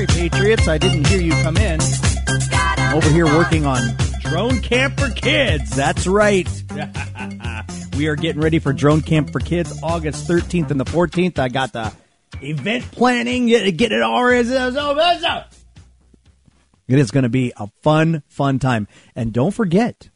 Sorry, 0.00 0.30
Patriots, 0.30 0.66
I 0.66 0.78
didn't 0.78 1.06
hear 1.08 1.20
you 1.20 1.32
come 1.42 1.58
in. 1.58 1.78
I'm 2.26 2.96
Over 2.96 3.10
here 3.10 3.26
working 3.26 3.66
on 3.66 3.82
Drone 4.22 4.62
Camp 4.62 4.98
for 4.98 5.10
Kids. 5.10 5.76
That's 5.76 6.06
right. 6.06 6.48
we 7.98 8.06
are 8.06 8.16
getting 8.16 8.40
ready 8.40 8.60
for 8.60 8.72
Drone 8.72 9.02
Camp 9.02 9.30
for 9.30 9.40
Kids 9.40 9.78
August 9.82 10.26
13th 10.26 10.70
and 10.70 10.80
the 10.80 10.86
14th. 10.86 11.38
I 11.38 11.48
got 11.48 11.74
the 11.74 11.92
event 12.40 12.90
planning, 12.92 13.48
get, 13.48 13.70
get 13.76 13.92
it 13.92 14.00
all. 14.00 14.16
It 16.88 16.98
is 16.98 17.10
going 17.10 17.24
to 17.24 17.28
be 17.28 17.52
a 17.58 17.66
fun, 17.82 18.22
fun 18.26 18.58
time. 18.58 18.88
And 19.14 19.34
don't 19.34 19.52
forget, 19.52 20.08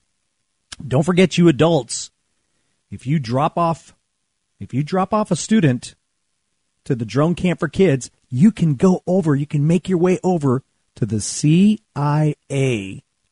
don't 0.86 1.02
forget 1.02 1.36
you 1.36 1.48
adults, 1.48 2.10
if 2.90 3.06
you 3.06 3.18
drop 3.18 3.58
off, 3.58 3.94
if 4.60 4.72
you 4.72 4.82
drop 4.82 5.12
off 5.12 5.30
a 5.30 5.36
student 5.36 5.94
to 6.84 6.94
the 6.94 7.04
Drone 7.04 7.34
Camp 7.34 7.60
for 7.60 7.68
Kids, 7.68 8.10
you 8.34 8.50
can 8.50 8.74
go 8.74 9.00
over, 9.06 9.36
you 9.36 9.46
can 9.46 9.64
make 9.64 9.88
your 9.88 9.98
way 9.98 10.18
over 10.24 10.64
to 10.96 11.06
the 11.06 11.20
CIA 11.20 12.34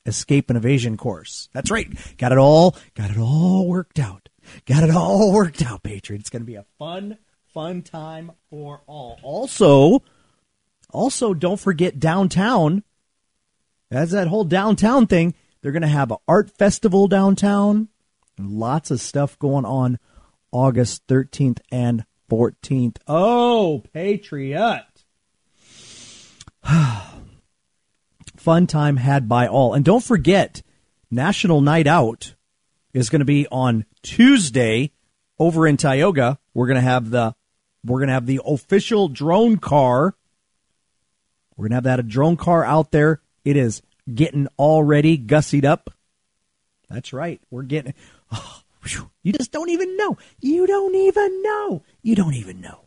Escape 0.06 0.48
and 0.48 0.56
Evasion 0.56 0.96
course. 0.96 1.48
That's 1.52 1.72
right. 1.72 1.88
Got 2.18 2.30
it 2.30 2.38
all, 2.38 2.77
got 2.94 3.10
it 3.10 3.18
all 3.18 3.68
worked 3.68 3.98
out. 3.98 4.28
Got 4.64 4.84
it 4.84 4.94
all 4.94 5.32
worked 5.32 5.60
out, 5.60 5.82
Patriot. 5.82 6.20
It's 6.20 6.30
going 6.30 6.42
to 6.42 6.46
be 6.46 6.54
a 6.54 6.64
fun, 6.78 7.18
fun 7.52 7.82
time 7.82 8.30
for 8.48 8.82
all. 8.86 9.18
Also, 9.24 10.04
also 10.91 11.34
don't 11.34 11.58
forget 11.58 11.98
downtown. 11.98 12.84
As 13.91 14.12
that 14.12 14.28
whole 14.28 14.44
downtown 14.44 15.08
thing, 15.08 15.34
they're 15.60 15.72
going 15.72 15.82
to 15.82 15.88
have 15.88 16.12
an 16.12 16.19
art 16.28 16.50
festival 16.56 17.08
downtown. 17.08 17.88
Lots 18.38 18.92
of 18.92 19.00
stuff 19.00 19.36
going 19.38 19.64
on 19.64 19.98
August 20.52 21.06
13th 21.08 21.58
and 21.72 22.05
14th. 22.30 22.96
Oh, 23.06 23.82
Patriot. 23.92 24.86
Fun 28.36 28.66
time 28.66 28.96
had 28.96 29.28
by 29.28 29.46
all. 29.46 29.74
And 29.74 29.84
don't 29.84 30.02
forget, 30.02 30.62
National 31.10 31.60
Night 31.60 31.86
Out 31.86 32.34
is 32.92 33.10
going 33.10 33.20
to 33.20 33.27
be 33.27 33.46
on 33.48 33.84
Tuesday 34.02 34.92
over 35.38 35.66
in 35.66 35.77
Tioga. 35.77 36.38
We're 36.54 36.66
going 36.66 36.77
to 36.77 36.80
have 36.80 37.10
the 37.10 37.34
we're 37.84 37.98
going 37.98 38.08
to 38.08 38.14
have 38.14 38.27
the 38.27 38.41
official 38.46 39.08
drone 39.08 39.56
car. 39.56 40.14
We're 41.56 41.64
going 41.64 41.70
to 41.70 41.77
have 41.77 41.84
that 41.84 42.00
a 42.00 42.04
drone 42.04 42.36
car 42.36 42.64
out 42.64 42.92
there. 42.92 43.20
It 43.44 43.56
is 43.56 43.82
getting 44.12 44.47
already 44.58 45.19
gussied 45.19 45.64
up. 45.64 45.91
That's 46.88 47.12
right. 47.12 47.41
We're 47.50 47.62
getting 47.62 47.94
oh, 48.32 48.62
you 49.22 49.32
just 49.32 49.52
don't 49.52 49.70
even 49.70 49.97
know. 49.97 50.16
You 50.41 50.66
don't 50.66 50.94
even 50.94 51.42
know. 51.42 51.82
You 52.02 52.14
don't 52.14 52.34
even 52.34 52.60
know. 52.60 52.86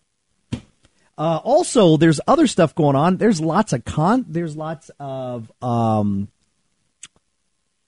Uh, 1.17 1.39
also, 1.43 1.95
there's 1.97 2.19
other 2.27 2.45
stuff 2.47 2.75
going 2.75 2.95
on. 2.95 3.17
There's 3.17 3.39
lots 3.39 3.71
of 3.71 3.85
con. 3.85 4.25
There's 4.27 4.57
lots 4.57 4.91
of 4.99 5.49
um, 5.61 6.27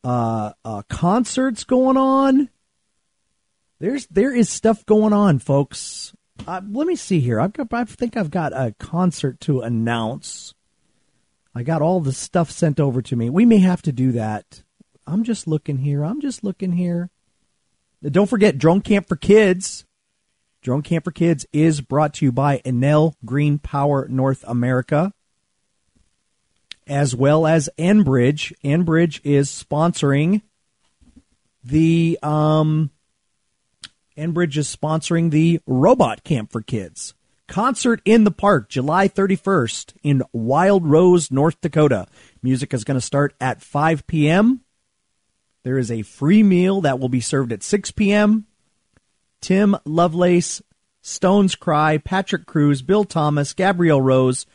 uh, 0.04 0.54
uh, 0.64 0.84
concerts 0.90 1.66
going 1.66 1.98
on. 1.98 2.50
There's 3.80 4.08
there 4.08 4.34
is 4.34 4.50
stuff 4.50 4.86
going 4.86 5.14
on, 5.14 5.40
folks. 5.40 6.14
Uh, 6.48 6.62
let 6.72 6.88
me 6.88 6.96
see 6.96 7.20
here. 7.20 7.40
I've 7.40 7.54
got. 7.54 7.68
I 7.74 7.84
think 7.84 8.16
I've 8.16 8.32
got 8.32 8.54
a 8.54 8.74
concert 8.80 9.42
to 9.42 9.62
announce. 9.62 10.54
I 11.54 11.64
got 11.64 11.82
all 11.82 12.00
the 12.00 12.14
stuff 12.14 12.50
sent 12.50 12.80
over 12.80 13.02
to 13.02 13.16
me. 13.16 13.30
We 13.30 13.46
may 13.46 13.58
have 13.60 13.82
to 13.84 13.92
do 13.92 14.14
that. 14.14 14.64
I'm 15.06 15.24
just 15.24 15.48
looking 15.48 15.80
here. 15.80 16.04
I'm 16.04 16.22
just 16.22 16.44
looking 16.44 16.72
here. 16.72 17.10
Don't 18.04 18.30
forget 18.30 18.58
Drone 18.58 18.82
Camp 18.82 19.08
for 19.08 19.16
Kids 19.16 19.87
Drone 20.62 20.82
Camp 20.82 21.06
for 21.06 21.12
Kids 21.12 21.46
is 21.54 21.82
brought 21.82 22.14
to 22.16 22.26
you 22.26 22.32
by 22.32 22.60
Enel 22.60 23.14
Green 23.24 23.60
Power 23.60 24.08
North 24.10 24.44
America, 24.48 25.14
as 26.86 27.16
well 27.16 27.48
as 27.48 27.70
Enbridge. 27.78 28.54
Enbridge 28.64 29.22
is 29.24 29.50
sponsoring 29.50 30.42
the 31.64 32.18
um, 32.24 32.92
Enbridge 34.18 34.58
is 34.58 34.74
sponsoring 34.74 35.32
the 35.32 35.60
Robot 35.66 36.24
Camp 36.24 36.52
for 36.52 36.62
Kids. 36.62 37.14
Concert 37.48 38.02
in 38.04 38.26
the 38.26 38.32
Park, 38.32 38.68
July 38.68 39.08
31st 39.08 39.94
in 40.04 40.22
Wild 40.34 40.86
Rose, 40.86 41.32
North 41.32 41.62
Dakota. 41.62 42.08
Music 42.42 42.74
is 42.74 42.84
going 42.84 43.00
to 43.00 43.06
start 43.06 43.34
at 43.40 43.62
5 43.62 44.06
p.m. 44.06 44.62
There 45.64 45.78
is 45.78 45.90
a 45.90 46.02
free 46.02 46.44
meal 46.44 46.82
that 46.82 47.00
will 47.00 47.10
be 47.10 47.22
served 47.22 47.54
at 47.54 47.64
6 47.64 47.92
p.m. 47.92 48.47
Tim 49.42 49.76
Lovelace, 49.86 50.62
Stones 51.02 51.56
Cry, 51.56 51.98
Patrick 51.98 52.46
Cruz, 52.46 52.82
Bill 52.82 53.04
Thomas, 53.04 53.54
Gabrielle 53.54 54.02
Rose, 54.02 54.46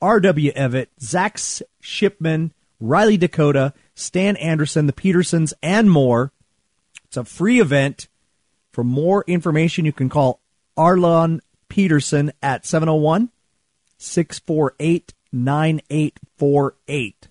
R.W. 0.00 0.52
Evett, 0.52 0.88
Zach 1.00 1.38
Shipman, 1.80 2.52
Riley 2.80 3.16
Dakota, 3.16 3.72
Stan 3.94 4.36
Anderson, 4.36 4.86
the 4.86 4.92
Petersons, 4.92 5.54
and 5.62 5.90
more. 5.90 6.32
It's 7.04 7.16
a 7.16 7.24
free 7.24 7.60
event. 7.60 8.08
For 8.72 8.82
more 8.82 9.24
information, 9.26 9.84
you 9.84 9.92
can 9.92 10.08
call 10.08 10.40
Arlon 10.76 11.40
Peterson 11.68 12.32
at 12.42 12.66
701 12.66 13.30
648 13.98 15.14
9848. 15.32 17.28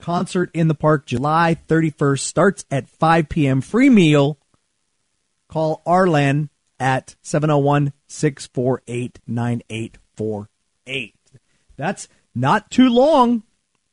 Concert 0.00 0.50
in 0.54 0.68
the 0.68 0.74
park 0.74 1.06
July 1.06 1.56
31st 1.68 2.20
starts 2.20 2.64
at 2.70 2.88
5 2.88 3.28
p.m. 3.28 3.60
Free 3.60 3.90
meal 3.90 4.37
Call 5.48 5.82
Arlen 5.86 6.50
at 6.78 7.16
701 7.22 7.92
648 8.06 9.18
9848. 9.26 11.14
That's 11.76 12.08
not 12.34 12.70
too 12.70 12.88
long. 12.88 13.42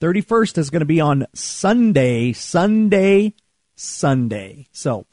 31st 0.02 0.58
is 0.58 0.70
going 0.70 0.82
to 0.82 0.86
be 0.86 1.00
on 1.00 1.26
Sunday, 1.34 2.34
Sunday, 2.34 3.34
Sunday. 3.76 4.68
So 4.72 5.06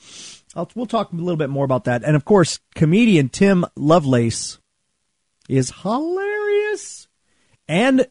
I'll, 0.54 0.70
we'll 0.74 0.86
talk 0.86 1.12
a 1.12 1.16
little 1.16 1.36
bit 1.36 1.50
more 1.50 1.64
about 1.64 1.84
that. 1.84 2.02
And 2.04 2.16
of 2.16 2.24
course, 2.24 2.58
comedian 2.74 3.28
Tim 3.28 3.64
Lovelace 3.76 4.58
is 5.48 5.72
hilarious. 5.82 7.08
And 7.68 8.06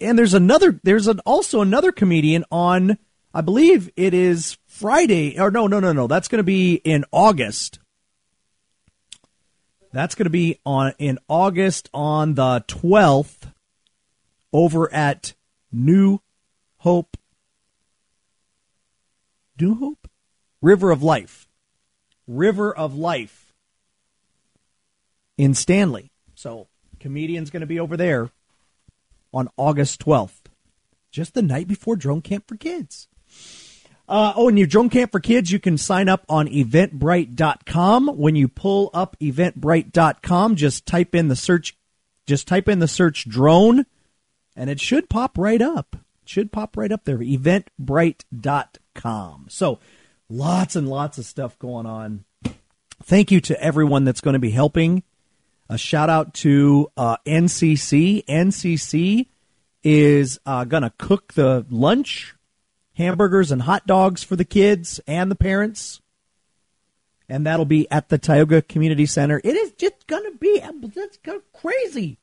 and 0.00 0.18
there's 0.18 0.34
another 0.34 0.78
there's 0.82 1.06
an, 1.08 1.20
also 1.20 1.60
another 1.62 1.92
comedian 1.92 2.44
on 2.50 2.98
I 3.32 3.40
believe 3.40 3.90
it 3.96 4.14
is 4.14 4.58
Friday, 4.74 5.38
or 5.38 5.52
no, 5.52 5.68
no, 5.68 5.78
no, 5.78 5.92
no. 5.92 6.08
That's 6.08 6.26
going 6.26 6.40
to 6.40 6.42
be 6.42 6.74
in 6.74 7.04
August. 7.12 7.78
That's 9.92 10.16
going 10.16 10.24
to 10.24 10.30
be 10.30 10.58
on 10.66 10.94
in 10.98 11.20
August 11.28 11.88
on 11.94 12.34
the 12.34 12.64
12th 12.66 13.52
over 14.52 14.92
at 14.92 15.34
New 15.70 16.18
Hope. 16.78 17.16
New 19.60 19.76
Hope? 19.76 20.08
River 20.60 20.90
of 20.90 21.04
Life. 21.04 21.46
River 22.26 22.76
of 22.76 22.96
Life 22.96 23.54
in 25.38 25.54
Stanley. 25.54 26.10
So, 26.34 26.66
comedian's 26.98 27.50
going 27.50 27.60
to 27.60 27.66
be 27.66 27.78
over 27.78 27.96
there 27.96 28.30
on 29.32 29.48
August 29.56 30.04
12th. 30.04 30.46
Just 31.12 31.34
the 31.34 31.42
night 31.42 31.68
before 31.68 31.94
Drone 31.94 32.22
Camp 32.22 32.48
for 32.48 32.56
Kids. 32.56 33.06
Uh, 34.14 34.32
oh, 34.36 34.46
and 34.46 34.56
your 34.56 34.68
drone 34.68 34.90
camp 34.90 35.10
for 35.10 35.18
kids, 35.18 35.50
you 35.50 35.58
can 35.58 35.76
sign 35.76 36.08
up 36.08 36.24
on 36.28 36.46
eventbrite.com. 36.46 38.06
When 38.06 38.36
you 38.36 38.46
pull 38.46 38.90
up 38.94 39.16
eventbrite.com, 39.20 40.54
just 40.54 40.86
type 40.86 41.16
in 41.16 41.26
the 41.26 41.34
search, 41.34 41.76
just 42.24 42.46
type 42.46 42.68
in 42.68 42.78
the 42.78 42.86
search 42.86 43.28
drone, 43.28 43.86
and 44.54 44.70
it 44.70 44.78
should 44.78 45.10
pop 45.10 45.36
right 45.36 45.60
up. 45.60 45.96
It 46.22 46.28
should 46.28 46.52
pop 46.52 46.76
right 46.76 46.92
up 46.92 47.04
there. 47.04 47.18
Eventbrite.com. 47.18 49.46
So, 49.48 49.80
lots 50.28 50.76
and 50.76 50.88
lots 50.88 51.18
of 51.18 51.24
stuff 51.24 51.58
going 51.58 51.86
on. 51.86 52.24
Thank 53.02 53.32
you 53.32 53.40
to 53.40 53.60
everyone 53.60 54.04
that's 54.04 54.20
going 54.20 54.34
to 54.34 54.38
be 54.38 54.50
helping. 54.50 55.02
A 55.68 55.76
shout 55.76 56.08
out 56.08 56.34
to 56.34 56.88
uh, 56.96 57.16
NCC. 57.26 58.24
NCC 58.26 59.26
is 59.82 60.38
uh, 60.46 60.62
going 60.62 60.84
to 60.84 60.92
cook 60.98 61.32
the 61.32 61.66
lunch 61.68 62.36
hamburgers 62.94 63.50
and 63.50 63.62
hot 63.62 63.86
dogs 63.86 64.22
for 64.22 64.36
the 64.36 64.44
kids 64.44 65.00
and 65.06 65.30
the 65.30 65.36
parents. 65.36 66.00
And 67.28 67.46
that'll 67.46 67.64
be 67.64 67.90
at 67.90 68.10
the 68.10 68.18
Tioga 68.18 68.62
Community 68.62 69.06
Center. 69.06 69.40
It 69.42 69.56
is 69.56 69.72
just 69.72 70.06
going 70.06 70.30
to 70.30 70.38
be 70.38 70.62
that's 70.94 71.18
crazy. 71.52 72.18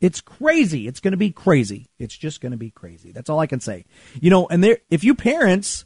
It's 0.00 0.20
crazy. 0.20 0.86
It's 0.86 1.00
going 1.00 1.12
to 1.12 1.18
be 1.18 1.30
crazy. 1.30 1.88
It's 1.98 2.16
just 2.16 2.40
going 2.40 2.52
to 2.52 2.58
be 2.58 2.70
crazy. 2.70 3.12
That's 3.12 3.30
all 3.30 3.38
I 3.38 3.46
can 3.46 3.60
say. 3.60 3.86
You 4.20 4.30
know, 4.30 4.46
and 4.48 4.62
there 4.62 4.78
if 4.90 5.04
you 5.04 5.14
parents, 5.14 5.84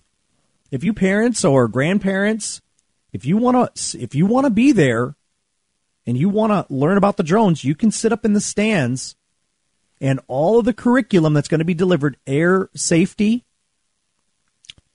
if 0.71 0.83
you 0.83 0.93
parents 0.93 1.45
or 1.45 1.69
grandparents, 1.69 2.61
if 3.13 3.25
you 3.25 3.37
want 3.37 3.75
to 3.75 3.99
if 3.99 4.15
you 4.15 4.27
want 4.27 4.47
to 4.47 4.51
be 4.51 4.73
there 4.73 5.15
and 6.07 6.17
you 6.17 6.29
want 6.29 6.53
to 6.53 6.73
learn 6.73 6.97
about 6.97 7.17
the 7.17 7.23
drones, 7.23 7.63
you 7.63 7.75
can 7.75 7.91
sit 7.91 8.13
up 8.13 8.25
in 8.25 8.33
the 8.33 8.41
stands 8.41 9.17
and 10.01 10.19
all 10.27 10.59
of 10.59 10.65
the 10.65 10.73
curriculum 10.73 11.35
that's 11.35 11.49
going 11.49 11.61
to 11.61 11.65
be 11.65 11.75
delivered 11.75 12.17
air 12.27 12.71
safety, 12.75 13.45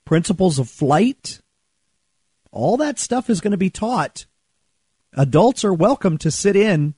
principles 0.06 0.58
of 0.58 0.70
flight, 0.70 1.42
all 2.50 2.78
that 2.78 2.98
stuff 2.98 3.28
is 3.28 3.42
going 3.42 3.50
to 3.50 3.58
be 3.58 3.68
taught. 3.68 4.24
Adults 5.12 5.64
are 5.64 5.74
welcome 5.74 6.16
to 6.16 6.30
sit 6.30 6.56
in 6.56 6.94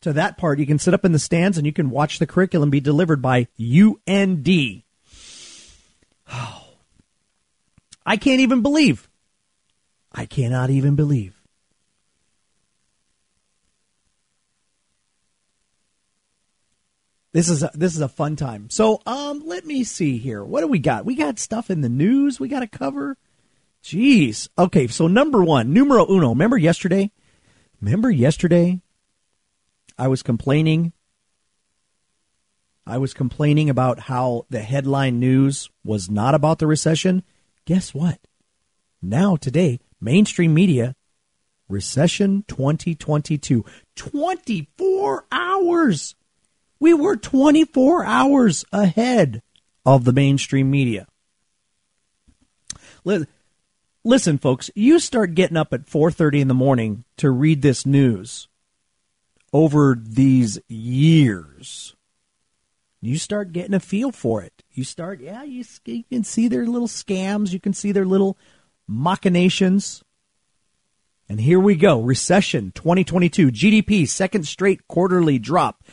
to 0.00 0.12
that 0.12 0.36
part. 0.36 0.58
You 0.58 0.66
can 0.66 0.80
sit 0.80 0.94
up 0.94 1.04
in 1.04 1.12
the 1.12 1.18
stands 1.20 1.56
and 1.58 1.66
you 1.66 1.72
can 1.72 1.90
watch 1.90 2.18
the 2.18 2.26
curriculum 2.26 2.70
be 2.70 2.80
delivered 2.80 3.22
by 3.22 3.46
UND. 3.60 4.82
Oh, 6.32 6.64
I 8.06 8.16
can't 8.16 8.40
even 8.40 8.62
believe. 8.62 9.08
I 10.10 10.24
cannot 10.26 10.70
even 10.70 10.96
believe. 10.96 11.37
This 17.32 17.48
is 17.48 17.62
a, 17.62 17.70
this 17.74 17.94
is 17.94 18.00
a 18.00 18.08
fun 18.08 18.36
time. 18.36 18.70
So, 18.70 19.02
um, 19.06 19.42
let 19.44 19.66
me 19.66 19.84
see 19.84 20.16
here. 20.18 20.42
What 20.42 20.62
do 20.62 20.66
we 20.66 20.78
got? 20.78 21.04
We 21.04 21.14
got 21.14 21.38
stuff 21.38 21.70
in 21.70 21.82
the 21.82 21.88
news 21.88 22.40
we 22.40 22.48
got 22.48 22.60
to 22.60 22.66
cover. 22.66 23.16
Jeez. 23.82 24.48
Okay, 24.58 24.86
so 24.86 25.06
number 25.06 25.42
one, 25.42 25.72
numero 25.72 26.06
uno. 26.10 26.30
Remember 26.30 26.56
yesterday? 26.56 27.10
Remember 27.80 28.10
yesterday? 28.10 28.80
I 29.98 30.08
was 30.08 30.22
complaining. 30.22 30.92
I 32.86 32.98
was 32.98 33.12
complaining 33.12 33.68
about 33.68 34.00
how 34.00 34.46
the 34.48 34.60
headline 34.60 35.20
news 35.20 35.70
was 35.84 36.10
not 36.10 36.34
about 36.34 36.58
the 36.58 36.66
recession. 36.66 37.22
Guess 37.66 37.92
what? 37.92 38.18
Now, 39.02 39.36
today, 39.36 39.80
mainstream 40.00 40.54
media, 40.54 40.96
recession 41.68 42.44
2022. 42.48 43.64
24 43.96 45.24
hours 45.30 46.14
we 46.80 46.94
were 46.94 47.16
24 47.16 48.04
hours 48.04 48.64
ahead 48.72 49.42
of 49.84 50.04
the 50.04 50.12
mainstream 50.12 50.70
media. 50.70 51.06
Listen, 54.04 54.38
folks, 54.38 54.70
you 54.74 54.98
start 54.98 55.34
getting 55.34 55.56
up 55.56 55.72
at 55.72 55.86
4:30 55.86 56.40
in 56.40 56.48
the 56.48 56.54
morning 56.54 57.04
to 57.16 57.30
read 57.30 57.62
this 57.62 57.84
news 57.84 58.48
over 59.52 59.98
these 60.00 60.58
years. 60.68 61.94
You 63.00 63.16
start 63.16 63.52
getting 63.52 63.74
a 63.74 63.80
feel 63.80 64.10
for 64.10 64.42
it. 64.42 64.64
You 64.72 64.84
start, 64.84 65.20
yeah, 65.20 65.44
you, 65.44 65.64
you 65.84 66.04
can 66.10 66.24
see 66.24 66.48
their 66.48 66.66
little 66.66 66.88
scams, 66.88 67.52
you 67.52 67.60
can 67.60 67.72
see 67.72 67.92
their 67.92 68.06
little 68.06 68.36
machinations. 68.86 70.02
And 71.28 71.40
here 71.40 71.60
we 71.60 71.76
go. 71.76 72.00
Recession 72.00 72.72
2022. 72.74 73.52
GDP, 73.52 74.08
second 74.08 74.46
straight 74.46 74.88
quarterly 74.88 75.38
drop. 75.38 75.84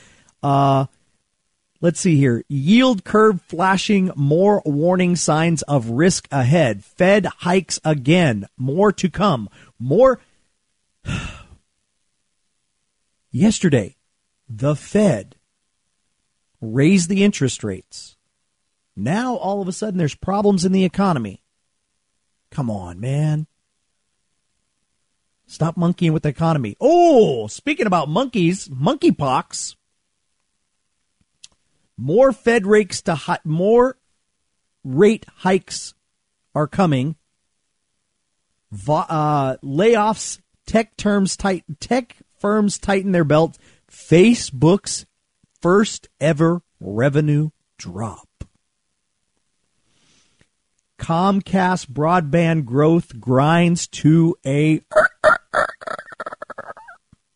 Uh, 0.42 0.86
let's 1.82 2.00
see 2.00 2.18
here. 2.18 2.44
Yield 2.48 3.04
curve 3.04 3.42
flashing 3.42 4.12
more 4.16 4.62
warning 4.66 5.16
signs 5.16 5.62
of 5.64 5.90
risk 5.92 6.28
ahead. 6.32 6.84
Fed 6.84 7.26
hikes 7.26 7.80
again. 7.84 8.48
More 8.58 8.92
to 8.94 9.10
come. 9.10 9.50
More. 9.80 10.20
Yesterday, 13.32 13.98
the 14.48 14.76
Fed 14.76 15.36
raised 16.62 17.10
the 17.10 17.24
interest 17.24 17.64
rates. 17.64 18.16
Now, 18.96 19.36
all 19.36 19.62
of 19.62 19.68
a 19.68 19.74
sudden, 19.74 19.98
there's 19.98 20.16
problems 20.16 20.64
in 20.64 20.72
the 20.72 20.86
economy. 20.86 21.44
Come 22.50 22.70
on, 22.70 23.00
man. 23.00 23.48
Stop 25.48 25.78
monkeying 25.78 26.14
with 26.14 26.24
the 26.24 26.30
economy. 26.30 26.76
Oh, 26.80 27.48
speaking 27.48 27.88
about 27.88 28.10
monkeys, 28.10 28.68
monkeypox. 28.68 29.76
More 31.98 32.32
Fed 32.32 32.66
rates 32.66 33.02
to 33.04 33.16
hi- 33.16 33.40
more 33.44 33.98
rate 34.84 35.26
hikes 35.38 35.94
are 36.54 36.68
coming. 36.68 37.16
uh, 38.88 39.58
layoffs, 39.64 40.40
tech 40.66 40.98
terms 40.98 41.38
tight, 41.38 41.64
tech 41.80 42.18
firms 42.40 42.78
tighten 42.78 43.12
their 43.12 43.24
belts. 43.24 43.58
Facebook's 43.90 45.06
first 45.62 46.10
ever 46.20 46.62
revenue 46.80 47.50
drop. 47.78 48.28
Comcast 50.98 51.88
broadband 51.88 52.66
growth 52.66 53.20
grinds 53.20 53.88
to 53.88 54.36
a 54.46 54.82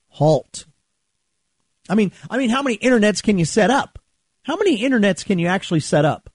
halt. 0.09 0.65
I 1.89 1.95
mean, 1.95 2.11
I 2.29 2.37
mean, 2.37 2.49
how 2.49 2.61
many 2.61 2.77
internets 2.77 3.21
can 3.23 3.37
you 3.37 3.45
set 3.45 3.69
up? 3.69 3.99
How 4.49 4.55
many 4.55 4.79
internets 4.79 5.23
can 5.23 5.37
you 5.37 5.45
actually 5.45 5.79
set 5.79 6.05
up? 6.05 6.27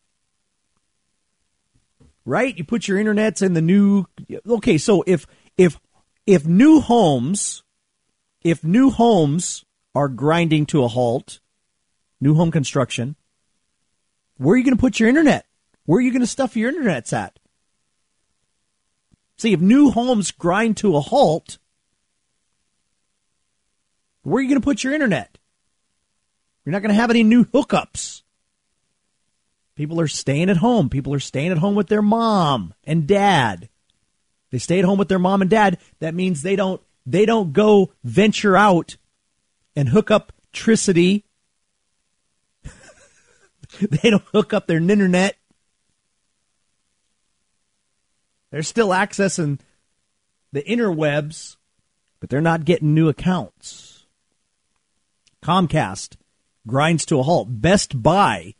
Right? 2.25 2.57
You 2.57 2.63
put 2.63 2.87
your 2.87 2.97
internets 2.97 3.43
in 3.43 3.55
the 3.55 3.61
new 3.61 4.07
Okay, 4.47 4.79
so 4.79 5.03
if 5.05 5.27
if 5.59 5.81
if 6.25 6.47
new 6.47 6.79
homes 6.79 7.65
if 8.41 8.63
new 8.63 8.91
homes 8.91 9.65
are 9.97 10.07
grinding 10.07 10.65
to 10.67 10.85
a 10.85 10.89
halt, 10.89 11.41
new 12.21 12.37
home 12.37 12.53
construction, 12.53 13.17
where 14.37 14.55
are 14.55 14.59
you 14.59 14.65
going 14.65 14.77
to 14.77 14.81
put 14.81 15.01
your 15.01 15.09
internet? 15.09 15.47
Where 15.85 15.99
are 15.99 16.01
you 16.01 16.13
going 16.13 16.21
to 16.21 16.29
stuff 16.29 16.57
your 16.57 16.73
internets 16.73 17.13
at? 17.13 17.41
See, 19.39 19.53
if 19.53 19.61
new 19.61 19.91
homes 19.91 20.31
grind 20.31 20.77
to 20.77 20.95
a 20.95 21.01
halt, 21.01 21.59
where 24.23 24.39
are 24.39 24.43
you 24.43 24.49
going 24.49 24.61
to 24.61 24.65
put 24.65 24.85
your 24.85 24.95
internet? 24.95 25.34
You're 26.65 26.73
not 26.73 26.83
going 26.83 26.95
to 26.95 27.01
have 27.01 27.11
any 27.11 27.23
new 27.23 27.45
hookups. 27.45 28.23
People 29.77 30.01
are 30.01 30.09
staying 30.09 30.51
at 30.51 30.59
home. 30.59 30.89
People 30.89 31.13
are 31.13 31.21
staying 31.21 31.51
at 31.51 31.59
home 31.59 31.75
with 31.75 31.89
their 31.89 32.03
mom 32.03 32.75
and 32.85 33.07
dad. 33.07 33.69
They 34.51 34.59
stay 34.59 34.79
at 34.79 34.85
home 34.85 34.99
with 34.99 35.09
their 35.09 35.19
mom 35.19 35.43
and 35.43 35.51
dad. 35.51 35.79
That 35.99 36.15
means 36.15 36.43
they 36.43 36.57
don't 36.57 36.81
they 37.07 37.27
don't 37.27 37.53
go 37.53 37.93
venture 38.03 38.57
out 38.57 38.97
and 39.77 39.89
hook 39.89 40.11
up 40.11 40.33
tricity. 40.53 41.25
they 43.81 44.11
don't 44.11 44.25
hook 44.33 44.55
up 44.55 44.67
their 44.67 44.79
internet. 44.79 45.37
They're 48.51 48.63
still 48.63 48.91
accessing 48.91 49.59
the 50.53 50.63
interwebs, 50.63 51.57
but 52.21 52.31
they're 52.31 52.41
not 52.41 52.65
getting 52.65 52.95
new 52.95 53.09
accounts. 53.09 54.07
Comcast 55.43 56.17
grinds 56.67 57.05
to 57.07 57.19
a 57.19 57.23
halt. 57.23 57.49
Best 57.51 58.03
Buy, 58.03 58.55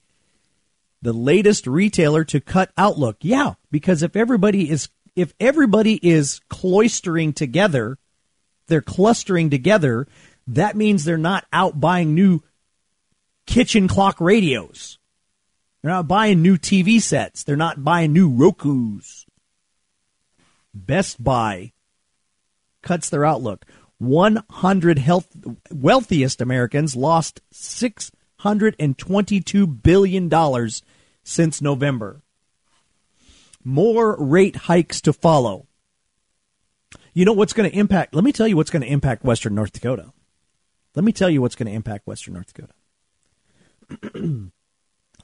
the 1.03 1.13
latest 1.13 1.67
retailer 1.67 2.25
to 2.25 2.41
cut 2.41 2.71
Outlook. 2.77 3.17
Yeah, 3.21 3.55
because 3.71 4.03
if 4.03 4.17
everybody 4.17 4.71
is 4.71 4.89
if 5.17 5.33
everybody 5.39 5.95
is 6.03 6.41
cloistering 6.51 7.35
together, 7.35 7.99
they're 8.67 8.81
clustering 8.81 9.51
together, 9.51 10.07
that 10.47 10.77
means 10.77 11.05
they're 11.05 11.17
not 11.17 11.47
out 11.53 11.81
buying 11.81 12.15
new 12.15 12.41
kitchen 13.47 13.89
clock 13.89 14.21
radios. 14.21 14.99
They're 15.83 15.93
not 15.93 16.09
buying 16.09 16.43
new 16.43 16.57
TV 16.57 17.01
sets. 17.01 17.45
They're 17.45 17.57
not 17.57 17.85
buying 17.85 18.13
new 18.13 18.31
Roku's. 18.31 19.27
Best 20.73 21.23
Buy 21.23 21.73
cuts 22.83 23.09
their 23.11 23.25
outlook. 23.25 23.65
100 23.99 24.99
health, 24.99 25.29
wealthiest 25.71 26.41
Americans 26.41 26.97
lost 26.97 27.41
$622 27.53 29.83
billion 29.83 30.71
since 31.23 31.63
November. 31.63 32.23
More 33.63 34.17
rate 34.19 34.57
hikes 34.57 35.01
to 35.03 35.13
follow. 35.13 35.69
You 37.15 37.25
know 37.25 37.33
what's 37.33 37.53
going 37.53 37.71
to 37.71 37.77
impact? 37.77 38.15
Let 38.15 38.25
me 38.25 38.33
tell 38.33 38.49
you 38.49 38.57
what's 38.57 38.71
going 38.71 38.83
to 38.83 38.89
impact 38.89 39.25
Western 39.25 39.55
North 39.55 39.73
Dakota. 39.73 40.13
Let 40.95 41.05
me 41.05 41.13
tell 41.13 41.31
you 41.31 41.41
what's 41.41 41.55
going 41.55 41.69
to 41.69 41.73
impact 41.73 42.07
Western 42.07 42.35
North 42.35 42.53
Dakota. 42.53 42.75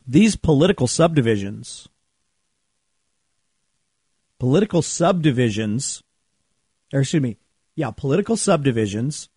These 0.07 0.37
political 0.37 0.87
subdivisions, 0.87 1.89
political 4.39 4.83
subdivisions, 4.83 6.03
or 6.93 7.01
excuse 7.01 7.23
me, 7.23 7.37
yeah, 7.81 7.91
political 7.91 8.37
subdivisions 8.37 9.31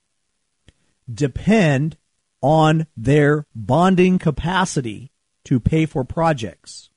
depend 1.12 1.96
on 2.42 2.88
their 2.98 3.48
bonding 3.56 4.20
capacity 4.20 5.14
to 5.46 5.62
pay 5.62 5.86
for 5.86 6.04
projects. 6.04 6.90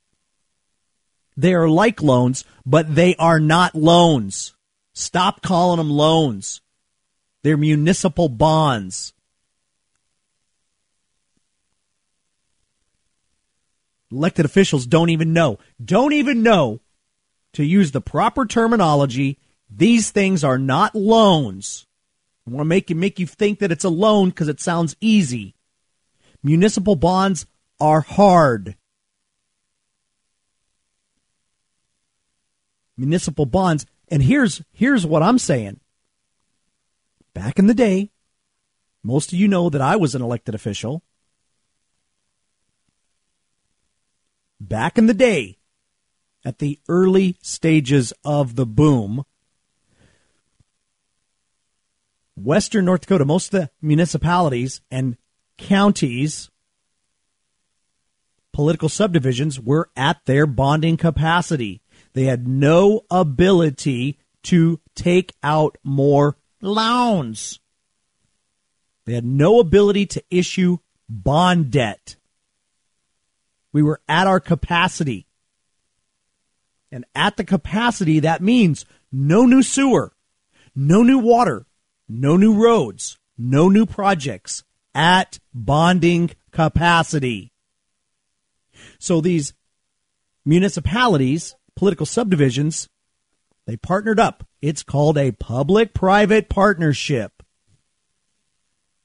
They 1.37 1.55
are 1.55 1.69
like 1.69 2.03
loans, 2.03 2.45
but 2.65 2.97
they 2.97 3.15
are 3.15 3.39
not 3.39 3.77
loans. 3.77 4.55
Stop 4.93 5.41
calling 5.41 5.79
them 5.79 5.89
loans. 5.89 6.63
They're 7.45 7.57
municipal 7.57 8.29
bonds. 8.29 9.13
Elected 14.11 14.45
officials 14.45 14.85
don't 14.85 15.11
even 15.11 15.33
know, 15.33 15.61
don't 15.85 16.13
even 16.13 16.43
know 16.43 16.81
to 17.53 17.65
use 17.65 17.93
the 17.93 18.01
proper 18.01 18.47
terminology 18.47 19.39
these 19.69 20.11
things 20.11 20.45
are 20.45 20.59
not 20.59 20.95
loans. 20.95 21.87
I 22.47 22.51
want 22.51 22.61
to 22.61 22.69
make 22.69 22.91
you 22.91 22.97
make 22.97 23.19
you 23.19 23.27
think 23.27 23.59
that 23.59 23.73
it's 23.73 23.85
a 23.85 23.89
loan 23.89 24.31
because 24.31 24.49
it 24.49 24.61
sounds 24.61 24.97
easy. 25.01 25.55
Municipal 26.43 26.97
bonds 26.97 27.47
are 27.81 28.01
hard. 28.01 28.77
Municipal 32.97 33.47
bonds, 33.47 33.85
and 34.09 34.23
here's 34.23 34.63
here's 34.73 35.05
what 35.05 35.23
I'm 35.23 35.39
saying. 35.39 35.81
Back 37.35 37.59
in 37.59 37.67
the 37.67 37.75
day, 37.75 38.11
Most 39.07 39.33
of 39.33 39.39
you 39.39 39.47
know 39.47 39.71
that 39.71 39.81
I 39.81 39.95
was 39.95 40.17
an 40.17 40.23
elected 40.23 40.57
official. 40.57 41.05
Back 44.59 44.99
in 44.99 45.07
the 45.07 45.15
day, 45.15 45.59
at 46.45 46.59
the 46.59 46.81
early 46.89 47.37
stages 47.41 48.13
of 48.25 48.57
the 48.57 48.67
boom, 48.67 49.25
Western 52.37 52.85
North 52.85 53.03
Dakota, 53.03 53.25
most 53.25 53.53
of 53.53 53.61
the 53.61 53.71
municipalities 53.81 54.81
and 54.91 55.17
counties, 55.57 56.51
political 58.53 58.89
subdivisions 58.89 59.59
were 59.59 59.91
at 59.97 60.25
their 60.27 60.47
bonding 60.47 60.97
capacity. 60.97 61.81
They 62.13 62.25
had 62.25 62.47
no 62.47 63.03
ability 63.11 64.19
to 64.45 64.81
take 64.95 65.35
out 65.43 65.79
more 65.83 66.37
loans. 66.61 67.59
They 69.07 69.15
had 69.15 69.25
no 69.25 69.61
ability 69.61 70.07
to 70.07 70.25
issue 70.31 70.79
bond 71.09 71.71
debt. 71.71 72.17
We 73.73 73.83
were 73.83 74.01
at 74.09 74.27
our 74.27 74.41
capacity. 74.41 75.27
And 76.91 77.05
at 77.15 77.37
the 77.37 77.45
capacity, 77.45 78.21
that 78.21 78.43
means 78.43 78.85
no 79.13 79.45
new 79.45 79.63
sewer, 79.63 80.13
no 80.75 81.03
new 81.03 81.19
water, 81.19 81.67
no 82.09 82.37
new 82.37 82.55
roads, 82.55 83.19
no 83.37 83.69
new 83.69 83.87
projects 83.87 84.65
at 84.95 85.39
bonding 85.53 86.31
capacity. 86.51 87.53
So 88.99 89.21
these 89.21 89.53
municipalities, 90.45 91.55
political 91.75 92.07
subdivisions, 92.07 92.89
they 93.67 93.77
partnered 93.77 94.21
up. 94.21 94.47
It's 94.63 94.83
called 94.83 95.19
a 95.19 95.33
public 95.33 95.93
private 95.93 96.49
partnership. 96.49 97.43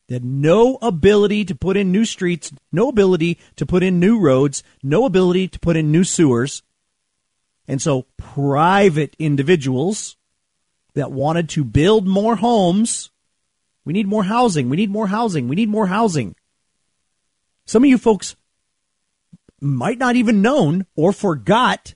Had 0.08 0.26
no 0.26 0.78
ability 0.82 1.46
to 1.46 1.56
put 1.56 1.78
in 1.78 1.92
new 1.92 2.04
streets, 2.04 2.52
no 2.70 2.90
ability 2.90 3.40
to 3.56 3.66
put 3.66 3.82
in 3.82 3.98
new 3.98 4.20
roads, 4.20 4.62
no 4.84 5.06
ability 5.06 5.48
to 5.48 5.60
put 5.60 5.78
in 5.78 5.90
new 5.90 6.04
sewers. 6.04 6.64
And 7.66 7.82
so 7.82 8.08
private 8.18 9.16
individuals 9.20 10.18
that 10.94 11.12
wanted 11.12 11.50
to 11.50 11.64
build 11.64 12.08
more 12.08 12.36
homes, 12.36 13.12
we 13.86 13.94
need 13.94 14.08
more 14.08 14.24
housing, 14.24 14.70
we 14.70 14.78
need 14.78 14.92
more 14.92 15.08
housing, 15.08 15.48
we 15.48 15.56
need 15.56 15.70
more 15.70 15.88
housing. 15.88 16.36
Some 17.66 17.84
of 17.84 17.90
you 17.90 17.98
folks 17.98 18.36
might 19.62 19.98
not 19.98 20.16
even 20.16 20.42
known 20.42 20.86
or 20.96 21.14
forgot 21.14 21.94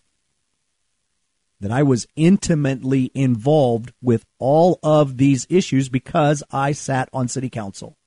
that 1.60 1.72
I 1.72 1.84
was 1.84 2.08
intimately 2.16 3.12
involved 3.14 3.92
with 4.02 4.26
all 4.40 4.80
of 4.84 5.18
these 5.18 5.48
issues 5.50 5.90
because 5.90 6.44
I 6.52 6.74
sat 6.74 7.10
on 7.12 7.28
city 7.28 7.50
council. 7.50 7.98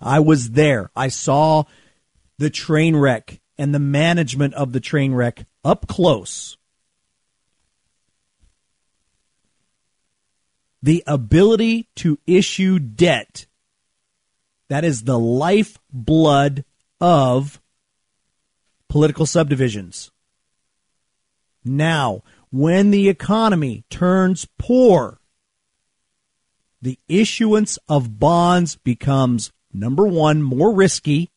I 0.00 0.20
was 0.20 0.50
there. 0.50 0.90
I 0.96 1.08
saw 1.08 1.64
the 2.38 2.50
train 2.50 2.96
wreck 2.96 3.40
and 3.58 3.74
the 3.74 3.78
management 3.78 4.54
of 4.54 4.72
the 4.72 4.80
train 4.80 5.14
wreck 5.14 5.46
up 5.64 5.86
close. 5.86 6.56
The 10.82 11.04
ability 11.06 11.88
to 11.96 12.18
issue 12.26 12.78
debt. 12.78 13.46
That 14.68 14.84
is 14.84 15.04
the 15.04 15.18
lifeblood 15.18 16.64
of 17.00 17.60
political 18.88 19.26
subdivisions. 19.26 20.10
Now, 21.64 22.22
when 22.50 22.90
the 22.90 23.08
economy 23.08 23.84
turns 23.88 24.46
poor, 24.58 25.20
the 26.80 26.98
issuance 27.08 27.78
of 27.88 28.18
bonds 28.18 28.76
becomes 28.76 29.52
number 29.72 30.06
one, 30.06 30.42
more 30.42 30.74
risky 30.74 31.30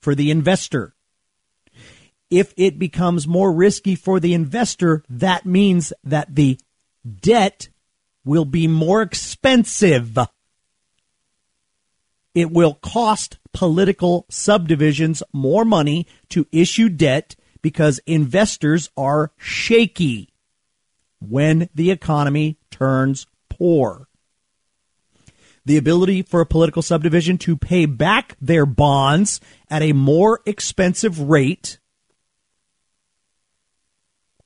for 0.00 0.14
the 0.14 0.30
investor. 0.30 0.94
If 2.30 2.52
it 2.56 2.78
becomes 2.78 3.26
more 3.26 3.52
risky 3.52 3.94
for 3.94 4.20
the 4.20 4.34
investor, 4.34 5.02
that 5.08 5.46
means 5.46 5.92
that 6.04 6.34
the 6.34 6.58
debt 7.20 7.68
will 8.24 8.44
be 8.44 8.66
more 8.66 9.02
expensive. 9.02 10.18
It 12.34 12.50
will 12.50 12.74
cost 12.74 13.38
political 13.52 14.26
subdivisions 14.30 15.22
more 15.32 15.64
money 15.64 16.06
to 16.30 16.46
issue 16.50 16.88
debt 16.88 17.36
because 17.60 18.00
investors 18.06 18.90
are 18.96 19.32
shaky 19.36 20.32
when 21.20 21.68
the 21.74 21.90
economy 21.90 22.58
turns 22.70 23.26
poor. 23.48 24.08
The 25.64 25.76
ability 25.76 26.22
for 26.22 26.40
a 26.40 26.46
political 26.46 26.82
subdivision 26.82 27.38
to 27.38 27.56
pay 27.56 27.86
back 27.86 28.36
their 28.40 28.66
bonds 28.66 29.40
at 29.70 29.82
a 29.82 29.92
more 29.92 30.40
expensive 30.44 31.20
rate 31.20 31.78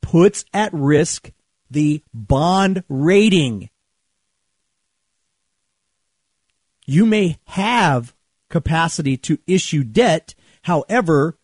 puts 0.02 0.44
at 0.52 0.72
risk 0.74 1.30
the 1.70 2.02
bond 2.12 2.84
rating. 2.88 3.70
You 6.86 7.06
may 7.06 7.38
have 7.44 8.14
capacity 8.48 9.16
to 9.18 9.38
issue 9.46 9.82
debt. 9.82 10.34
However, 10.62 11.36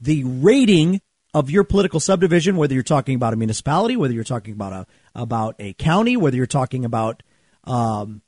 the 0.00 0.24
rating 0.24 1.00
of 1.32 1.50
your 1.50 1.64
political 1.64 2.00
subdivision, 2.00 2.56
whether 2.56 2.74
you're 2.74 2.82
talking 2.82 3.16
about 3.16 3.32
a 3.32 3.36
municipality, 3.36 3.96
whether 3.96 4.14
you're 4.14 4.24
talking 4.24 4.54
about 4.54 4.72
a 4.72 4.86
about 5.14 5.56
a 5.58 5.72
county, 5.74 6.16
whether 6.16 6.36
you're 6.36 6.46
talking 6.46 6.84
about, 6.84 7.22
um, 7.64 8.22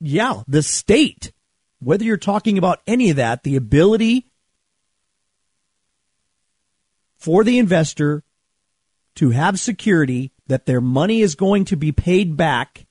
yeah, 0.00 0.42
the 0.48 0.62
state, 0.62 1.32
whether 1.80 2.04
you're 2.04 2.16
talking 2.16 2.58
about 2.58 2.80
any 2.86 3.10
of 3.10 3.16
that, 3.16 3.42
the 3.42 3.56
ability 3.56 4.26
for 7.16 7.44
the 7.44 7.58
investor 7.58 8.22
to 9.16 9.30
have 9.30 9.60
security 9.60 10.32
that 10.46 10.66
their 10.66 10.80
money 10.80 11.20
is 11.20 11.34
going 11.34 11.64
to 11.66 11.76
be 11.76 11.92
paid 11.92 12.36
back, 12.36 12.86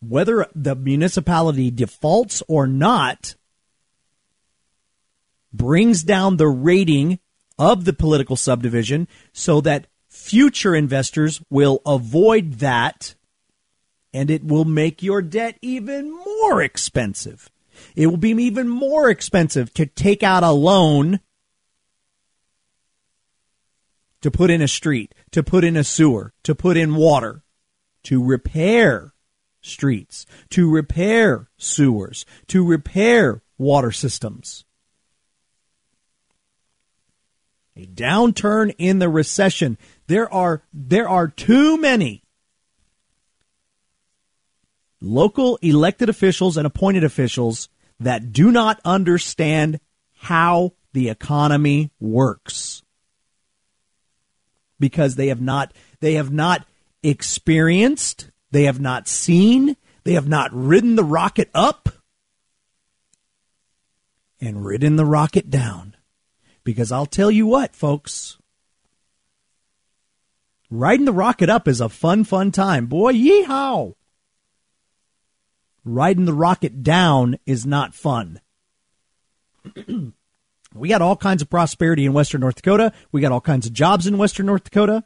whether 0.00 0.46
the 0.54 0.74
municipality 0.74 1.70
defaults 1.70 2.42
or 2.48 2.66
not, 2.66 3.34
brings 5.52 6.02
down 6.02 6.36
the 6.36 6.48
rating 6.48 7.18
of 7.58 7.84
the 7.84 7.92
political 7.92 8.36
subdivision 8.36 9.08
so 9.32 9.60
that 9.60 9.86
future 10.08 10.74
investors 10.74 11.42
will 11.50 11.80
avoid 11.84 12.54
that 12.54 13.14
and 14.12 14.30
it 14.30 14.44
will 14.44 14.64
make 14.64 15.02
your 15.02 15.20
debt 15.20 15.58
even 15.60 16.10
more 16.10 16.62
expensive. 16.62 17.50
It 17.94 18.06
will 18.06 18.16
be 18.16 18.30
even 18.30 18.68
more 18.68 19.10
expensive 19.10 19.72
to 19.74 19.86
take 19.86 20.22
out 20.22 20.42
a 20.42 20.50
loan 20.50 21.20
to 24.22 24.30
put 24.30 24.50
in 24.50 24.62
a 24.62 24.68
street, 24.68 25.14
to 25.30 25.42
put 25.42 25.64
in 25.64 25.76
a 25.76 25.84
sewer, 25.84 26.32
to 26.42 26.54
put 26.54 26.76
in 26.76 26.94
water, 26.94 27.42
to 28.04 28.22
repair 28.22 29.12
streets, 29.60 30.26
to 30.50 30.70
repair 30.70 31.48
sewers, 31.56 32.24
to 32.46 32.64
repair 32.64 33.42
water 33.58 33.92
systems. 33.92 34.64
a 37.78 37.86
downturn 37.86 38.74
in 38.76 38.98
the 38.98 39.08
recession. 39.08 39.78
There 40.08 40.32
are 40.32 40.62
there 40.72 41.08
are 41.08 41.28
too 41.28 41.76
many 41.78 42.24
local 45.00 45.58
elected 45.62 46.08
officials 46.08 46.56
and 46.56 46.66
appointed 46.66 47.04
officials 47.04 47.68
that 48.00 48.32
do 48.32 48.50
not 48.50 48.80
understand 48.84 49.78
how 50.16 50.72
the 50.92 51.08
economy 51.08 51.92
works 52.00 52.82
because 54.78 55.16
they 55.16 55.28
have 55.28 55.40
not 55.40 55.72
they 56.00 56.14
have 56.14 56.32
not 56.32 56.66
experienced, 57.02 58.30
they 58.50 58.64
have 58.64 58.80
not 58.80 59.08
seen, 59.08 59.76
they 60.04 60.12
have 60.12 60.28
not 60.28 60.50
ridden 60.52 60.96
the 60.96 61.04
rocket 61.04 61.50
up 61.54 61.88
and 64.40 64.64
ridden 64.64 64.96
the 64.96 65.04
rocket 65.04 65.50
down. 65.50 65.96
Because 66.64 66.92
I'll 66.92 67.06
tell 67.06 67.30
you 67.30 67.46
what, 67.46 67.74
folks. 67.74 68.38
Riding 70.70 71.06
the 71.06 71.12
rocket 71.12 71.48
up 71.48 71.66
is 71.66 71.80
a 71.80 71.88
fun, 71.88 72.24
fun 72.24 72.52
time. 72.52 72.86
Boy, 72.86 73.14
yeehaw! 73.14 73.94
Riding 75.84 76.26
the 76.26 76.34
rocket 76.34 76.82
down 76.82 77.38
is 77.46 77.64
not 77.64 77.94
fun. 77.94 78.40
we 80.74 80.88
got 80.88 81.02
all 81.02 81.16
kinds 81.16 81.42
of 81.42 81.50
prosperity 81.50 82.04
in 82.04 82.12
Western 82.12 82.40
North 82.40 82.56
Dakota. 82.56 82.92
We 83.10 83.20
got 83.20 83.32
all 83.32 83.40
kinds 83.40 83.66
of 83.66 83.72
jobs 83.72 84.06
in 84.06 84.18
Western 84.18 84.46
North 84.46 84.64
Dakota. 84.64 85.04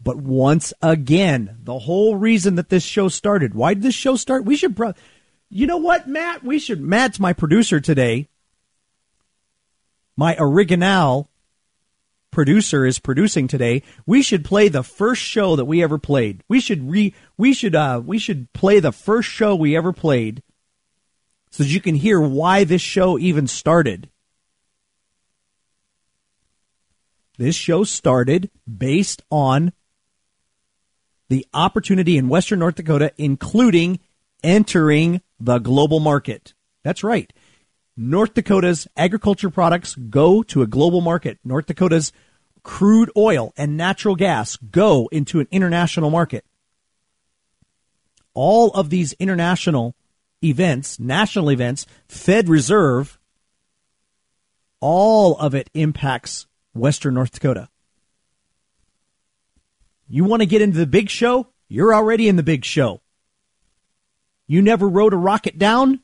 But 0.00 0.16
once 0.16 0.72
again, 0.80 1.58
the 1.62 1.78
whole 1.78 2.14
reason 2.16 2.54
that 2.54 2.68
this 2.68 2.84
show 2.84 3.08
started, 3.08 3.54
why 3.54 3.74
did 3.74 3.82
this 3.82 3.94
show 3.94 4.16
start? 4.16 4.44
We 4.44 4.56
should, 4.56 4.76
pro- 4.76 4.94
you 5.50 5.66
know 5.66 5.78
what, 5.78 6.06
Matt? 6.06 6.44
We 6.44 6.58
should, 6.58 6.80
Matt's 6.80 7.18
my 7.18 7.32
producer 7.32 7.80
today 7.80 8.28
my 10.18 10.34
original 10.40 11.30
producer 12.32 12.84
is 12.84 12.98
producing 12.98 13.46
today, 13.46 13.84
we 14.04 14.20
should 14.20 14.44
play 14.44 14.68
the 14.68 14.82
first 14.82 15.22
show 15.22 15.54
that 15.54 15.64
we 15.64 15.80
ever 15.80 15.96
played. 15.96 16.42
We 16.48 16.58
should 16.58 16.90
re 16.90 17.14
we 17.36 17.54
should 17.54 17.76
uh 17.76 18.02
we 18.04 18.18
should 18.18 18.52
play 18.52 18.80
the 18.80 18.90
first 18.90 19.28
show 19.28 19.54
we 19.54 19.76
ever 19.76 19.92
played 19.92 20.42
so 21.50 21.62
that 21.62 21.70
you 21.70 21.80
can 21.80 21.94
hear 21.94 22.20
why 22.20 22.64
this 22.64 22.82
show 22.82 23.18
even 23.18 23.46
started. 23.46 24.08
This 27.38 27.54
show 27.54 27.84
started 27.84 28.50
based 28.66 29.22
on 29.30 29.72
the 31.28 31.46
opportunity 31.54 32.18
in 32.18 32.28
Western 32.28 32.58
North 32.58 32.74
Dakota, 32.74 33.12
including 33.16 34.00
entering 34.42 35.20
the 35.38 35.58
global 35.58 36.00
market. 36.00 36.54
That's 36.82 37.04
right. 37.04 37.32
North 37.96 38.34
Dakota's 38.34 38.86
agriculture 38.96 39.50
products 39.50 39.94
go 39.94 40.42
to 40.44 40.62
a 40.62 40.66
global 40.66 41.00
market. 41.00 41.38
North 41.44 41.66
Dakota's 41.66 42.12
crude 42.62 43.10
oil 43.16 43.52
and 43.56 43.76
natural 43.76 44.14
gas 44.14 44.56
go 44.56 45.08
into 45.10 45.40
an 45.40 45.48
international 45.50 46.10
market. 46.10 46.44
All 48.34 48.70
of 48.70 48.90
these 48.90 49.14
international 49.14 49.94
events, 50.42 50.98
national 50.98 51.50
events, 51.50 51.86
Fed 52.08 52.48
Reserve, 52.48 53.18
all 54.80 55.36
of 55.36 55.54
it 55.54 55.70
impacts 55.74 56.46
Western 56.74 57.14
North 57.14 57.32
Dakota. 57.32 57.68
You 60.08 60.24
want 60.24 60.40
to 60.40 60.46
get 60.46 60.62
into 60.62 60.78
the 60.78 60.86
big 60.86 61.10
show? 61.10 61.48
You're 61.68 61.94
already 61.94 62.28
in 62.28 62.36
the 62.36 62.42
big 62.42 62.64
show. 62.64 63.02
You 64.46 64.62
never 64.62 64.88
rode 64.88 65.12
a 65.12 65.18
rocket 65.18 65.58
down? 65.58 66.00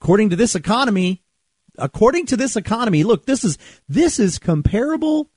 According 0.00 0.30
to 0.30 0.36
this 0.36 0.54
economy, 0.54 1.22
according 1.76 2.26
to 2.26 2.36
this 2.36 2.56
economy, 2.56 3.04
look, 3.04 3.26
this 3.26 3.44
is 3.44 3.58
this 3.88 4.18
is 4.18 4.38
comparable. 4.38 5.30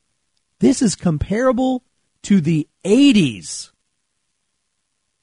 This 0.60 0.82
is 0.82 0.96
comparable 0.96 1.84
to 2.24 2.40
the 2.40 2.70
80s. 2.86 3.71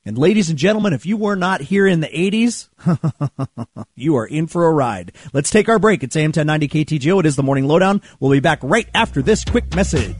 And 0.09 0.17
ladies 0.17 0.49
and 0.49 0.59
gentlemen, 0.59 0.95
if 0.95 1.05
you 1.05 1.19
were 1.19 1.37
not 1.37 1.61
here 1.61 1.87
in 1.87 2.00
the 2.00 2.07
80s, 2.07 2.71
you 3.95 4.17
are 4.17 4.25
in 4.25 4.47
for 4.47 4.65
a 4.65 4.73
ride. 4.73 5.12
Let's 5.35 5.50
take 5.50 5.69
our 5.69 5.79
break. 5.79 6.03
It's 6.03 6.17
AM 6.17 6.31
1090 6.31 6.99
KTGO. 6.99 7.21
It 7.21 7.27
is 7.27 7.37
the 7.37 7.43
morning 7.43 7.67
lowdown. 7.67 8.00
We'll 8.19 8.31
be 8.31 8.41
back 8.41 8.61
right 8.62 8.88
after 8.95 9.21
this 9.21 9.45
quick 9.45 9.75
message. 9.75 10.17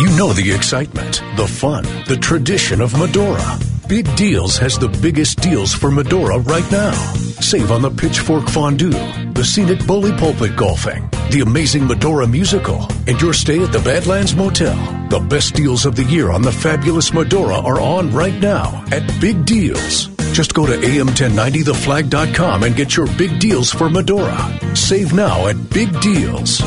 You 0.00 0.08
know 0.16 0.32
the 0.32 0.52
excitement, 0.54 1.22
the 1.36 1.46
fun, 1.46 1.82
the 2.08 2.16
tradition 2.18 2.80
of 2.80 2.98
Medora. 2.98 3.58
Big 3.88 4.16
Deals 4.16 4.56
has 4.56 4.78
the 4.78 4.88
biggest 4.88 5.40
deals 5.40 5.74
for 5.74 5.90
Medora 5.90 6.38
right 6.38 6.68
now. 6.72 6.92
Save 7.40 7.70
on 7.70 7.82
the 7.82 7.90
Pitchfork 7.90 8.48
Fondue, 8.48 8.90
the 9.34 9.44
scenic 9.44 9.86
Bully 9.86 10.12
Pulpit 10.12 10.56
Golfing, 10.56 11.08
the 11.30 11.42
amazing 11.42 11.86
Medora 11.86 12.26
Musical, 12.26 12.88
and 13.06 13.20
your 13.20 13.34
stay 13.34 13.62
at 13.62 13.72
the 13.72 13.80
Badlands 13.80 14.34
Motel. 14.34 14.74
The 15.10 15.20
best 15.20 15.54
deals 15.54 15.84
of 15.84 15.96
the 15.96 16.04
year 16.04 16.30
on 16.30 16.40
the 16.40 16.52
fabulous 16.52 17.12
Medora 17.12 17.56
are 17.56 17.80
on 17.80 18.10
right 18.12 18.40
now 18.40 18.84
at 18.90 19.02
Big 19.20 19.44
Deals. 19.44 20.06
Just 20.32 20.54
go 20.54 20.64
to 20.66 20.72
am1090theflag.com 20.72 22.62
and 22.62 22.74
get 22.74 22.96
your 22.96 23.06
big 23.18 23.38
deals 23.38 23.70
for 23.70 23.90
Medora. 23.90 24.74
Save 24.74 25.12
now 25.12 25.46
at 25.46 25.70
Big 25.70 26.00
Deals. 26.00 26.62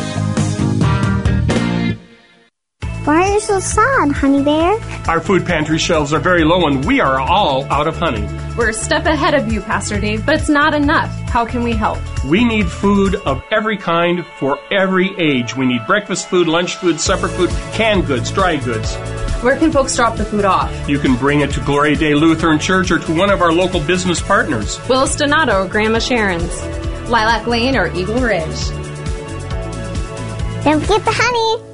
Why 3.07 3.21
are 3.21 3.33
you 3.35 3.39
so 3.39 3.59
sad, 3.61 4.11
Honey 4.11 4.43
Bear? 4.43 4.77
Our 5.07 5.21
food 5.21 5.45
pantry 5.45 5.77
shelves 5.77 6.11
are 6.11 6.19
very 6.19 6.43
low 6.43 6.67
and 6.67 6.83
we 6.83 6.99
are 6.99 7.21
all 7.21 7.63
out 7.71 7.87
of 7.87 7.95
honey. 7.95 8.27
We're 8.57 8.71
a 8.71 8.73
step 8.73 9.05
ahead 9.05 9.33
of 9.33 9.49
you, 9.49 9.61
Pastor 9.61 9.97
Dave, 9.97 10.25
but 10.25 10.35
it's 10.35 10.49
not 10.49 10.73
enough. 10.73 11.09
How 11.29 11.45
can 11.45 11.63
we 11.63 11.71
help? 11.71 11.99
We 12.25 12.43
need 12.43 12.69
food 12.69 13.15
of 13.15 13.41
every 13.49 13.77
kind 13.77 14.25
for 14.39 14.59
every 14.73 15.17
age. 15.17 15.55
We 15.55 15.65
need 15.65 15.87
breakfast 15.87 16.27
food, 16.27 16.49
lunch 16.49 16.75
food, 16.75 16.99
supper 16.99 17.29
food, 17.29 17.49
canned 17.71 18.07
goods, 18.07 18.29
dry 18.29 18.57
goods. 18.57 18.93
Where 19.41 19.55
can 19.55 19.71
folks 19.71 19.95
drop 19.95 20.17
the 20.17 20.25
food 20.25 20.43
off? 20.43 20.89
You 20.89 20.99
can 20.99 21.15
bring 21.15 21.39
it 21.39 21.51
to 21.51 21.61
Gloria 21.61 21.95
Dei 21.95 22.13
Lutheran 22.13 22.59
Church 22.59 22.91
or 22.91 22.99
to 22.99 23.15
one 23.17 23.29
of 23.29 23.41
our 23.41 23.53
local 23.53 23.79
business 23.79 24.19
partners. 24.19 24.85
Willis 24.89 25.15
Donato 25.15 25.63
or 25.63 25.67
Grandma 25.69 25.99
Sharon's, 25.99 26.61
Lilac 27.09 27.47
Lane 27.47 27.77
or 27.77 27.87
Eagle 27.95 28.19
Ridge. 28.19 28.67
Don't 30.65 30.81
forget 30.81 31.05
the 31.05 31.13
honey. 31.13 31.66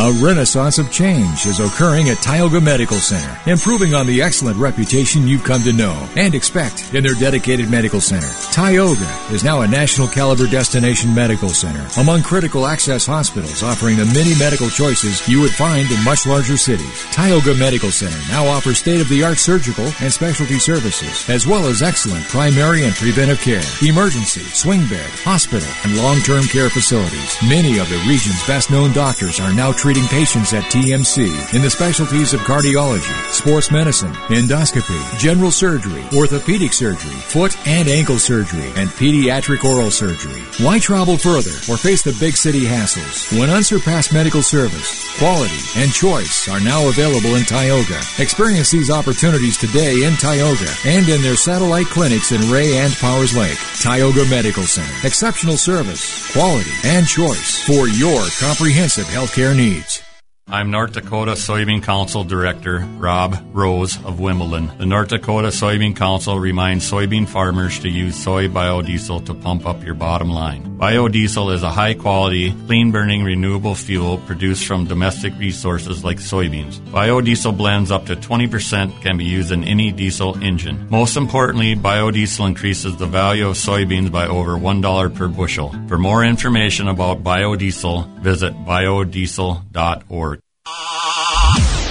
A 0.00 0.12
renaissance 0.12 0.78
of 0.78 0.92
change 0.92 1.44
is 1.44 1.58
occurring 1.58 2.08
at 2.08 2.18
Tioga 2.18 2.60
Medical 2.60 2.98
Center, 2.98 3.36
improving 3.50 3.96
on 3.96 4.06
the 4.06 4.22
excellent 4.22 4.56
reputation 4.56 5.26
you've 5.26 5.42
come 5.42 5.64
to 5.64 5.72
know 5.72 6.08
and 6.14 6.36
expect 6.36 6.94
in 6.94 7.02
their 7.02 7.14
dedicated 7.14 7.68
medical 7.68 8.00
center. 8.00 8.30
Tioga 8.52 9.10
is 9.32 9.42
now 9.42 9.62
a 9.62 9.66
national 9.66 10.06
caliber 10.06 10.46
destination 10.46 11.12
medical 11.12 11.48
center 11.48 11.84
among 12.00 12.22
critical 12.22 12.64
access 12.64 13.06
hospitals 13.06 13.64
offering 13.64 13.96
the 13.96 14.04
many 14.14 14.38
medical 14.38 14.68
choices 14.68 15.26
you 15.26 15.40
would 15.40 15.50
find 15.50 15.90
in 15.90 16.04
much 16.04 16.28
larger 16.28 16.56
cities. 16.56 17.04
Tioga 17.10 17.56
Medical 17.56 17.90
Center 17.90 18.20
now 18.28 18.46
offers 18.46 18.78
state-of-the-art 18.78 19.38
surgical 19.38 19.90
and 20.00 20.12
specialty 20.12 20.60
services, 20.60 21.28
as 21.28 21.44
well 21.44 21.66
as 21.66 21.82
excellent 21.82 22.24
primary 22.28 22.84
and 22.84 22.94
preventive 22.94 23.40
care, 23.40 23.66
emergency, 23.82 24.42
swing 24.42 24.86
bed, 24.86 25.10
hospital, 25.26 25.68
and 25.82 25.98
long-term 25.98 26.44
care 26.44 26.70
facilities. 26.70 27.36
Many 27.42 27.80
of 27.80 27.88
the 27.88 27.98
region's 28.06 28.46
best-known 28.46 28.92
doctors 28.92 29.40
are 29.40 29.52
now 29.52 29.72
treating 29.72 29.87
patients 29.96 30.52
at 30.52 30.64
TMC 30.64 31.54
in 31.54 31.62
the 31.62 31.70
specialties 31.70 32.34
of 32.34 32.40
cardiology, 32.40 33.16
sports 33.32 33.70
medicine, 33.70 34.12
endoscopy, 34.28 35.18
general 35.18 35.50
surgery, 35.50 36.04
orthopedic 36.14 36.74
surgery, 36.74 37.14
foot 37.14 37.56
and 37.66 37.88
ankle 37.88 38.18
surgery, 38.18 38.70
and 38.76 38.90
pediatric 38.90 39.64
oral 39.64 39.90
surgery. 39.90 40.42
Why 40.62 40.78
travel 40.78 41.16
further 41.16 41.56
or 41.72 41.78
face 41.78 42.02
the 42.02 42.14
big 42.20 42.36
city 42.36 42.64
hassles 42.66 43.32
when 43.38 43.48
unsurpassed 43.48 44.12
medical 44.12 44.42
service, 44.42 45.16
quality, 45.18 45.56
and 45.76 45.90
choice 45.90 46.48
are 46.48 46.60
now 46.60 46.86
available 46.88 47.36
in 47.36 47.44
Tioga? 47.44 48.00
Experience 48.18 48.70
these 48.70 48.90
opportunities 48.90 49.56
today 49.56 50.04
in 50.04 50.14
Tioga 50.16 50.68
and 50.84 51.08
in 51.08 51.22
their 51.22 51.36
satellite 51.36 51.86
clinics 51.86 52.32
in 52.32 52.50
Ray 52.50 52.76
and 52.76 52.92
Powers 52.96 53.34
Lake. 53.34 53.58
Tioga 53.80 54.26
Medical 54.26 54.64
Center. 54.64 55.06
Exceptional 55.06 55.56
service, 55.56 56.30
quality, 56.32 56.70
and 56.84 57.06
choice 57.06 57.62
for 57.64 57.88
your 57.88 58.20
comprehensive 58.38 59.06
healthcare 59.06 59.56
needs 59.56 59.77
page. 59.78 60.07
I'm 60.50 60.70
North 60.70 60.94
Dakota 60.94 61.32
Soybean 61.32 61.82
Council 61.82 62.24
Director 62.24 62.78
Rob 62.96 63.36
Rose 63.52 64.02
of 64.06 64.18
Wimbledon. 64.18 64.72
The 64.78 64.86
North 64.86 65.08
Dakota 65.08 65.48
Soybean 65.48 65.94
Council 65.94 66.40
reminds 66.40 66.90
soybean 66.90 67.28
farmers 67.28 67.78
to 67.80 67.90
use 67.90 68.16
soy 68.16 68.48
biodiesel 68.48 69.26
to 69.26 69.34
pump 69.34 69.66
up 69.66 69.84
your 69.84 69.92
bottom 69.92 70.30
line. 70.30 70.78
Biodiesel 70.78 71.52
is 71.52 71.62
a 71.62 71.68
high 71.68 71.92
quality, 71.92 72.54
clean 72.64 72.90
burning 72.92 73.24
renewable 73.24 73.74
fuel 73.74 74.16
produced 74.16 74.64
from 74.64 74.86
domestic 74.86 75.36
resources 75.38 76.02
like 76.02 76.16
soybeans. 76.16 76.80
Biodiesel 76.80 77.54
blends 77.54 77.90
up 77.90 78.06
to 78.06 78.16
20% 78.16 79.02
can 79.02 79.18
be 79.18 79.26
used 79.26 79.52
in 79.52 79.64
any 79.64 79.92
diesel 79.92 80.42
engine. 80.42 80.86
Most 80.88 81.18
importantly, 81.18 81.76
biodiesel 81.76 82.46
increases 82.46 82.96
the 82.96 83.06
value 83.06 83.48
of 83.48 83.56
soybeans 83.56 84.10
by 84.10 84.26
over 84.26 84.52
$1 84.52 85.14
per 85.14 85.28
bushel. 85.28 85.74
For 85.88 85.98
more 85.98 86.24
information 86.24 86.88
about 86.88 87.22
biodiesel, 87.22 88.20
visit 88.20 88.54
biodiesel.org. 88.64 90.37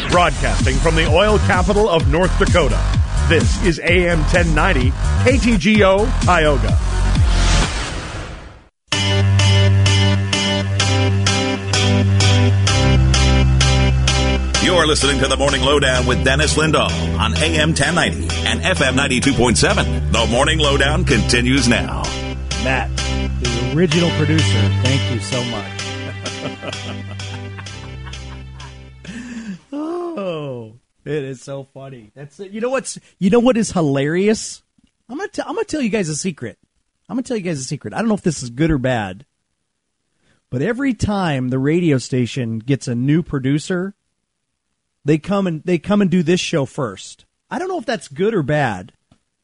Broadcasting 0.09 0.75
from 0.77 0.95
the 0.95 1.05
oil 1.07 1.37
capital 1.39 1.89
of 1.89 2.11
North 2.11 2.37
Dakota. 2.39 2.81
This 3.29 3.63
is 3.63 3.79
AM 3.79 4.19
1090 4.21 4.91
KTGO 5.23 6.07
Tioga. 6.23 6.77
You're 14.63 14.87
listening 14.87 15.19
to 15.19 15.27
the 15.27 15.37
Morning 15.37 15.61
Lowdown 15.61 16.05
with 16.05 16.23
Dennis 16.23 16.55
Lindahl 16.55 16.89
on 17.17 17.35
AM 17.37 17.69
1090 17.69 18.27
and 18.47 18.59
FM 18.61 18.97
92.7. 18.97 20.11
The 20.11 20.27
Morning 20.31 20.59
Lowdown 20.59 21.05
continues 21.05 21.67
now. 21.67 22.01
Matt, 22.63 22.89
the 23.41 23.73
original 23.75 24.09
producer, 24.17 24.61
thank 24.83 25.13
you 25.13 25.19
so 25.19 25.43
much. 25.45 27.33
it 31.07 31.23
is 31.23 31.41
so 31.41 31.63
funny. 31.63 32.11
That's 32.15 32.39
you 32.39 32.61
know 32.61 32.69
what's 32.69 32.99
you 33.19 33.29
know 33.29 33.39
what 33.39 33.57
is 33.57 33.71
hilarious. 33.71 34.61
I'm 35.09 35.17
gonna 35.17 35.29
I'm 35.39 35.55
gonna 35.55 35.63
tell 35.63 35.81
you 35.81 35.89
guys 35.89 36.09
a 36.09 36.15
secret. 36.15 36.57
I'm 37.07 37.15
gonna 37.15 37.23
tell 37.23 37.37
you 37.37 37.43
guys 37.43 37.59
a 37.59 37.63
secret. 37.63 37.93
I 37.93 37.99
don't 37.99 38.09
know 38.09 38.15
if 38.15 38.21
this 38.21 38.43
is 38.43 38.49
good 38.49 38.71
or 38.71 38.77
bad, 38.77 39.25
but 40.49 40.61
every 40.61 40.93
time 40.93 41.49
the 41.49 41.59
radio 41.59 41.97
station 41.97 42.59
gets 42.59 42.87
a 42.87 42.95
new 42.95 43.23
producer, 43.23 43.95
they 45.05 45.17
come 45.17 45.47
and 45.47 45.63
they 45.63 45.77
come 45.77 46.01
and 46.01 46.11
do 46.11 46.23
this 46.23 46.39
show 46.39 46.65
first. 46.65 47.25
I 47.49 47.59
don't 47.59 47.69
know 47.69 47.79
if 47.79 47.85
that's 47.85 48.09
good 48.09 48.33
or 48.33 48.43
bad. 48.43 48.91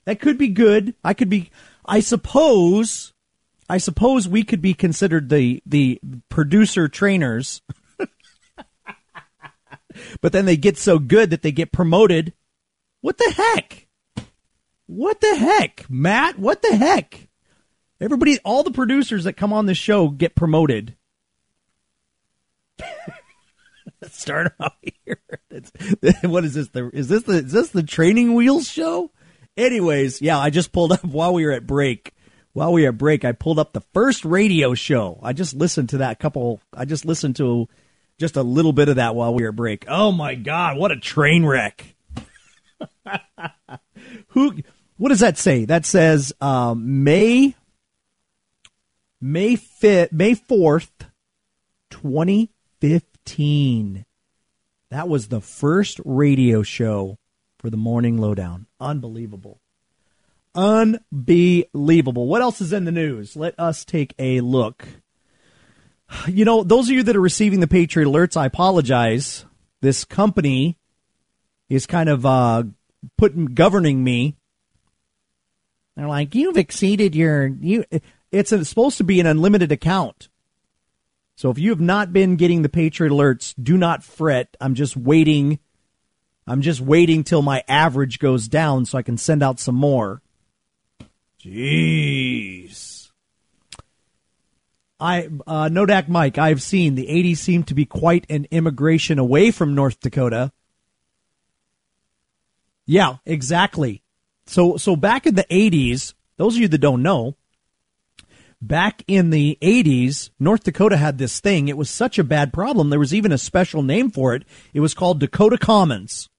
That 0.06 0.20
could 0.20 0.38
be 0.38 0.50
good. 0.50 0.96
I 1.04 1.14
could 1.14 1.30
be. 1.30 1.52
I 1.86 2.02
suppose. 2.02 3.14
I 3.70 3.78
suppose 3.78 4.28
we 4.28 4.44
could 4.44 4.62
be 4.62 4.74
considered 4.74 5.30
the 5.30 5.64
the 5.66 6.00
producer 6.28 6.90
trainers. 6.90 7.62
But 10.22 10.32
then 10.32 10.46
they 10.46 10.58
get 10.58 10.78
so 10.78 11.00
good 11.00 11.30
that 11.30 11.42
they 11.42 11.52
get 11.52 11.72
promoted. 11.72 12.34
What 13.02 13.18
the 13.18 13.34
heck? 13.36 13.88
What 14.86 15.22
the 15.22 15.36
heck, 15.36 15.86
Matt? 15.90 16.38
What 16.38 16.62
the 16.62 16.76
heck? 16.76 17.28
Everybody, 18.00 18.38
all 18.44 18.64
the 18.64 18.72
producers 18.72 19.24
that 19.24 19.34
come 19.34 19.54
on 19.54 19.66
the 19.66 19.76
show 19.76 20.10
get 20.10 20.36
promoted. 20.36 20.96
Let's 24.02 24.20
start 24.20 24.54
out 24.60 24.74
here. 24.82 25.20
What 26.24 26.44
is 26.44 26.56
this? 26.56 26.68
The, 26.70 26.90
is 26.94 27.08
this 27.08 27.24
the 27.24 27.36
is 27.36 27.52
this 27.52 27.70
the 27.70 27.84
training 27.84 28.34
wheels 28.34 28.68
show? 28.68 29.12
Anyways, 29.56 30.22
yeah, 30.22 30.38
I 30.38 30.50
just 30.50 30.72
pulled 30.72 30.92
up 30.92 31.04
while 31.06 31.34
we 31.34 31.46
were 31.46 31.52
at 31.52 31.68
break. 31.68 32.14
While 32.54 32.74
we 32.74 32.84
were 32.84 32.90
at 32.90 32.98
break, 32.98 33.24
I 33.24 33.32
pulled 33.32 33.60
up 33.60 33.74
the 33.74 33.84
first 33.94 34.26
radio 34.26 34.74
show. 34.74 35.20
I 35.24 35.34
just 35.34 35.54
listened 35.54 35.90
to 35.90 36.00
that 36.00 36.20
couple. 36.20 36.60
I 36.76 36.86
just 36.86 37.06
listened 37.06 37.38
to 37.38 37.70
just 38.20 38.36
a 38.36 38.44
little 38.44 38.74
bit 38.74 38.90
of 38.90 38.98
that 38.98 39.16
while 39.16 39.34
we 39.34 39.44
were 39.44 39.52
break. 39.52 39.86
Oh 39.88 40.12
my 40.12 40.36
god, 40.36 40.78
what 40.78 40.92
a 40.92 40.98
train 40.98 41.46
wreck! 41.46 41.96
Who? 44.30 44.58
What 44.98 45.10
does 45.10 45.22
that 45.22 45.38
say? 45.38 45.66
That 45.66 45.86
says 45.86 46.34
um, 46.40 47.04
May 47.04 47.56
May 49.20 49.56
fifth, 49.56 50.12
May 50.12 50.36
fourth, 50.36 50.92
twenty 51.90 52.52
fifteen. 52.80 54.06
That 54.90 55.10
was 55.10 55.28
the 55.28 55.42
first 55.42 56.00
radio 56.06 56.62
show 56.62 57.18
for 57.58 57.70
the 57.70 57.78
morning 57.78 58.18
lowdown. 58.18 58.68
Unbelievable. 58.80 59.60
Unbelievable. 60.54 62.28
What 62.28 62.42
else 62.42 62.62
is 62.62 62.74
in 62.74 62.86
the 62.86 62.92
news? 62.92 63.36
Let 63.36 63.60
us 63.60 63.84
take 63.86 64.14
a 64.20 64.42
look. 64.42 64.86
You 66.28 66.46
know, 66.46 66.64
those 66.64 66.90
of 66.90 66.96
you 66.96 67.04
that 67.04 67.16
are 67.16 67.22
receiving 67.22 67.60
the 67.60 67.68
Patriot 67.68 68.08
Alerts, 68.08 68.38
I 68.38 68.46
apologize. 68.46 69.46
This 69.82 70.06
company 70.06 70.78
is 71.70 71.86
kind 71.86 72.10
of 72.10 72.26
uh, 72.26 72.64
putting 73.18 73.46
governing 73.46 74.04
me. 74.04 74.36
They're 75.96 76.08
like, 76.08 76.36
you've 76.36 76.58
exceeded 76.58 77.16
your 77.16 77.48
you. 77.48 77.86
It's 78.32 78.52
a, 78.52 78.64
supposed 78.66 78.98
to 78.98 79.04
be 79.04 79.20
an 79.20 79.28
unlimited 79.28 79.72
account. 79.72 80.30
So 81.36 81.50
if 81.50 81.58
you 81.58 81.72
have 81.72 81.82
not 81.82 82.14
been 82.14 82.36
getting 82.36 82.62
the 82.62 82.70
Patriot 82.70 83.12
Alerts, 83.12 83.54
do 83.62 83.78
not 83.78 84.04
fret. 84.04 84.56
I'm 84.62 84.76
just 84.76 84.96
waiting. 84.96 85.60
I'm 86.46 86.62
just 86.62 86.82
waiting 86.82 87.24
till 87.24 87.42
my 87.42 87.64
average 87.68 88.20
goes 88.20 88.48
down 88.48 88.86
so 88.86 88.98
I 88.98 89.02
can 89.02 89.18
send 89.18 89.42
out 89.42 89.60
some 89.60 89.76
more. 89.76 90.22
Jeez. 91.42 92.93
I 95.04 95.26
uh, 95.46 95.68
Nodak 95.68 96.08
Mike, 96.08 96.38
I've 96.38 96.62
seen 96.62 96.96
the 96.96 97.08
80s 97.08 97.38
seem 97.38 97.64
to 97.64 97.74
be 97.74 97.86
quite 97.86 98.26
an 98.30 98.48
immigration 98.52 99.20
away 99.20 99.52
from 99.52 99.76
North 99.76 100.00
Dakota. 100.00 100.54
Yeah, 102.86 103.18
exactly. 103.26 104.02
So 104.46 104.78
so 104.78 104.96
back 104.96 105.28
in 105.28 105.36
the 105.36 105.46
80s, 105.52 106.14
those 106.38 106.56
of 106.56 106.62
you 106.62 106.70
that 106.70 106.78
don't 106.78 107.04
know, 107.04 107.36
back 108.62 109.04
in 109.06 109.30
the 109.30 109.58
80s, 109.62 110.30
North 110.40 110.64
Dakota 110.64 110.96
had 110.96 111.18
this 111.18 111.42
thing. 111.42 111.68
It 111.68 111.76
was 111.78 111.90
such 111.90 112.18
a 112.18 112.24
bad 112.24 112.54
problem. 112.54 112.90
There 112.90 112.98
was 112.98 113.14
even 113.14 113.34
a 113.34 113.38
special 113.38 113.84
name 113.84 114.10
for 114.10 114.34
it. 114.34 114.46
It 114.74 114.80
was 114.80 114.94
called 114.94 115.20
Dakota 115.20 115.58
Commons. 115.58 116.30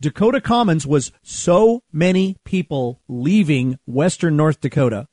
Dakota 0.00 0.40
Commons 0.40 0.86
was 0.86 1.10
so 1.24 1.82
many 1.90 2.36
people 2.44 3.00
leaving 3.08 3.80
Western 3.84 4.36
North 4.36 4.60
Dakota. 4.60 5.08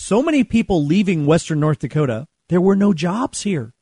So 0.00 0.22
many 0.22 0.44
people 0.44 0.86
leaving 0.86 1.26
Western 1.26 1.58
North 1.58 1.80
Dakota, 1.80 2.28
there 2.48 2.60
were 2.60 2.76
no 2.76 2.92
jobs 2.92 3.42
here. 3.42 3.74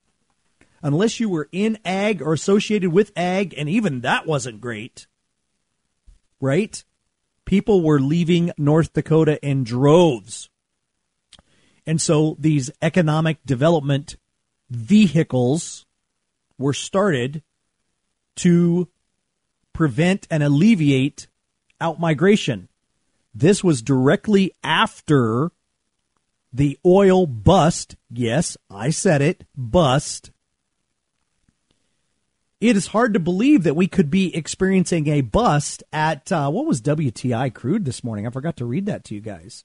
Unless 0.83 1.20
you 1.20 1.29
were 1.29 1.46
in 1.52 1.79
ag 1.85 2.22
or 2.22 2.33
associated 2.33 2.90
with 2.90 3.12
ag, 3.14 3.55
and 3.57 3.68
even 3.68 4.00
that 4.00 4.26
wasn't 4.26 4.62
great. 4.62 5.07
Right? 6.40 6.83
People 7.44 7.83
were 7.83 8.00
leaving 8.00 8.50
North 8.57 8.94
Dakota 8.94 9.38
in 9.46 9.62
droves. 9.62 10.48
And 11.87 12.00
so 12.00 12.35
these 12.40 12.70
economic 12.81 13.44
development 13.44 14.16
vehicles 14.70 15.85
were 16.57 16.72
started 16.72 17.42
to 18.37 18.88
prevent 19.74 20.26
and 20.31 20.42
alleviate 20.42 21.29
outmigration. 21.79 22.68
This 23.35 23.62
was 23.62 23.83
directly 23.83 24.55
after 24.64 25.52
the 26.57 26.79
oil 26.85 27.27
bust. 27.27 27.97
Yes, 28.11 28.57
I 28.71 28.90
said 28.90 29.23
it, 29.23 29.45
bust. 29.57 30.31
It 32.61 32.77
is 32.77 32.88
hard 32.88 33.14
to 33.14 33.21
believe 33.21 33.62
that 33.64 33.77
we 33.77 33.87
could 33.87 34.11
be 34.11 34.35
experiencing 34.35 35.07
a 35.09 35.21
bust 35.21 35.85
at 35.92 36.33
uh, 36.33 36.51
what 36.51 36.66
was 36.66 36.81
WTI 36.81 37.53
crude 37.53 37.85
this 37.85 38.03
morning? 38.03 38.27
I 38.27 38.31
forgot 38.31 38.57
to 38.57 38.64
read 38.64 38.87
that 38.87 39.05
to 39.05 39.14
you 39.14 39.21
guys. 39.21 39.64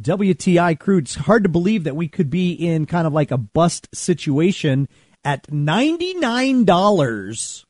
WTI 0.00 0.78
crude. 0.78 1.04
It's 1.04 1.16
hard 1.16 1.42
to 1.42 1.50
believe 1.50 1.84
that 1.84 1.96
we 1.96 2.08
could 2.08 2.30
be 2.30 2.52
in 2.52 2.86
kind 2.86 3.06
of 3.06 3.12
like 3.12 3.30
a 3.30 3.36
bust 3.36 3.94
situation 3.94 4.88
at 5.22 5.48
$99 5.48 7.64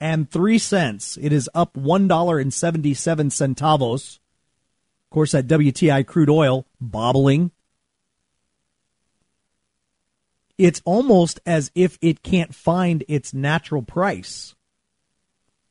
and 0.00 0.30
3 0.30 0.58
cents. 0.58 1.18
It 1.20 1.34
is 1.34 1.50
up 1.54 1.74
$1.77 1.74 3.30
centavos. 3.30 4.18
Of 5.14 5.16
course, 5.16 5.30
that 5.30 5.46
WTI 5.46 6.04
crude 6.04 6.28
oil 6.28 6.66
bobbling. 6.80 7.52
It's 10.58 10.82
almost 10.84 11.38
as 11.46 11.70
if 11.76 11.98
it 12.02 12.24
can't 12.24 12.52
find 12.52 13.04
its 13.06 13.32
natural 13.32 13.82
price. 13.82 14.56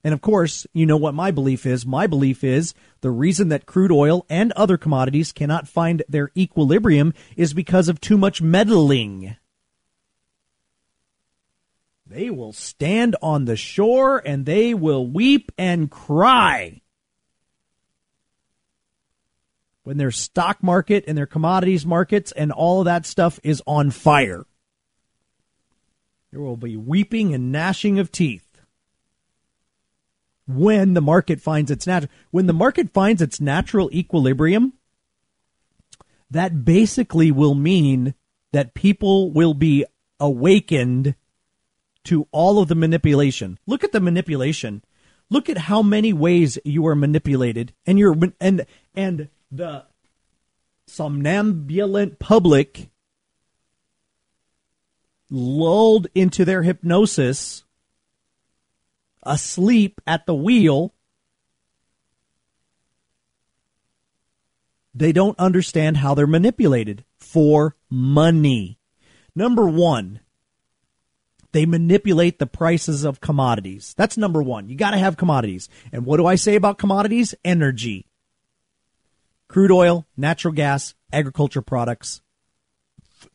And 0.01 0.13
of 0.13 0.21
course, 0.21 0.65
you 0.71 0.85
know 0.85 0.95
what 0.95 1.13
my 1.13 1.29
belief 1.31 1.65
is. 1.65 1.85
My 1.85 2.07
belief 2.07 2.41
is 2.41 2.73
the 3.01 3.11
reason 3.11 3.49
that 3.49 3.65
crude 3.65 3.91
oil 3.91 4.25
and 4.29 4.53
other 4.53 4.77
commodities 4.77 5.33
cannot 5.33 5.67
find 5.67 6.03
their 6.07 6.31
equilibrium 6.37 7.13
is 7.35 7.53
because 7.53 7.89
of 7.89 7.99
too 7.99 8.17
much 8.17 8.41
meddling. 8.41 9.35
They 12.07 12.29
will 12.29 12.53
stand 12.53 13.17
on 13.21 13.43
the 13.43 13.57
shore 13.57 14.21
and 14.25 14.45
they 14.45 14.73
will 14.73 15.05
weep 15.05 15.51
and 15.57 15.91
cry 15.91 16.82
when 19.83 19.97
their 19.97 20.11
stock 20.11 20.63
market 20.63 21.03
and 21.07 21.17
their 21.17 21.25
commodities 21.25 21.85
markets 21.85 22.31
and 22.31 22.51
all 22.51 22.79
of 22.79 22.85
that 22.85 23.05
stuff 23.05 23.39
is 23.43 23.61
on 23.67 23.91
fire. 23.91 24.45
There 26.31 26.41
will 26.41 26.57
be 26.57 26.75
weeping 26.75 27.33
and 27.33 27.51
gnashing 27.51 27.99
of 27.99 28.11
teeth 28.11 28.53
when 30.47 30.93
the 30.93 31.01
market 31.01 31.39
finds 31.39 31.71
its 31.71 31.87
natural 31.87 32.11
when 32.31 32.47
the 32.47 32.53
market 32.53 32.91
finds 32.91 33.21
its 33.21 33.39
natural 33.39 33.89
equilibrium 33.93 34.73
that 36.29 36.65
basically 36.65 37.31
will 37.31 37.55
mean 37.55 38.13
that 38.51 38.73
people 38.73 39.31
will 39.31 39.53
be 39.53 39.85
awakened 40.19 41.15
to 42.03 42.27
all 42.31 42.59
of 42.59 42.67
the 42.67 42.75
manipulation 42.75 43.57
look 43.65 43.83
at 43.83 43.93
the 43.93 44.01
manipulation 44.01 44.83
look 45.29 45.49
at 45.49 45.57
how 45.57 45.81
many 45.81 46.11
ways 46.11 46.59
you 46.65 46.85
are 46.85 46.95
manipulated 46.95 47.73
and 47.85 47.97
you're 47.97 48.15
and 48.41 48.65
and 48.95 49.29
the 49.55 49.85
somnambulant 50.87 52.17
public 52.19 52.89
lulled 55.29 56.07
into 56.15 56.43
their 56.43 56.63
hypnosis 56.63 57.63
asleep 59.23 60.01
at 60.05 60.25
the 60.25 60.33
wheel. 60.35 60.93
They 64.95 65.11
don't 65.11 65.39
understand 65.39 65.97
how 65.97 66.13
they're 66.13 66.27
manipulated 66.27 67.03
for 67.17 67.75
money. 67.89 68.79
Number 69.35 69.65
one, 69.65 70.19
they 71.51 71.65
manipulate 71.65 72.39
the 72.39 72.47
prices 72.47 73.03
of 73.03 73.21
commodities. 73.21 73.93
That's 73.97 74.17
number 74.17 74.41
one. 74.41 74.69
You 74.69 74.75
got 74.75 74.91
to 74.91 74.97
have 74.97 75.17
commodities. 75.17 75.69
And 75.91 76.05
what 76.05 76.17
do 76.17 76.25
I 76.25 76.35
say 76.35 76.55
about 76.55 76.77
commodities? 76.79 77.33
Energy. 77.45 78.07
Crude 79.53 79.71
oil, 79.71 80.07
natural 80.17 80.51
gas, 80.51 80.95
agriculture 81.11 81.61
products, 81.61 82.21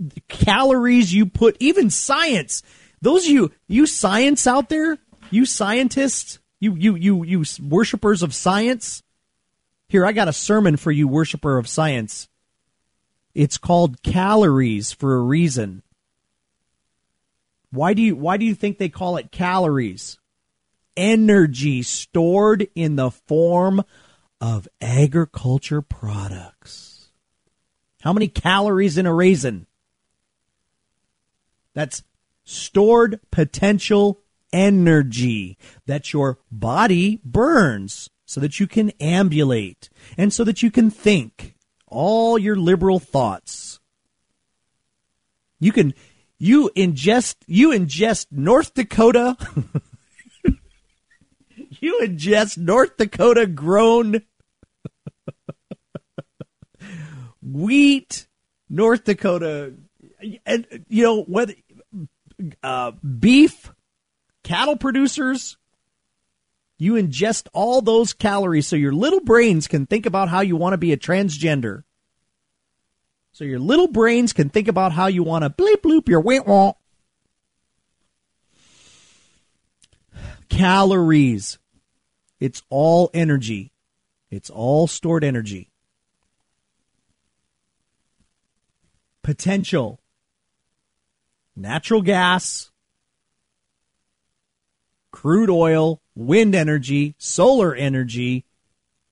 the 0.00 0.20
calories 0.26 1.14
you 1.14 1.26
put, 1.26 1.56
even 1.60 1.90
science. 1.90 2.64
Those 3.00 3.28
you, 3.28 3.52
you 3.68 3.86
science 3.86 4.44
out 4.44 4.68
there, 4.68 4.98
you 5.30 5.46
scientists, 5.46 6.40
you 6.58 6.74
you 6.74 6.96
you 6.96 7.22
you 7.22 7.44
worshippers 7.62 8.24
of 8.24 8.34
science. 8.34 9.04
Here, 9.88 10.04
I 10.04 10.10
got 10.10 10.26
a 10.26 10.32
sermon 10.32 10.76
for 10.76 10.90
you, 10.90 11.06
worshiper 11.06 11.56
of 11.56 11.68
science. 11.68 12.28
It's 13.32 13.56
called 13.56 14.02
calories 14.02 14.90
for 14.90 15.14
a 15.14 15.22
reason. 15.22 15.84
Why 17.70 17.94
do 17.94 18.02
you 18.02 18.16
why 18.16 18.38
do 18.38 18.44
you 18.44 18.56
think 18.56 18.78
they 18.78 18.88
call 18.88 19.18
it 19.18 19.30
calories? 19.30 20.18
Energy 20.96 21.84
stored 21.84 22.66
in 22.74 22.96
the 22.96 23.12
form 23.12 23.84
of 24.40 24.68
agriculture 24.80 25.82
products. 25.82 27.08
How 28.02 28.12
many 28.12 28.28
calories 28.28 28.96
in 28.96 29.06
a 29.06 29.14
raisin? 29.14 29.66
That's 31.74 32.02
stored 32.44 33.20
potential 33.30 34.20
energy 34.52 35.58
that 35.86 36.12
your 36.12 36.38
body 36.50 37.20
burns 37.24 38.08
so 38.24 38.40
that 38.40 38.60
you 38.60 38.66
can 38.66 38.90
ambulate 39.00 39.88
and 40.16 40.32
so 40.32 40.44
that 40.44 40.62
you 40.62 40.70
can 40.70 40.90
think 40.90 41.54
all 41.86 42.38
your 42.38 42.56
liberal 42.56 42.98
thoughts. 42.98 43.80
You 45.60 45.72
can 45.72 45.94
you 46.38 46.70
ingest 46.76 47.36
you 47.46 47.70
ingest 47.70 48.26
North 48.30 48.74
Dakota 48.74 49.36
you 51.82 52.00
ingest 52.02 52.58
North 52.58 52.96
Dakota 52.96 53.46
grown 53.46 54.22
wheat, 57.42 58.26
North 58.68 59.04
Dakota 59.04 59.74
and 60.46 60.84
you 60.88 61.02
know 61.02 61.22
whether 61.22 61.54
uh, 62.62 62.92
beef, 62.92 63.72
cattle 64.42 64.76
producers, 64.76 65.56
you 66.78 66.94
ingest 66.94 67.48
all 67.52 67.80
those 67.80 68.12
calories 68.12 68.66
so 68.66 68.76
your 68.76 68.92
little 68.92 69.20
brains 69.20 69.66
can 69.66 69.86
think 69.86 70.06
about 70.06 70.28
how 70.28 70.40
you 70.40 70.56
want 70.56 70.74
to 70.74 70.78
be 70.78 70.92
a 70.92 70.96
transgender. 70.96 71.84
So 73.32 73.44
your 73.44 73.58
little 73.58 73.88
brains 73.88 74.32
can 74.32 74.48
think 74.48 74.68
about 74.68 74.92
how 74.92 75.06
you 75.06 75.22
want 75.22 75.44
to 75.44 75.50
bleep 75.50 75.82
bloop 75.82 76.08
your 76.08 76.20
wait 76.20 76.46
won't. 76.46 76.76
Calories. 80.48 81.58
It's 82.40 82.62
all 82.70 83.10
energy. 83.12 83.72
It's 84.30 84.50
all 84.50 84.86
stored 84.86 85.24
energy. 85.24 85.70
Potential. 89.22 90.00
Natural 91.56 92.02
gas, 92.02 92.70
crude 95.10 95.50
oil, 95.50 96.00
wind 96.14 96.54
energy, 96.54 97.16
solar 97.18 97.74
energy, 97.74 98.44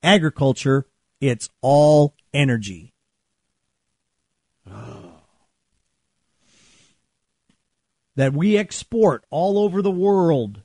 agriculture. 0.01 0.85
It's 1.19 1.49
all 1.61 2.13
energy. 2.33 2.93
that 8.17 8.33
we 8.33 8.57
export 8.57 9.23
all 9.29 9.59
over 9.59 9.81
the 9.81 9.91
world. 9.91 10.61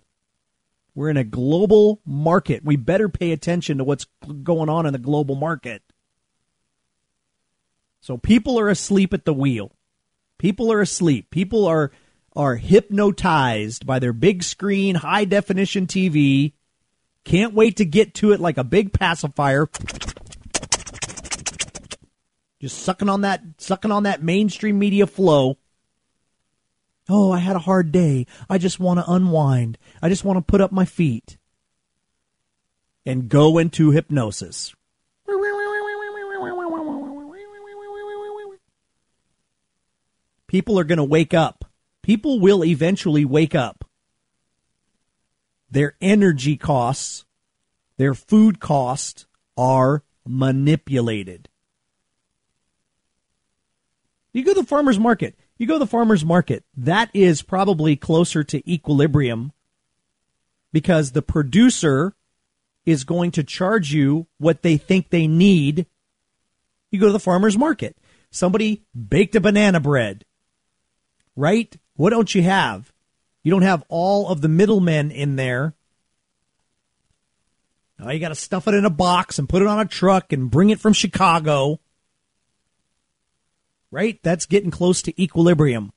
We're 0.95 1.11
in 1.11 1.17
a 1.17 1.25
global 1.25 2.01
market. 2.05 2.65
We 2.65 2.77
better 2.77 3.09
pay 3.09 3.33
attention 3.33 3.79
to 3.79 3.85
what's 3.85 4.07
going 4.43 4.69
on 4.69 4.87
in 4.87 4.93
the 4.93 4.99
global 4.99 5.35
market. 5.35 5.83
So 8.01 8.19
people 8.19 8.59
are 8.59 8.69
asleep 8.69 9.15
at 9.15 9.25
the 9.25 9.33
wheel. 9.33 9.73
People 10.39 10.73
are 10.73 10.81
asleep. 10.81 11.31
People 11.31 11.67
are 11.67 11.93
are 12.35 12.57
hypnotized 12.57 13.87
by 13.87 13.99
their 13.99 14.13
big 14.13 14.43
screen, 14.43 14.97
high 14.97 15.25
definition 15.25 15.87
TV. 15.87 16.55
Can't 17.25 17.55
wait 17.55 17.77
to 17.77 17.85
get 17.85 18.15
to 18.15 18.33
it 18.33 18.41
like 18.41 18.59
a 18.59 18.65
big 18.65 18.93
pacifier. 18.93 19.69
Just 22.61 22.79
sucking 22.81 23.09
on 23.09 23.21
that 23.21 23.43
sucking 23.59 23.93
on 23.93 24.03
that 24.03 24.23
mainstream 24.23 24.79
media 24.79 25.07
flow. 25.07 25.59
Oh, 27.15 27.31
I 27.31 27.41
had 27.41 27.57
a 27.57 27.59
hard 27.59 27.93
day. 27.93 28.27
I 28.49 28.57
just 28.57 28.81
want 28.81 28.99
to 28.99 29.13
unwind. 29.13 29.77
I 30.01 30.09
just 30.09 30.25
want 30.25 30.39
to 30.39 30.51
put 30.51 30.63
up 30.63 30.73
my 30.73 30.87
feet 30.87 31.37
and 33.05 33.29
go 33.29 33.59
into 33.59 33.91
hypnosis. 33.91 34.75
People 40.47 40.79
are 40.79 40.85
going 40.85 40.97
to 40.97 41.05
wake 41.05 41.35
up. 41.35 41.67
People 42.01 42.41
will 42.41 42.65
eventually 42.65 43.27
wake 43.27 43.55
up. 43.55 43.85
Their 45.71 45.97
energy 46.01 46.57
costs, 46.57 47.27
their 47.99 48.15
food 48.15 48.59
costs 48.59 49.27
are 49.55 50.03
manipulated. 50.27 51.51
You 54.33 54.45
go 54.45 54.55
to 54.55 54.63
the 54.63 54.67
farmer's 54.67 54.99
market. 54.99 55.37
You 55.63 55.69
go 55.69 55.75
to 55.75 55.79
the 55.79 55.87
farmer's 55.87 56.25
market. 56.25 56.65
That 56.77 57.09
is 57.15 57.41
probably 57.41 57.95
closer 57.95 58.43
to 58.43 58.71
equilibrium 58.71 59.53
because 60.73 61.13
the 61.13 61.23
producer 61.23 62.15
is 62.85 63.05
going 63.05 63.31
to 63.31 63.45
charge 63.45 63.93
you 63.93 64.27
what 64.39 64.63
they 64.63 64.77
think 64.77 65.11
they 65.11 65.29
need. 65.29 65.87
You 66.91 66.99
go 66.99 67.07
to 67.07 67.13
the 67.13 67.21
farmer's 67.21 67.57
market. 67.57 67.97
Somebody 68.31 68.83
baked 68.93 69.37
a 69.37 69.41
banana 69.41 69.79
bread 69.79 70.25
right? 71.37 71.77
What 71.95 72.11
don't 72.11 72.35
you 72.35 72.43
have? 72.43 72.93
You 73.43 73.51
don't 73.51 73.63
have 73.63 73.85
all 73.89 74.29
of 74.29 74.41
the 74.41 74.49
middlemen 74.49 75.11
in 75.11 75.37
there. 75.37 75.75
Now 77.99 78.11
you 78.11 78.21
got 78.21 78.29
to 78.29 78.35
stuff 78.35 78.69
it 78.69 78.75
in 78.75 78.85
a 78.85 78.91
box 78.91 79.39
and 79.39 79.49
put 79.49 79.63
it 79.63 79.69
on 79.69 79.81
a 79.81 79.85
truck 79.85 80.33
and 80.33 80.51
bring 80.51 80.71
it 80.71 80.81
from 80.81 80.93
Chicago. 80.93 81.81
Right? 83.93 84.19
That's 84.25 84.47
getting 84.47 84.73
close 84.73 85.03
to 85.03 85.23
equilibrium. 85.23 85.93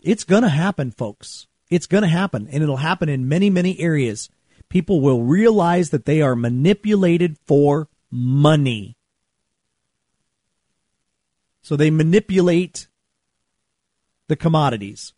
It's 0.00 0.24
going 0.24 0.42
to 0.42 0.48
happen, 0.48 0.90
folks. 0.90 1.46
It's 1.68 1.86
going 1.86 2.02
to 2.02 2.08
happen, 2.08 2.48
and 2.50 2.62
it'll 2.62 2.78
happen 2.78 3.08
in 3.08 3.28
many, 3.28 3.50
many 3.50 3.78
areas. 3.78 4.30
People 4.68 5.00
will 5.00 5.22
realize 5.22 5.90
that 5.90 6.06
they 6.06 6.22
are 6.22 6.34
manipulated 6.34 7.36
for 7.46 7.88
money. 8.10 8.96
So 11.60 11.76
they 11.76 11.90
manipulate 11.90 12.86
the 14.28 14.36
commodities. 14.36 15.12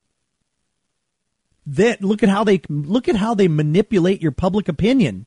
That 1.66 2.02
look 2.02 2.22
at 2.22 2.30
how 2.30 2.44
they 2.44 2.62
look 2.68 3.08
at 3.08 3.16
how 3.16 3.34
they 3.34 3.46
manipulate 3.46 4.22
your 4.22 4.32
public 4.32 4.68
opinion. 4.68 5.26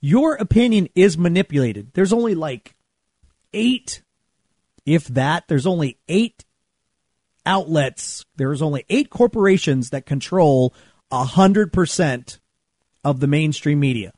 Your 0.00 0.34
opinion 0.34 0.88
is 0.96 1.16
manipulated. 1.16 1.92
There's 1.94 2.12
only 2.12 2.34
like 2.34 2.74
8 3.52 4.02
if 4.84 5.06
that, 5.08 5.44
there's 5.48 5.66
only 5.66 5.98
8 6.08 6.44
outlets, 7.46 8.24
there's 8.36 8.62
only 8.62 8.84
8 8.88 9.10
corporations 9.10 9.90
that 9.90 10.06
control 10.06 10.74
100% 11.12 12.38
of 13.04 13.20
the 13.20 13.26
mainstream 13.26 13.80
media. 13.80 14.12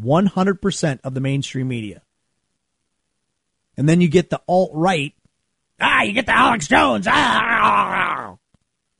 100% 0.00 1.00
of 1.02 1.14
the 1.14 1.20
mainstream 1.20 1.68
media. 1.68 2.02
And 3.76 3.88
then 3.88 4.00
you 4.00 4.08
get 4.08 4.30
the 4.30 4.40
alt 4.48 4.70
right. 4.72 5.12
Ah, 5.80 6.02
you 6.02 6.12
get 6.12 6.26
the 6.26 6.36
Alex 6.36 6.66
Jones. 6.66 7.06
Ah, 7.08 8.36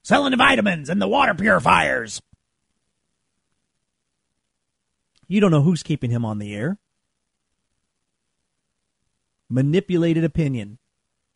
selling 0.03 0.31
the 0.31 0.37
vitamins 0.37 0.88
and 0.88 1.01
the 1.01 1.09
water 1.09 1.35
purifiers. 1.35 2.20
You 5.27 5.40
don't 5.40 5.51
know 5.51 5.62
who's 5.62 5.83
keeping 5.83 6.11
him 6.11 6.24
on 6.24 6.38
the 6.38 6.55
air. 6.55 6.79
Manipulated 9.49 10.25
opinion. 10.25 10.79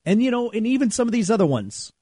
And, 0.05 0.23
you 0.23 0.31
know, 0.31 0.51
and 0.51 0.67
even 0.67 0.91
some 0.91 1.09
of 1.09 1.13
these 1.13 1.31
other 1.31 1.47
ones. 1.47 1.93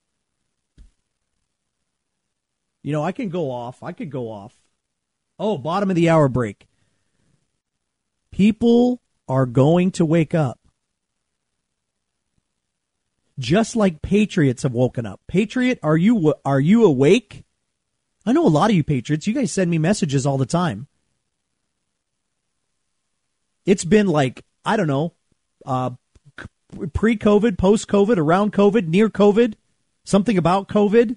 You 2.83 2.93
know, 2.93 3.03
I 3.03 3.13
can 3.13 3.29
go 3.29 3.51
off. 3.51 3.83
I 3.83 3.93
could 3.93 4.11
go 4.11 4.31
off. 4.31 4.55
Oh, 5.39 5.59
bottom 5.59 5.91
of 5.91 5.97
the 5.97 6.09
hour 6.09 6.29
break. 6.29 6.67
People 8.31 9.01
are 9.29 9.47
going 9.47 9.91
to 9.93 10.05
wake 10.05 10.35
up 10.35 10.61
just 13.41 13.75
like 13.75 14.03
patriots 14.03 14.63
have 14.63 14.75
woken 14.75 15.07
up. 15.07 15.21
Patriot, 15.27 15.81
are 15.83 15.97
you 15.97 16.35
are 16.45 16.61
you 16.61 16.85
awake? 16.85 17.45
I 18.25 18.33
know 18.33 18.47
a 18.47 18.49
lot 18.49 18.71
of 18.71 18.77
you 18.77 18.85
patriots. 18.85 19.27
You 19.27 19.33
guys 19.33 19.51
send 19.51 19.71
me 19.71 19.79
messages 19.79 20.27
all 20.27 20.39
the 20.39 20.47
time. 20.47 20.87
It's 23.65 23.85
been 23.85 24.07
like 24.07 24.45
I 24.65 24.77
don't 24.77 24.87
know, 24.87 25.15
uh, 25.65 25.91
pre-COVID, 26.93 27.59
post-COVID, 27.59 28.17
around 28.17 28.53
COVID, 28.53 28.89
near 28.89 29.09
COVID, 29.09 29.55
something 30.05 30.39
about 30.39 30.69
COVID. 30.69 31.17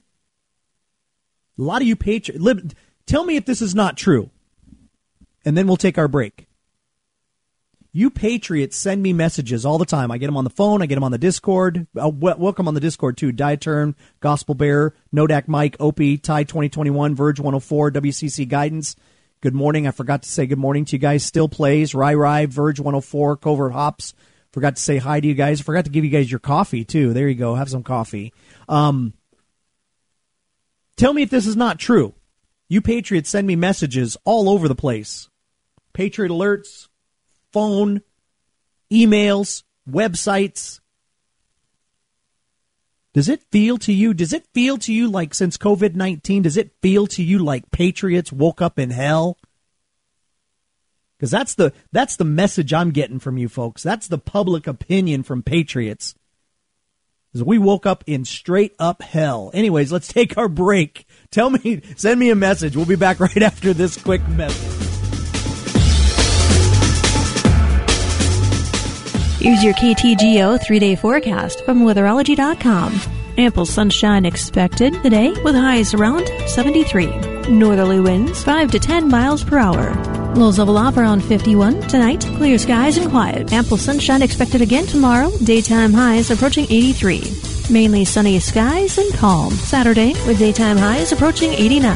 A 1.57 1.61
lot 1.61 1.81
of 1.81 1.87
you 1.87 1.95
patriots. 1.95 2.73
Tell 3.05 3.23
me 3.23 3.35
if 3.35 3.45
this 3.45 3.61
is 3.61 3.75
not 3.75 3.97
true, 3.97 4.29
and 5.45 5.57
then 5.57 5.67
we'll 5.67 5.77
take 5.77 5.97
our 5.97 6.07
break. 6.07 6.47
You 7.95 8.09
patriots 8.09 8.75
send 8.75 9.03
me 9.03 9.13
messages 9.13 9.67
all 9.67 9.77
the 9.77 9.85
time. 9.85 10.09
I 10.09 10.17
get 10.17 10.25
them 10.25 10.35
on 10.35 10.45
the 10.45 10.49
phone. 10.49 10.81
I 10.81 10.87
get 10.87 10.95
them 10.95 11.03
on 11.03 11.11
the 11.11 11.19
Discord. 11.19 11.85
Uh, 11.95 12.09
w- 12.09 12.35
welcome 12.39 12.67
on 12.67 12.73
the 12.73 12.79
Discord 12.79 13.17
too. 13.17 13.31
Dietern, 13.31 13.93
Gospel 14.19 14.55
Bear, 14.55 14.95
Nodak 15.13 15.47
Mike, 15.47 15.77
Opie, 15.79 16.17
Ty 16.17 16.45
2021, 16.45 17.13
Verge 17.13 17.39
104, 17.39 17.91
WCC 17.91 18.47
Guidance. 18.49 18.95
Good 19.41 19.53
morning. 19.53 19.85
I 19.85 19.91
forgot 19.91 20.23
to 20.23 20.29
say 20.29 20.47
good 20.47 20.57
morning 20.57 20.85
to 20.85 20.95
you 20.95 20.99
guys. 20.99 21.23
Still 21.23 21.47
plays. 21.47 21.93
Rai 21.93 22.15
Rai, 22.15 22.45
Verge 22.45 22.79
104, 22.79 23.37
Covert 23.37 23.73
Hops. 23.73 24.15
Forgot 24.53 24.75
to 24.75 24.81
say 24.81 24.97
hi 24.97 25.19
to 25.19 25.27
you 25.27 25.33
guys. 25.33 25.59
Forgot 25.61 25.85
to 25.85 25.91
give 25.91 26.05
you 26.05 26.11
guys 26.11 26.29
your 26.29 26.39
coffee 26.39 26.85
too. 26.85 27.11
There 27.11 27.27
you 27.27 27.35
go. 27.35 27.55
Have 27.55 27.69
some 27.69 27.81
coffee. 27.83 28.31
Um, 28.69 29.13
tell 30.95 31.11
me 31.11 31.23
if 31.23 31.31
this 31.31 31.47
is 31.47 31.55
not 31.55 31.79
true. 31.79 32.13
You 32.69 32.79
patriots 32.79 33.31
send 33.31 33.47
me 33.47 33.55
messages 33.55 34.15
all 34.25 34.47
over 34.47 34.67
the 34.67 34.75
place. 34.75 35.27
Patriot 35.91 36.29
alerts, 36.29 36.87
phone, 37.51 38.01
emails, 38.91 39.63
websites. 39.89 40.79
Does 43.13 43.29
it 43.29 43.43
feel 43.51 43.77
to 43.79 43.93
you? 43.93 44.13
Does 44.13 44.33
it 44.33 44.47
feel 44.53 44.77
to 44.79 44.93
you 44.93 45.09
like 45.09 45.33
since 45.33 45.57
COVID 45.57 45.95
19, 45.95 46.43
does 46.43 46.57
it 46.57 46.75
feel 46.81 47.07
to 47.07 47.23
you 47.23 47.39
like 47.39 47.71
patriots 47.71 48.31
woke 48.31 48.61
up 48.61 48.77
in 48.77 48.91
hell? 48.91 49.37
Because 51.23 51.31
that's 51.31 51.55
the 51.55 51.71
that's 51.93 52.17
the 52.17 52.25
message 52.25 52.73
I'm 52.73 52.91
getting 52.91 53.17
from 53.17 53.37
you 53.37 53.47
folks. 53.47 53.81
That's 53.81 54.09
the 54.09 54.17
public 54.17 54.67
opinion 54.67 55.23
from 55.23 55.41
patriots. 55.41 56.15
Is 57.33 57.41
we 57.41 57.57
woke 57.57 57.85
up 57.85 58.03
in 58.05 58.25
straight 58.25 58.75
up 58.77 59.01
hell. 59.01 59.49
Anyways, 59.53 59.89
let's 59.89 60.09
take 60.09 60.37
our 60.37 60.49
break. 60.49 61.05
Tell 61.31 61.49
me, 61.49 61.81
send 61.95 62.19
me 62.19 62.29
a 62.29 62.35
message. 62.35 62.75
We'll 62.75 62.85
be 62.85 62.97
back 62.97 63.21
right 63.21 63.41
after 63.41 63.73
this 63.73 63.95
quick 63.95 64.19
message. 64.27 64.69
Here's 69.39 69.63
your 69.63 69.75
KTGO 69.75 70.61
three 70.61 70.79
day 70.79 70.97
forecast 70.97 71.63
from 71.63 71.83
weatherology.com. 71.83 72.99
Ample 73.37 73.65
sunshine 73.65 74.25
expected 74.25 75.01
today 75.01 75.31
with 75.45 75.55
highs 75.55 75.93
around 75.93 76.27
73. 76.49 77.05
Northerly 77.47 78.01
winds 78.01 78.43
5 78.43 78.71
to 78.71 78.79
10 78.79 79.07
miles 79.07 79.41
per 79.41 79.57
hour. 79.57 80.22
Lows 80.35 80.57
level 80.57 80.77
off 80.79 80.97
around 80.97 81.23
51. 81.23 81.81
Tonight, 81.81 82.25
clear 82.37 82.57
skies 82.57 82.97
and 82.97 83.09
quiet. 83.11 83.53
Ample 83.53 83.77
sunshine 83.77 84.23
expected 84.23 84.61
again 84.61 84.87
tomorrow. 84.87 85.31
Daytime 85.43 85.93
highs 85.93 86.31
approaching 86.31 86.65
83. 86.69 87.21
Mainly 87.69 88.03
sunny 88.03 88.39
skies 88.39 88.97
and 88.97 89.13
calm. 89.13 89.53
Saturday 89.53 90.13
with 90.25 90.39
daytime 90.39 90.77
highs 90.77 91.11
approaching 91.11 91.53
89. 91.53 91.95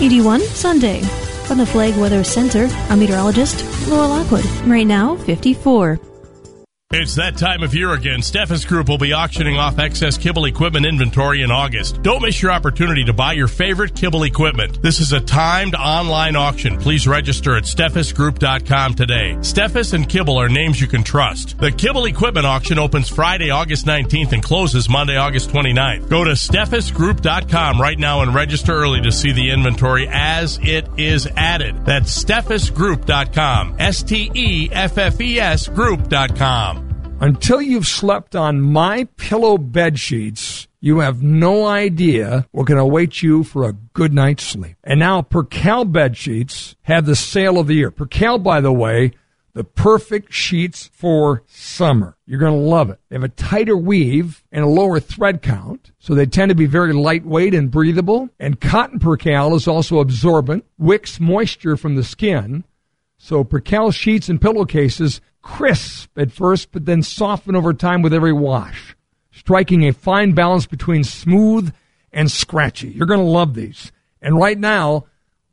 81 0.00 0.40
Sunday. 0.40 1.00
From 1.46 1.58
the 1.58 1.66
Flag 1.66 1.96
Weather 1.96 2.22
Center, 2.24 2.68
I'm 2.90 3.00
meteorologist 3.00 3.64
Laura 3.88 4.06
Lockwood. 4.06 4.44
Right 4.66 4.86
now, 4.86 5.16
54. 5.16 5.98
It's 6.90 7.16
that 7.16 7.36
time 7.36 7.62
of 7.62 7.74
year 7.74 7.92
again. 7.92 8.20
Steffes 8.20 8.66
Group 8.66 8.88
will 8.88 8.96
be 8.96 9.12
auctioning 9.12 9.58
off 9.58 9.78
excess 9.78 10.16
kibble 10.16 10.46
equipment 10.46 10.86
inventory 10.86 11.42
in 11.42 11.50
August. 11.50 12.02
Don't 12.02 12.22
miss 12.22 12.40
your 12.40 12.50
opportunity 12.50 13.04
to 13.04 13.12
buy 13.12 13.34
your 13.34 13.46
favorite 13.46 13.94
kibble 13.94 14.22
equipment. 14.22 14.80
This 14.80 14.98
is 14.98 15.12
a 15.12 15.20
timed 15.20 15.74
online 15.74 16.34
auction. 16.34 16.78
Please 16.78 17.06
register 17.06 17.58
at 17.58 17.64
steffesgroup.com 17.64 18.94
today. 18.94 19.34
Steffes 19.40 19.92
and 19.92 20.08
Kibble 20.08 20.38
are 20.38 20.48
names 20.48 20.80
you 20.80 20.86
can 20.86 21.04
trust. 21.04 21.58
The 21.58 21.72
Kibble 21.72 22.06
Equipment 22.06 22.46
Auction 22.46 22.78
opens 22.78 23.10
Friday, 23.10 23.50
August 23.50 23.84
19th 23.84 24.32
and 24.32 24.42
closes 24.42 24.88
Monday, 24.88 25.18
August 25.18 25.50
29th. 25.50 26.08
Go 26.08 26.24
to 26.24 26.30
steffesgroup.com 26.30 27.78
right 27.78 27.98
now 27.98 28.22
and 28.22 28.34
register 28.34 28.72
early 28.72 29.02
to 29.02 29.12
see 29.12 29.32
the 29.32 29.50
inventory 29.50 30.08
as 30.10 30.58
it 30.62 30.88
is 30.96 31.28
added. 31.36 31.84
That's 31.84 32.24
steffesgroup.com. 32.24 33.76
S 33.78 34.02
T 34.02 34.30
E 34.32 34.70
F 34.72 34.96
F 34.96 35.20
E 35.20 35.38
S 35.38 35.68
group.com. 35.68 36.77
Until 37.20 37.60
you've 37.60 37.86
slept 37.86 38.36
on 38.36 38.60
my 38.60 39.04
pillow 39.16 39.58
bed 39.58 39.98
sheets, 39.98 40.68
you 40.80 41.00
have 41.00 41.20
no 41.20 41.66
idea 41.66 42.46
what 42.52 42.68
can 42.68 42.78
await 42.78 43.22
you 43.22 43.42
for 43.42 43.68
a 43.68 43.72
good 43.72 44.12
night's 44.12 44.44
sleep. 44.44 44.76
And 44.84 45.00
now 45.00 45.22
Percale 45.22 45.84
bed 45.84 46.16
sheets 46.16 46.76
have 46.82 47.06
the 47.06 47.16
sale 47.16 47.58
of 47.58 47.66
the 47.66 47.74
year. 47.74 47.90
Percale, 47.90 48.38
by 48.38 48.60
the 48.60 48.72
way, 48.72 49.10
the 49.52 49.64
perfect 49.64 50.32
sheets 50.32 50.88
for 50.92 51.42
summer. 51.48 52.16
You're 52.24 52.38
going 52.38 52.52
to 52.52 52.68
love 52.68 52.88
it. 52.90 53.00
They 53.08 53.16
have 53.16 53.24
a 53.24 53.28
tighter 53.28 53.76
weave 53.76 54.44
and 54.52 54.62
a 54.62 54.68
lower 54.68 55.00
thread 55.00 55.42
count, 55.42 55.90
so 55.98 56.14
they 56.14 56.26
tend 56.26 56.50
to 56.50 56.54
be 56.54 56.66
very 56.66 56.92
lightweight 56.92 57.52
and 57.52 57.68
breathable. 57.68 58.28
And 58.38 58.60
cotton 58.60 59.00
percale 59.00 59.56
is 59.56 59.66
also 59.66 59.98
absorbent, 59.98 60.64
wicks 60.78 61.18
moisture 61.18 61.76
from 61.76 61.96
the 61.96 62.04
skin. 62.04 62.62
So 63.18 63.44
percale 63.44 63.90
sheets 63.90 64.28
and 64.28 64.40
pillowcases 64.40 65.20
crisp 65.42 66.16
at 66.16 66.32
first, 66.32 66.72
but 66.72 66.86
then 66.86 67.02
soften 67.02 67.56
over 67.56 67.74
time 67.74 68.02
with 68.02 68.14
every 68.14 68.32
wash, 68.32 68.96
striking 69.30 69.84
a 69.84 69.92
fine 69.92 70.32
balance 70.32 70.66
between 70.66 71.04
smooth 71.04 71.72
and 72.12 72.30
scratchy. 72.30 72.88
You're 72.88 73.06
going 73.06 73.20
to 73.20 73.26
love 73.26 73.54
these. 73.54 73.92
And 74.22 74.36
right 74.36 74.58
now, 74.58 75.06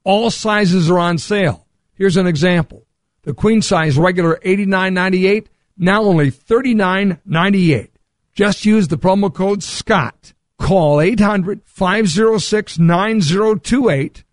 all 0.04 0.30
sizes 0.30 0.90
are 0.90 1.00
on 1.00 1.18
sale. 1.18 1.68
Here's 1.94 2.18
an 2.18 2.28
example. 2.28 2.86
The 3.24 3.34
queen 3.34 3.62
size 3.62 3.98
regular 3.98 4.40
$89.98, 4.46 5.48
now 5.78 6.04
only 6.04 6.32
$39.98. 6.32 7.90
Just 8.34 8.66
use 8.66 8.88
the 8.88 8.98
promo 8.98 9.34
code 9.34 9.64
SCOTT. 9.64 10.34
Call 10.58 11.02
800 11.02 11.62
506 11.66 12.80
9028 12.80 14.25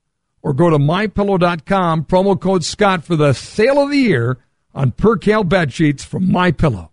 or 0.43 0.53
go 0.53 0.71
to 0.71 0.79
mypillow.com, 0.79 2.05
promo 2.05 2.41
code 2.41 2.65
SCOTT 2.65 3.05
for 3.05 3.17
the 3.17 3.33
sale 3.33 3.81
of 3.81 3.91
the 3.91 3.99
year 3.99 4.39
on 4.75 4.93
Percale 4.93 5.45
bed 5.45 5.73
sheets 5.73 6.05
from 6.05 6.31
My 6.31 6.51
Pillow. 6.51 6.91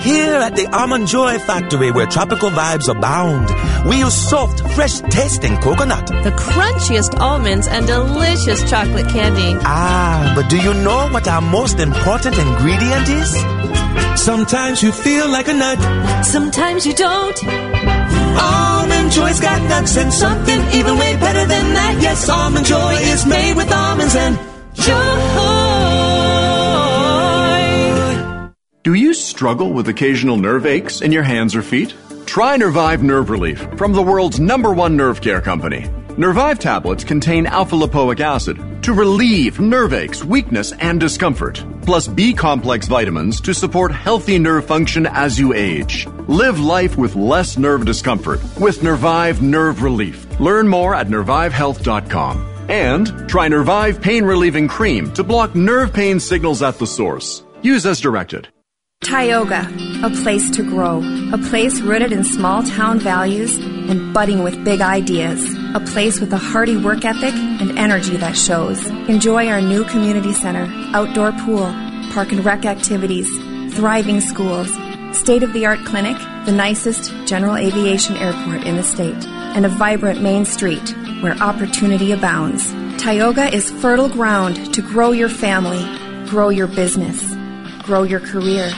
Here 0.00 0.34
at 0.34 0.56
the 0.56 0.66
Almond 0.72 1.06
Joy 1.06 1.38
Factory, 1.38 1.92
where 1.92 2.06
tropical 2.06 2.50
vibes 2.50 2.88
abound, 2.88 3.48
we 3.88 3.98
use 3.98 4.14
soft, 4.14 4.60
fresh 4.74 4.98
tasting 5.00 5.56
coconut. 5.58 6.06
The 6.06 6.32
crunchiest 6.32 7.18
almonds 7.20 7.68
and 7.68 7.86
delicious 7.86 8.68
chocolate 8.68 9.08
candy. 9.08 9.56
Ah, 9.64 10.32
but 10.34 10.50
do 10.50 10.56
you 10.58 10.74
know 10.74 11.08
what 11.10 11.28
our 11.28 11.40
most 11.40 11.78
important 11.78 12.36
ingredient 12.36 13.08
is? 13.08 14.20
Sometimes 14.20 14.82
you 14.82 14.90
feel 14.90 15.28
like 15.28 15.48
a 15.48 15.54
nut. 15.54 16.24
Sometimes 16.24 16.86
you 16.86 16.94
don't. 16.94 18.03
Almond 18.38 19.12
Joy's 19.12 19.40
got 19.40 19.62
nuts 19.68 19.96
and 19.96 20.12
something 20.12 20.60
even 20.72 20.98
way 20.98 21.16
better 21.16 21.46
than 21.46 21.74
that. 21.74 21.98
Yes, 22.00 22.28
Almond 22.28 22.66
Joy 22.66 22.94
is 22.94 23.26
made 23.26 23.54
with 23.56 23.70
almonds 23.72 24.14
and 24.16 24.38
joy. 24.74 24.94
Do 28.82 28.94
you 28.94 29.14
struggle 29.14 29.72
with 29.72 29.88
occasional 29.88 30.36
nerve 30.36 30.66
aches 30.66 31.00
in 31.00 31.10
your 31.10 31.22
hands 31.22 31.54
or 31.54 31.62
feet? 31.62 31.94
Try 32.26 32.56
Nervive 32.56 33.02
Nerve 33.02 33.30
Relief 33.30 33.66
from 33.76 33.92
the 33.92 34.02
world's 34.02 34.40
number 34.40 34.72
one 34.72 34.96
nerve 34.96 35.20
care 35.20 35.40
company. 35.40 35.88
Nervive 36.16 36.60
tablets 36.60 37.02
contain 37.02 37.44
alpha 37.44 37.74
lipoic 37.74 38.20
acid 38.20 38.84
to 38.84 38.92
relieve 38.92 39.58
nerve 39.58 39.92
aches, 39.92 40.22
weakness, 40.22 40.70
and 40.70 41.00
discomfort, 41.00 41.64
plus 41.82 42.06
B 42.06 42.32
complex 42.32 42.86
vitamins 42.86 43.40
to 43.40 43.52
support 43.52 43.90
healthy 43.90 44.38
nerve 44.38 44.64
function 44.64 45.06
as 45.06 45.40
you 45.40 45.52
age. 45.54 46.06
Live 46.28 46.60
life 46.60 46.96
with 46.96 47.16
less 47.16 47.58
nerve 47.58 47.84
discomfort 47.84 48.40
with 48.60 48.80
Nervive 48.84 49.42
Nerve 49.42 49.82
Relief. 49.82 50.38
Learn 50.38 50.68
more 50.68 50.94
at 50.94 51.08
nervivehealth.com. 51.08 52.68
And 52.68 53.28
try 53.28 53.48
Nervive 53.48 54.00
Pain 54.00 54.24
Relieving 54.24 54.68
Cream 54.68 55.12
to 55.14 55.24
block 55.24 55.56
nerve 55.56 55.92
pain 55.92 56.20
signals 56.20 56.62
at 56.62 56.78
the 56.78 56.86
source. 56.86 57.44
Use 57.60 57.86
as 57.86 58.00
directed. 58.00 58.53
Tioga, 59.04 59.70
a 60.02 60.08
place 60.08 60.50
to 60.52 60.62
grow, 60.62 61.02
a 61.34 61.36
place 61.36 61.82
rooted 61.82 62.10
in 62.10 62.24
small 62.24 62.62
town 62.62 62.98
values 62.98 63.58
and 63.58 64.14
budding 64.14 64.42
with 64.42 64.64
big 64.64 64.80
ideas, 64.80 65.54
a 65.74 65.80
place 65.80 66.20
with 66.20 66.32
a 66.32 66.38
hearty 66.38 66.78
work 66.78 67.04
ethic 67.04 67.34
and 67.34 67.78
energy 67.78 68.16
that 68.16 68.34
shows. 68.34 68.84
Enjoy 69.06 69.46
our 69.48 69.60
new 69.60 69.84
community 69.84 70.32
center, 70.32 70.66
outdoor 70.96 71.32
pool, 71.32 71.66
park 72.12 72.32
and 72.32 72.42
rec 72.46 72.64
activities, 72.64 73.28
thriving 73.74 74.22
schools, 74.22 74.72
state 75.12 75.42
of 75.42 75.52
the 75.52 75.66
art 75.66 75.84
clinic, 75.84 76.16
the 76.46 76.52
nicest 76.52 77.12
general 77.26 77.56
aviation 77.56 78.16
airport 78.16 78.64
in 78.64 78.76
the 78.76 78.82
state, 78.82 79.26
and 79.54 79.66
a 79.66 79.68
vibrant 79.68 80.22
main 80.22 80.46
street 80.46 80.96
where 81.20 81.36
opportunity 81.42 82.12
abounds. 82.12 82.72
Tioga 82.96 83.54
is 83.54 83.70
fertile 83.70 84.08
ground 84.08 84.72
to 84.72 84.80
grow 84.80 85.10
your 85.10 85.28
family, 85.28 85.84
grow 86.26 86.48
your 86.48 86.68
business, 86.68 87.33
grow 87.84 88.02
your 88.02 88.20
career, 88.20 88.72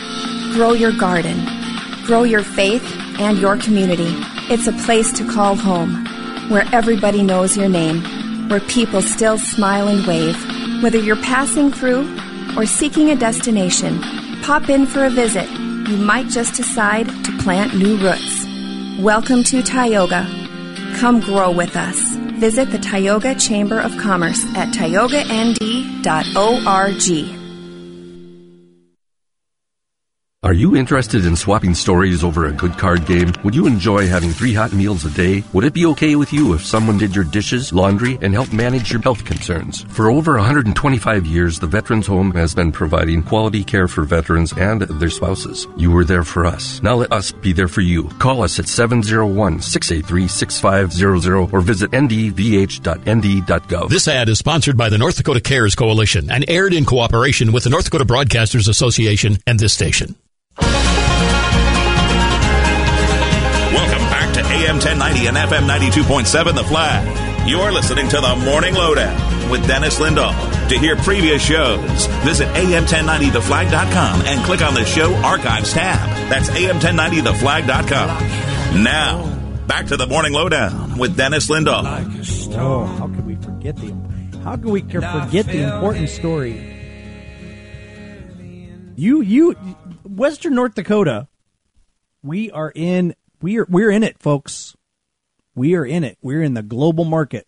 grow 0.53 0.73
your 0.73 0.91
garden, 0.91 1.39
grow 2.05 2.25
your 2.25 2.43
faith 2.43 2.83
and 3.21 3.39
your 3.39 3.57
community. 3.57 4.13
It's 4.51 4.67
a 4.67 4.73
place 4.85 5.13
to 5.13 5.25
call 5.25 5.55
home, 5.55 6.05
where 6.51 6.67
everybody 6.73 7.23
knows 7.23 7.57
your 7.57 7.69
name, 7.69 8.03
where 8.49 8.59
people 8.61 9.01
still 9.01 9.39
smile 9.39 9.87
and 9.87 10.05
wave. 10.07 10.37
Whether 10.83 10.99
you're 10.99 11.23
passing 11.23 11.71
through 11.71 12.19
or 12.57 12.67
seeking 12.67 13.11
a 13.11 13.17
destination, 13.17 14.03
pop 14.43 14.69
in 14.69 14.87
for 14.87 15.05
a 15.05 15.11
visit. 15.11 15.49
You 15.89 15.99
might 15.99 16.29
just 16.29 16.55
decide 16.55 17.07
to 17.07 17.39
plant 17.39 17.77
new 17.77 17.97
roots. 17.99 18.45
Welcome 19.01 19.45
to 19.45 19.63
Tioga. 19.63 20.27
Come 20.97 21.21
grow 21.21 21.53
with 21.53 21.77
us. 21.77 22.17
Visit 22.41 22.73
the 22.73 22.79
Tioga 22.79 23.37
Chamber 23.37 23.81
of 23.81 23.97
Commerce 23.99 24.45
at 24.57 24.75
tiogand.org. 24.75 27.36
Are 30.47 30.55
you 30.55 30.77
interested 30.77 31.27
in 31.27 31.35
swapping 31.35 31.75
stories 31.75 32.23
over 32.23 32.47
a 32.47 32.53
good 32.53 32.79
card 32.79 33.05
game? 33.05 33.33
Would 33.43 33.57
you 33.57 33.67
enjoy 33.67 34.07
having 34.07 34.31
three 34.31 34.55
hot 34.55 34.73
meals 34.73 35.05
a 35.05 35.11
day? 35.11 35.43
Would 35.53 35.65
it 35.65 35.73
be 35.73 35.87
okay 35.87 36.15
with 36.15 36.33
you 36.33 36.55
if 36.55 36.65
someone 36.65 36.99
did 36.99 37.17
your 37.17 37.25
dishes, 37.25 37.73
laundry, 37.73 38.17
and 38.23 38.33
helped 38.33 38.53
manage 38.53 38.93
your 38.93 39.03
health 39.03 39.25
concerns? 39.25 39.83
For 39.89 40.09
over 40.09 40.35
125 40.35 41.27
years, 41.27 41.59
the 41.59 41.67
Veterans 41.67 42.07
Home 42.07 42.31
has 42.35 42.55
been 42.55 42.71
providing 42.71 43.25
quality 43.25 43.65
care 43.65 43.89
for 43.89 44.05
veterans 44.05 44.53
and 44.53 44.83
their 44.83 45.11
spouses. 45.11 45.67
You 45.77 45.91
were 45.91 46.05
there 46.05 46.23
for 46.23 46.47
us. 46.47 46.81
Now 46.81 46.95
let 46.95 47.11
us 47.11 47.33
be 47.33 47.53
there 47.53 47.67
for 47.67 47.81
you. 47.81 48.05
Call 48.21 48.45
us 48.45 48.61
at 48.61 48.67
701-683-6500 48.67 51.53
or 51.53 51.61
visit 51.61 51.91
ndvh.nd.gov. 51.91 53.91
This 53.91 54.07
ad 54.07 54.29
is 54.29 54.39
sponsored 54.39 54.77
by 54.77 54.91
the 54.91 54.99
North 54.99 55.17
Dakota 55.17 55.41
Cares 55.41 55.75
Coalition 55.75 56.31
and 56.31 56.45
aired 56.47 56.73
in 56.73 56.85
cooperation 56.85 57.51
with 57.51 57.65
the 57.65 57.71
North 57.71 57.87
Dakota 57.87 58.05
Broadcasters 58.05 58.69
Association 58.69 59.39
and 59.45 59.59
this 59.59 59.73
station. 59.73 60.15
AM 64.67 64.77
1090 64.77 65.27
and 65.29 65.37
FM 65.37 65.69
92.7 65.69 66.55
The 66.55 66.65
Flag. 66.65 67.49
You're 67.49 67.71
listening 67.71 68.09
to 68.09 68.21
the 68.21 68.35
Morning 68.37 68.75
Lowdown 68.75 69.51
with 69.51 69.67
Dennis 69.67 69.99
Lindahl. 70.01 70.33
To 70.69 70.79
hear 70.79 70.97
previous 70.97 71.43
shows, 71.43 72.07
visit 72.25 72.49
am1090theflag.com 72.49 74.23
and 74.23 74.45
click 74.45 74.63
on 74.63 74.75
the 74.75 74.85
show 74.85 75.15
archives 75.17 75.73
tab. 75.73 76.09
That's 76.29 76.51
am1090theflag.com. 76.51 78.83
Now, 78.83 79.25
back 79.67 79.87
to 79.87 79.97
the 79.97 80.07
Morning 80.07 80.33
Lowdown 80.33 80.99
with 80.99 81.17
Dennis 81.17 81.49
Lindahl. 81.49 81.85
Oh, 82.57 82.85
how 82.85 83.07
could 83.07 83.27
we 83.27 83.37
forget 83.37 83.77
the 83.77 83.95
how 84.43 84.57
could 84.57 84.73
we 84.73 84.81
forget 84.81 85.47
the 85.47 85.75
important 85.75 86.09
story? 86.09 86.76
You 88.97 89.21
you 89.21 89.53
Western 90.05 90.55
North 90.55 90.75
Dakota. 90.75 91.29
We 92.23 92.51
are 92.51 92.73
in 92.75 93.15
we 93.43 93.59
are 93.59 93.67
we're 93.69 93.91
in 93.91 94.03
it, 94.03 94.19
folks. 94.19 94.75
We 95.55 95.75
are 95.75 95.85
in 95.85 96.03
it. 96.03 96.17
We're 96.23 96.43
in 96.43 96.55
the 96.55 96.63
global 96.63 97.05
market. 97.05 97.47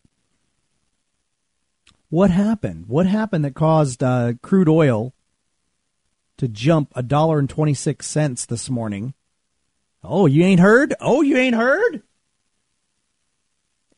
What 2.10 2.30
happened? 2.30 2.86
What 2.86 3.06
happened 3.06 3.46
that 3.46 3.54
caused 3.54 4.02
uh, 4.02 4.34
crude 4.42 4.68
oil 4.68 5.14
to 6.36 6.48
jump 6.48 6.92
a 6.94 7.02
dollar 7.02 7.38
and 7.38 7.48
twenty 7.48 7.74
six 7.74 8.06
cents 8.06 8.44
this 8.44 8.68
morning? 8.68 9.14
Oh, 10.04 10.26
you 10.26 10.44
ain't 10.44 10.60
heard? 10.60 10.94
Oh, 11.00 11.22
you 11.22 11.38
ain't 11.38 11.56
heard? 11.56 12.02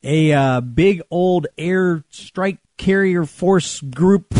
A 0.04 0.32
uh, 0.32 0.60
big 0.60 1.02
old 1.10 1.48
air 1.58 2.04
strike 2.10 2.58
carrier 2.76 3.26
force 3.26 3.80
group 3.80 4.34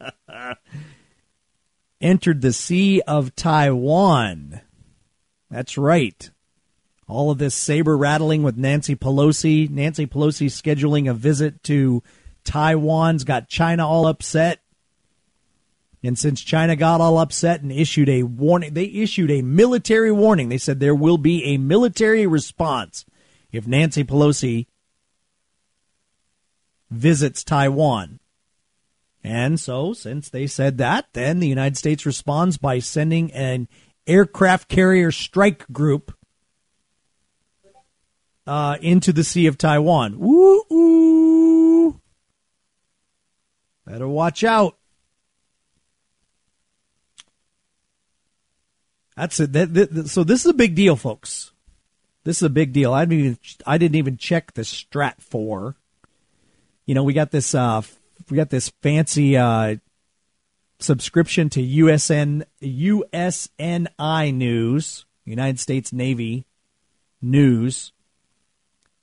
entered 2.00 2.40
the 2.40 2.52
Sea 2.52 3.00
of 3.06 3.34
Taiwan. 3.34 4.60
That's 5.50 5.78
right. 5.78 6.30
All 7.06 7.30
of 7.30 7.38
this 7.38 7.54
saber 7.54 7.96
rattling 7.96 8.42
with 8.42 8.56
Nancy 8.56 8.94
Pelosi. 8.94 9.68
Nancy 9.70 10.06
Pelosi 10.06 10.46
scheduling 10.46 11.10
a 11.10 11.14
visit 11.14 11.62
to 11.64 12.02
Taiwan's 12.44 13.24
got 13.24 13.48
China 13.48 13.86
all 13.86 14.06
upset. 14.06 14.60
And 16.02 16.18
since 16.18 16.40
China 16.40 16.76
got 16.76 17.00
all 17.00 17.18
upset 17.18 17.62
and 17.62 17.72
issued 17.72 18.08
a 18.08 18.22
warning, 18.22 18.74
they 18.74 18.84
issued 18.84 19.30
a 19.30 19.42
military 19.42 20.12
warning. 20.12 20.48
They 20.48 20.58
said 20.58 20.78
there 20.78 20.94
will 20.94 21.18
be 21.18 21.42
a 21.44 21.56
military 21.58 22.26
response 22.26 23.04
if 23.50 23.66
Nancy 23.66 24.04
Pelosi 24.04 24.66
visits 26.90 27.42
Taiwan. 27.42 28.20
And 29.28 29.60
so, 29.60 29.92
since 29.92 30.30
they 30.30 30.46
said 30.46 30.78
that, 30.78 31.08
then 31.12 31.38
the 31.38 31.46
United 31.46 31.76
States 31.76 32.06
responds 32.06 32.56
by 32.56 32.78
sending 32.78 33.30
an 33.32 33.68
aircraft 34.06 34.68
carrier 34.68 35.12
strike 35.12 35.70
group 35.70 36.16
uh, 38.46 38.78
into 38.80 39.12
the 39.12 39.22
Sea 39.22 39.46
of 39.46 39.58
Taiwan. 39.58 40.18
Woo. 40.18 42.00
Better 43.84 44.08
watch 44.08 44.44
out. 44.44 44.78
That's 49.14 49.40
it. 49.40 49.52
That, 49.52 49.74
that, 49.74 50.08
so 50.08 50.24
this 50.24 50.46
is 50.46 50.50
a 50.50 50.54
big 50.54 50.74
deal, 50.74 50.96
folks. 50.96 51.52
This 52.24 52.38
is 52.38 52.44
a 52.44 52.48
big 52.48 52.72
deal. 52.72 52.94
I 52.94 53.04
didn't 53.04 53.24
even 53.24 53.38
I 53.66 53.76
didn't 53.76 53.96
even 53.96 54.16
check 54.16 54.54
the 54.54 54.62
Stratfor. 54.62 55.74
You 56.86 56.94
know, 56.94 57.04
we 57.04 57.12
got 57.12 57.30
this 57.30 57.54
uh, 57.54 57.82
we 58.30 58.36
got 58.36 58.50
this 58.50 58.70
fancy 58.82 59.36
uh, 59.36 59.76
subscription 60.78 61.48
to 61.50 61.60
USN 61.60 62.44
USNI 62.62 64.34
News, 64.34 65.06
United 65.24 65.60
States 65.60 65.92
Navy 65.92 66.46
News. 67.20 67.92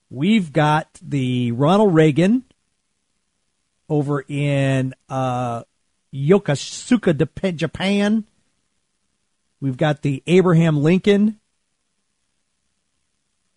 We've 0.09 0.53
got 0.53 0.88
the 1.01 1.51
Ronald 1.51 1.93
Reagan 1.93 2.43
over 3.89 4.23
in 4.28 4.93
uh, 5.09 5.63
Yokosuka, 6.13 7.55
Japan. 7.55 8.23
We've 9.59 9.78
got 9.78 10.01
the 10.01 10.23
Abraham 10.28 10.82
Lincoln. 10.82 11.39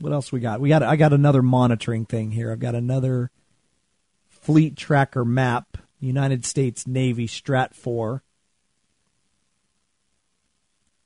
What 0.00 0.12
else 0.12 0.32
we 0.32 0.40
got? 0.40 0.60
We 0.60 0.68
got 0.68 0.82
I 0.82 0.96
got 0.96 1.12
another 1.12 1.42
monitoring 1.42 2.06
thing 2.06 2.30
here. 2.30 2.52
I've 2.52 2.60
got 2.60 2.74
another 2.74 3.30
fleet 4.40 4.76
tracker 4.76 5.24
map, 5.24 5.78
United 6.00 6.44
States 6.44 6.86
Navy 6.86 7.26
Stratfor. 7.26 8.20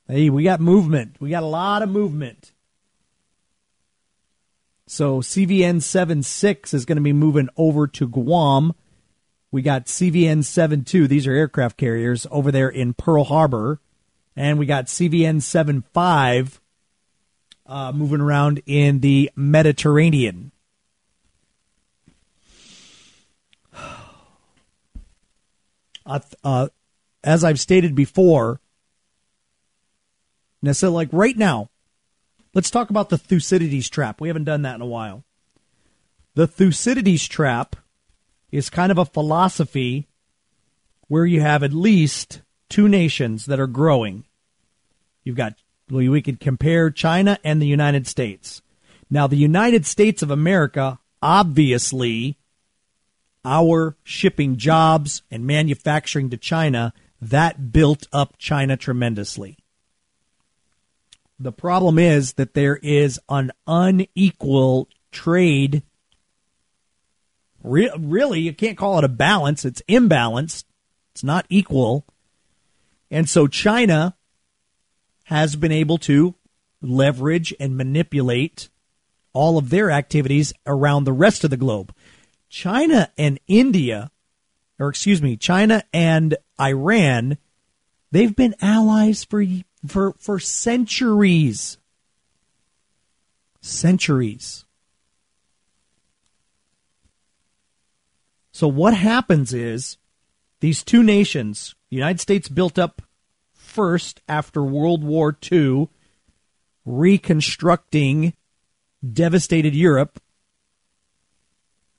Hey, 0.09 0.31
we 0.31 0.45
got 0.45 0.61
movement. 0.61 1.17
We 1.21 1.31
got 1.31 1.43
a 1.43 1.47
lot 1.47 1.83
of 1.83 1.89
movement. 1.89 2.53
So 4.87 5.21
CVN 5.21 5.81
76 5.81 6.75
is 6.75 6.85
going 6.85 6.97
to 6.97 7.03
be 7.03 7.15
moving 7.15 7.49
over 7.57 7.87
to 7.87 8.07
Guam. 8.07 8.75
We 9.51 9.63
got 9.63 9.87
CVN 9.87 10.45
72. 10.45 11.09
These 11.09 11.27
are 11.27 11.33
aircraft 11.33 11.79
carriers 11.79 12.27
over 12.31 12.53
there 12.53 12.69
in 12.69 12.95
Pearl 12.95 13.25
Harbor. 13.25 13.81
And 14.37 14.59
we 14.59 14.67
got 14.67 14.87
CVN 14.87 15.43
75 15.43 16.61
uh, 17.67 17.93
moving 17.93 18.21
around 18.21 18.63
in 18.67 19.01
the 19.01 19.31
Mediterranean. 19.35 20.52
Uh, 26.05 26.21
uh, 26.43 26.69
as 27.25 27.45
I've 27.45 27.61
stated 27.61 27.95
before, 27.95 28.61
now, 30.63 30.73
so 30.73 30.91
like 30.91 31.09
right 31.13 31.37
now, 31.37 31.71
let's 32.55 32.71
talk 32.71 32.91
about 32.91 33.09
the 33.09 33.19
Thucydides 33.19 33.91
trap. 33.91 34.21
We 34.21 34.29
haven't 34.29 34.45
done 34.45 34.63
that 34.63 34.77
in 34.77 34.81
a 34.81 34.87
while. 34.87 35.25
The 36.35 36.47
Thucydides 36.47 37.27
trap 37.27 37.77
is 38.51 38.71
kind 38.71 38.93
of 38.93 38.99
a 38.99 39.05
philosophy 39.05 40.07
where 41.09 41.27
you 41.27 41.41
have 41.41 41.63
at 41.63 41.73
least 41.73 42.43
two 42.69 42.89
nations 42.89 43.47
that 43.47 43.61
are 43.61 43.67
growing. 43.67 44.25
You've 45.25 45.37
got, 45.37 45.55
we 45.91 46.23
could 46.23 46.41
compare 46.41 46.91
China 46.91 47.39
and 47.45 47.61
the 47.61 47.67
United 47.67 48.07
States. 48.07 48.63
Now, 49.11 49.27
the 49.27 49.37
United 49.37 49.85
States 49.85 50.23
of 50.23 50.31
America 50.31 50.99
obviously 51.21 52.39
our 53.45 53.97
shipping 54.05 54.57
jobs 54.57 55.23
and 55.31 55.47
manufacturing 55.47 56.31
to 56.31 56.37
China, 56.37 56.93
that 57.21 57.73
built 57.73 58.07
up 58.13 58.37
China 58.39 58.77
tremendously. 58.77 59.59
The 61.39 61.53
problem 61.53 61.99
is 61.99 62.35
that 62.35 62.55
there 62.55 62.77
is 62.83 63.19
an 63.29 63.51
unequal 63.67 64.89
trade. 65.11 65.83
Re- 67.63 67.91
really, 67.99 68.41
you 68.41 68.53
can't 68.53 68.79
call 68.79 68.99
it 68.99 69.05
a 69.05 69.09
balance. 69.09 69.65
It's 69.65 69.83
imbalanced. 69.89 70.65
It's 71.13 71.25
not 71.25 71.47
equal. 71.49 72.07
And 73.11 73.29
so 73.29 73.47
China 73.47 74.17
has 75.25 75.57
been 75.57 75.73
able 75.73 75.99
to 75.99 76.35
leverage 76.81 77.55
and 77.59 77.77
manipulate 77.77 78.69
all 79.33 79.59
of 79.59 79.71
their 79.71 79.91
activities 79.91 80.53
around 80.67 81.05
the 81.05 81.13
rest 81.13 81.45
of 81.45 81.51
the 81.51 81.57
globe. 81.57 81.95
China 82.53 83.11
and 83.17 83.41
India, 83.49 84.11
or 84.79 84.91
excuse 84.91 85.23
me, 85.23 85.39
China 85.39 85.83
and 85.91 86.37
Iran, 86.61 87.39
they've 88.11 88.37
been 88.37 88.55
allies 88.61 89.25
for 89.25 89.43
for 89.87 90.13
for 90.19 90.39
centuries. 90.39 91.79
Centuries. 93.63 94.67
So 98.53 98.69
what 98.69 98.93
happens 98.93 99.55
is 99.55 99.97
these 100.61 100.85
two 100.85 101.03
nations, 101.03 101.75
the 101.89 101.97
United 101.97 102.21
States 102.21 102.51
built 102.51 102.79
up 102.79 103.01
first 103.55 104.21
after 104.29 104.63
World 104.63 105.03
War 105.03 105.35
II, 105.51 105.89
reconstructing 106.85 108.35
devastated 109.11 109.75
Europe 109.75 110.22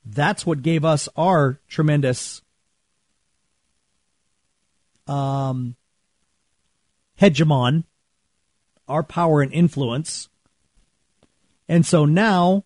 that's 0.06 0.45
what 0.45 0.62
gave 0.62 0.84
us 0.84 1.08
our 1.16 1.60
tremendous 1.68 2.41
um, 5.08 5.76
hegemon, 7.20 7.84
our 8.88 9.04
power 9.04 9.41
and 9.41 9.54
influence. 9.54 10.30
And 11.70 11.86
so 11.86 12.06
now, 12.06 12.66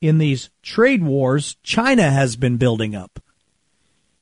in 0.00 0.18
these 0.18 0.50
trade 0.62 1.02
wars, 1.02 1.56
China 1.62 2.10
has 2.10 2.36
been 2.36 2.56
building 2.56 2.94
up. 2.94 3.20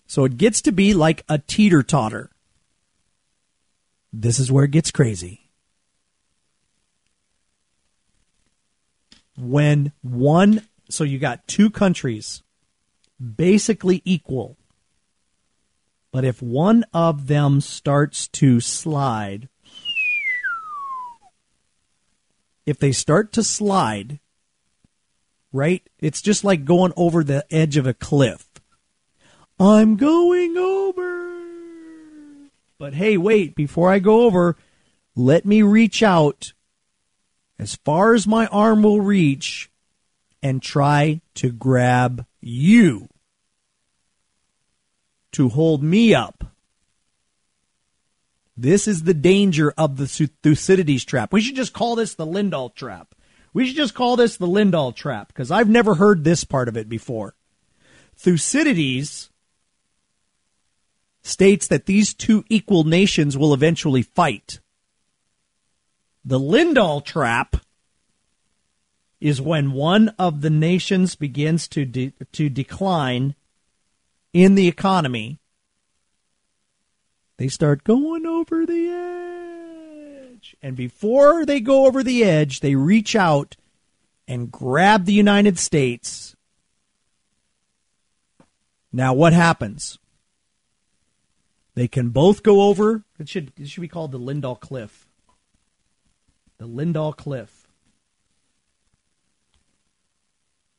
So 0.07 0.25
it 0.25 0.39
gets 0.39 0.63
to 0.63 0.73
be 0.73 0.95
like 0.95 1.25
a 1.29 1.39
teeter 1.39 1.83
totter. 1.83 2.31
This 4.13 4.39
is 4.39 4.51
where 4.51 4.65
it 4.65 4.71
gets 4.71 4.91
crazy. 4.91 5.51
When 9.37 9.93
one 10.03 10.63
so 10.89 11.05
you 11.05 11.19
got 11.19 11.47
two 11.47 11.71
countries 11.71 12.43
basically 13.37 14.03
equal. 14.05 14.57
But 16.13 16.25
if 16.25 16.41
one 16.41 16.85
of 16.93 17.27
them 17.27 17.61
starts 17.61 18.29
to 18.29 18.61
slide, 18.61 19.49
if 22.67 22.79
they 22.79 22.93
start 22.93 23.33
to 23.33 23.43
slide, 23.43 24.21
right? 25.53 25.83
It's 25.99 26.23
just 26.23 26.45
like 26.45 26.65
going 26.65 26.93
over 26.97 27.25
the 27.25 27.45
edge 27.51 27.77
of 27.77 27.87
a 27.87 27.95
cliff. 27.95 28.47
I'm 29.59 29.97
going 29.97 30.57
over. 30.57 31.31
But 32.79 32.95
hey, 32.95 33.17
wait, 33.17 33.55
before 33.55 33.91
I 33.91 33.99
go 33.99 34.23
over, 34.23 34.57
let 35.15 35.45
me 35.45 35.63
reach 35.63 36.03
out 36.03 36.53
as 37.59 37.77
far 37.77 38.15
as 38.15 38.27
my 38.27 38.47
arm 38.49 38.83
will 38.83 39.01
reach 39.01 39.71
and 40.45 40.63
try 40.63 41.23
to 41.35 41.51
grab 41.51 42.27
you 42.43 43.09
to 45.33 45.49
hold 45.49 45.83
me 45.83 46.15
up. 46.15 46.45
This 48.55 48.87
is 48.87 49.03
the 49.03 49.15
danger 49.15 49.73
of 49.77 49.97
the 49.97 50.07
Thucydides 50.07 51.05
trap. 51.07 51.33
We 51.33 51.41
should 51.41 51.57
just 51.57 51.73
call 51.73 51.97
this 51.97 52.15
the 52.15 52.27
Lindahl 52.27 52.73
trap. 52.75 53.15
We 53.55 53.67
should 53.67 53.77
just 53.77 53.95
call 53.95 54.17
this 54.17 54.37
the 54.37 54.47
Lindahl 54.47 54.95
trap 54.95 55.29
because 55.29 55.51
I've 55.51 55.71
never 55.71 55.95
heard 55.95 56.23
this 56.23 56.45
part 56.45 56.69
of 56.69 56.77
it 56.77 56.91
before. 56.91 57.35
Thucydides 58.15 59.31
states 61.23 61.67
that 61.69 61.87
these 61.87 62.13
two 62.13 62.45
equal 62.51 62.85
nations 62.85 63.37
will 63.37 63.55
eventually 63.55 64.03
fight. 64.03 64.61
The 66.23 66.39
Lindahl 66.39 67.03
trap 67.03 67.57
is 69.25 69.41
when 69.41 69.73
one 69.73 70.11
of 70.19 70.43
the 70.43 70.51
nations 70.51 71.15
begins 71.15 71.67
to 71.67 71.87
de- 71.87 72.13
to 72.31 72.51
decline 72.51 73.35
in 74.35 74.55
the 74.55 74.69
economy. 74.69 75.39
They 77.39 77.49
start 77.49 77.85
going 77.85 78.27
over 78.27 78.67
the 78.67 78.89
edge. 78.91 80.55
And 80.61 80.77
before 80.77 81.47
they 81.47 81.61
go 81.61 81.87
over 81.87 82.03
the 82.03 82.23
edge, 82.23 82.61
they 82.61 82.75
reach 82.75 83.17
out 83.17 83.57
and 84.29 84.53
grab 84.53 85.07
the 85.07 85.15
United 85.15 85.59
States. 85.59 86.37
Now 88.93 89.15
what 89.15 89.33
happens? 89.33 89.99
They 91.75 91.89
can 91.89 92.11
both 92.11 92.43
go 92.43 92.61
over. 92.61 93.05
It 93.19 93.31
should 93.31 93.55
it 93.59 93.71
should 93.71 93.81
be 93.81 93.89
called 93.89 94.13
the 94.13 94.21
Lindahl 94.21 94.61
Cliff. 94.61 95.09
The 96.59 96.69
Lindahl 96.69 97.17
Cliff. 97.17 97.64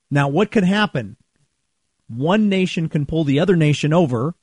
Now, 0.09 0.27
what 0.27 0.51
could 0.51 0.63
happen? 0.63 1.17
One 2.07 2.49
nation 2.49 2.89
can 2.89 3.05
pull 3.05 3.23
the 3.23 3.39
other 3.39 3.55
nation 3.55 3.93
over. 3.93 4.35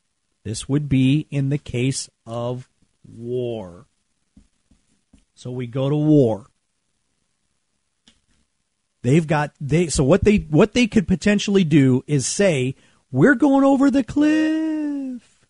This 0.45 0.69
would 0.69 0.89
be 0.89 1.27
in 1.31 1.49
the 1.49 1.59
case 1.59 2.09
of 2.27 2.69
war. 3.05 3.87
So 5.35 5.51
we 5.51 5.67
go 5.67 5.89
to 5.89 5.97
war. 5.97 6.47
They've 9.03 9.27
got 9.27 9.53
they 9.61 9.89
so 9.89 10.05
what 10.05 10.25
they 10.25 10.37
what 10.37 10.75
they 10.75 10.87
could 10.87 11.09
potentially 11.09 11.65
do 11.65 12.05
is 12.07 12.27
say 12.27 12.77
we're 13.11 13.35
going 13.35 13.65
over 13.65 13.91
the 13.91 14.05
cliff. 14.05 15.47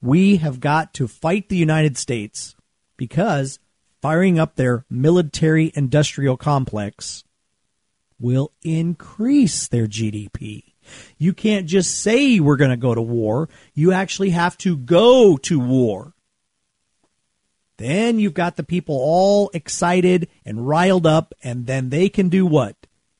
We 0.00 0.36
have 0.36 0.60
got 0.60 0.94
to 0.94 1.08
fight 1.08 1.48
the 1.48 1.56
United 1.56 1.98
States 1.98 2.54
because 2.96 3.58
firing 4.00 4.38
up 4.38 4.54
their 4.54 4.84
military 4.88 5.72
industrial 5.74 6.36
complex 6.36 7.24
will 8.20 8.52
increase 8.62 9.68
their 9.68 9.86
GDP. 9.86 10.64
You 11.18 11.34
can't 11.34 11.66
just 11.66 12.00
say 12.00 12.40
we're 12.40 12.56
going 12.56 12.70
to 12.70 12.76
go 12.76 12.94
to 12.94 13.02
war. 13.02 13.48
You 13.74 13.92
actually 13.92 14.30
have 14.30 14.56
to 14.58 14.76
go 14.76 15.36
to 15.36 15.60
war. 15.60 16.14
Then 17.76 18.18
you've 18.18 18.34
got 18.34 18.56
the 18.56 18.64
people 18.64 18.96
all 18.96 19.50
excited 19.54 20.28
and 20.44 20.66
riled 20.66 21.06
up, 21.06 21.32
and 21.42 21.66
then 21.66 21.90
they 21.90 22.08
can 22.08 22.28
do 22.28 22.44
what? 22.44 22.74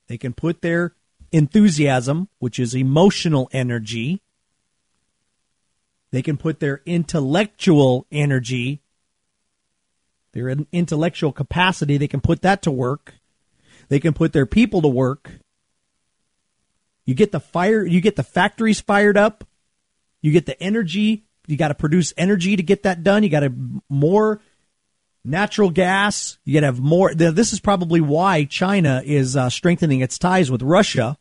They 0.08 0.18
can 0.18 0.32
put 0.32 0.62
their 0.62 0.94
enthusiasm, 1.30 2.28
which 2.38 2.58
is 2.58 2.74
emotional 2.74 3.48
energy, 3.52 4.22
they 6.10 6.22
can 6.22 6.36
put 6.36 6.60
their 6.60 6.80
intellectual 6.86 8.06
energy, 8.10 8.80
their 10.32 10.48
intellectual 10.72 11.32
capacity, 11.32 11.98
they 11.98 12.08
can 12.08 12.20
put 12.20 12.42
that 12.42 12.62
to 12.62 12.70
work 12.70 13.14
they 13.88 14.00
can 14.00 14.14
put 14.14 14.32
their 14.32 14.46
people 14.46 14.82
to 14.82 14.88
work. 14.88 15.30
You 17.04 17.14
get 17.14 17.32
the 17.32 17.40
fire, 17.40 17.84
you 17.86 18.00
get 18.00 18.16
the 18.16 18.22
factories 18.22 18.80
fired 18.80 19.16
up. 19.16 19.44
You 20.20 20.32
get 20.32 20.46
the 20.46 20.60
energy. 20.62 21.24
You 21.46 21.56
got 21.56 21.68
to 21.68 21.74
produce 21.74 22.12
energy 22.16 22.56
to 22.56 22.62
get 22.62 22.82
that 22.82 23.02
done. 23.02 23.22
You 23.22 23.30
got 23.30 23.40
to 23.40 23.52
more 23.88 24.40
natural 25.24 25.70
gas. 25.70 26.38
You 26.44 26.54
got 26.54 26.60
to 26.60 26.66
have 26.66 26.80
more. 26.80 27.14
This 27.14 27.52
is 27.52 27.60
probably 27.60 28.00
why 28.00 28.44
China 28.44 29.02
is 29.04 29.36
uh, 29.36 29.48
strengthening 29.48 30.00
its 30.00 30.18
ties 30.18 30.50
with 30.50 30.62
Russia. 30.62 31.16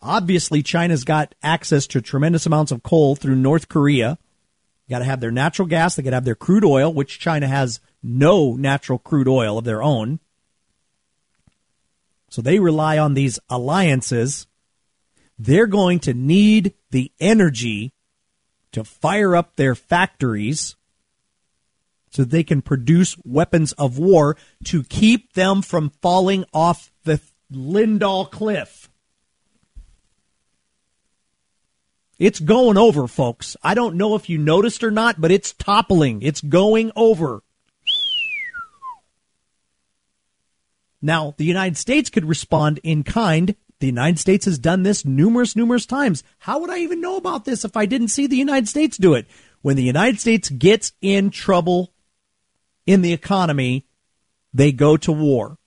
Obviously, 0.00 0.62
China's 0.62 1.04
got 1.04 1.34
access 1.42 1.86
to 1.88 2.00
tremendous 2.00 2.46
amounts 2.46 2.70
of 2.70 2.82
coal 2.82 3.16
through 3.16 3.36
North 3.36 3.68
Korea. 3.68 4.18
You 4.86 4.94
got 4.94 5.00
to 5.00 5.04
have 5.04 5.20
their 5.20 5.30
natural 5.30 5.66
gas. 5.66 5.96
They 5.96 6.02
got 6.02 6.10
to 6.10 6.16
have 6.16 6.24
their 6.24 6.34
crude 6.34 6.64
oil, 6.64 6.92
which 6.92 7.18
China 7.18 7.48
has 7.48 7.80
no 8.02 8.54
natural 8.54 8.98
crude 8.98 9.28
oil 9.28 9.58
of 9.58 9.64
their 9.64 9.82
own. 9.82 10.20
So 12.28 12.42
they 12.42 12.58
rely 12.58 12.98
on 12.98 13.14
these 13.14 13.38
alliances. 13.48 14.46
They're 15.38 15.66
going 15.66 16.00
to 16.00 16.14
need 16.14 16.74
the 16.90 17.12
energy 17.20 17.92
to 18.72 18.84
fire 18.84 19.34
up 19.34 19.56
their 19.56 19.74
factories 19.74 20.76
so 22.10 22.24
they 22.24 22.42
can 22.42 22.62
produce 22.62 23.16
weapons 23.24 23.72
of 23.72 23.98
war 23.98 24.36
to 24.64 24.82
keep 24.82 25.34
them 25.34 25.62
from 25.62 25.90
falling 26.02 26.44
off 26.52 26.90
the 27.04 27.20
Lindahl 27.52 28.30
cliff. 28.30 28.88
It's 32.18 32.40
going 32.40 32.76
over, 32.76 33.06
folks. 33.06 33.56
I 33.62 33.74
don't 33.74 33.96
know 33.96 34.16
if 34.16 34.28
you 34.28 34.38
noticed 34.38 34.82
or 34.82 34.90
not, 34.90 35.20
but 35.20 35.30
it's 35.30 35.52
toppling. 35.52 36.20
It's 36.22 36.40
going 36.40 36.90
over. 36.96 37.42
Now, 41.00 41.34
the 41.36 41.44
United 41.44 41.76
States 41.76 42.10
could 42.10 42.24
respond 42.24 42.80
in 42.82 43.04
kind. 43.04 43.54
The 43.80 43.86
United 43.86 44.18
States 44.18 44.46
has 44.46 44.58
done 44.58 44.82
this 44.82 45.04
numerous, 45.04 45.54
numerous 45.54 45.86
times. 45.86 46.24
How 46.38 46.58
would 46.58 46.70
I 46.70 46.78
even 46.78 47.00
know 47.00 47.16
about 47.16 47.44
this 47.44 47.64
if 47.64 47.76
I 47.76 47.86
didn't 47.86 48.08
see 48.08 48.26
the 48.26 48.36
United 48.36 48.68
States 48.68 48.96
do 48.96 49.14
it? 49.14 49.26
When 49.62 49.76
the 49.76 49.82
United 49.82 50.20
States 50.20 50.48
gets 50.48 50.92
in 51.00 51.30
trouble 51.30 51.92
in 52.86 53.02
the 53.02 53.12
economy, 53.12 53.86
they 54.52 54.72
go 54.72 54.96
to 54.96 55.12
war. 55.12 55.58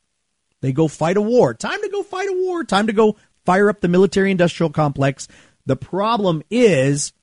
They 0.62 0.74
go 0.74 0.88
fight 0.88 1.18
a 1.18 1.22
war. 1.22 1.54
Time 1.54 1.82
to 1.82 1.90
go 1.90 2.04
fight 2.04 2.30
a 2.30 2.34
war. 2.34 2.64
Time 2.64 2.88
to 2.88 2.94
go 2.94 3.16
fire 3.46 3.70
up 3.70 3.82
the 3.82 3.88
military 3.88 4.32
industrial 4.32 4.70
complex. 4.70 5.28
The 5.66 5.76
problem 5.76 6.44
is 6.50 7.14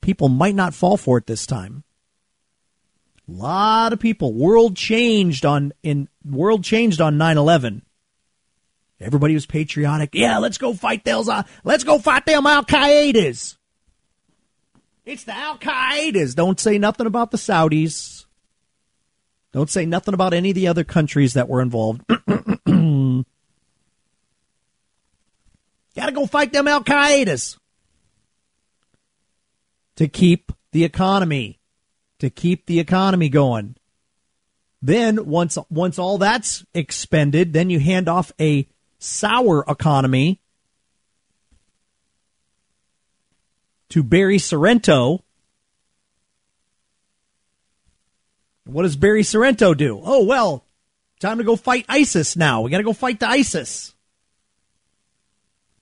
people 0.00 0.28
might 0.28 0.54
not 0.54 0.74
fall 0.74 0.96
for 0.96 1.18
it 1.18 1.26
this 1.26 1.46
time. 1.46 1.84
A 3.28 3.32
lot 3.32 3.92
of 3.92 4.00
people. 4.00 4.32
World 4.32 4.76
changed 4.76 5.44
on 5.44 5.72
in 5.82 6.08
world 6.24 6.64
changed 6.64 7.00
on 7.00 7.18
9/11. 7.18 7.82
Everybody 9.00 9.34
was 9.34 9.46
patriotic. 9.46 10.10
Yeah, 10.12 10.38
let's 10.38 10.58
go 10.58 10.72
fight 10.74 11.04
those. 11.04 11.28
Uh, 11.28 11.42
let's 11.62 11.84
go 11.84 11.98
fight 11.98 12.26
them 12.26 12.46
Al 12.46 12.64
Qaedas. 12.64 13.56
It's 15.04 15.24
the 15.24 15.34
Al 15.34 15.58
Qaedas. 15.58 16.34
Don't 16.34 16.58
say 16.58 16.78
nothing 16.78 17.06
about 17.06 17.30
the 17.30 17.38
Saudis. 17.38 18.24
Don't 19.52 19.70
say 19.70 19.86
nothing 19.86 20.14
about 20.14 20.34
any 20.34 20.50
of 20.50 20.54
the 20.54 20.68
other 20.68 20.84
countries 20.84 21.34
that 21.34 21.48
were 21.48 21.62
involved. 21.62 22.02
Got 22.08 22.36
to 26.06 26.12
go 26.12 26.26
fight 26.26 26.52
them 26.52 26.68
Al 26.68 26.82
Qaedas 26.82 27.58
to 29.96 30.08
keep 30.08 30.52
the 30.72 30.84
economy 30.84 31.58
to 32.18 32.30
keep 32.30 32.66
the 32.66 32.80
economy 32.80 33.28
going. 33.28 33.76
Then 34.80 35.26
once 35.26 35.58
once 35.70 35.98
all 35.98 36.18
that's 36.18 36.64
expended, 36.72 37.52
then 37.52 37.70
you 37.70 37.80
hand 37.80 38.08
off 38.08 38.30
a 38.40 38.68
sour 38.98 39.64
economy 39.68 40.40
to 43.88 44.02
Barry 44.02 44.38
Soetoro. 44.38 45.22
What 48.64 48.82
does 48.82 48.96
Barry 48.96 49.22
Soetoro 49.22 49.76
do? 49.76 50.00
Oh 50.02 50.24
well, 50.24 50.64
time 51.18 51.38
to 51.38 51.44
go 51.44 51.56
fight 51.56 51.86
ISIS 51.88 52.36
now. 52.36 52.60
We 52.60 52.70
got 52.70 52.78
to 52.78 52.84
go 52.84 52.92
fight 52.92 53.18
the 53.18 53.28
ISIS. 53.28 53.94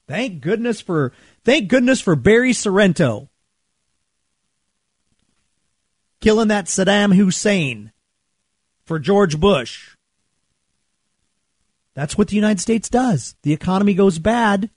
Thank 0.08 0.40
goodness 0.40 0.80
for 0.80 1.12
thank 1.44 1.68
goodness 1.68 2.00
for 2.00 2.16
Barry 2.16 2.52
Soetoro 2.52 3.28
killing 6.26 6.48
that 6.48 6.64
Saddam 6.64 7.14
Hussein 7.14 7.92
for 8.84 8.98
George 8.98 9.38
Bush. 9.38 9.94
That's 11.94 12.18
what 12.18 12.26
the 12.26 12.34
United 12.34 12.58
States 12.58 12.88
does. 12.88 13.36
The 13.44 13.52
economy 13.52 13.94
goes 13.94 14.18
bad. 14.18 14.70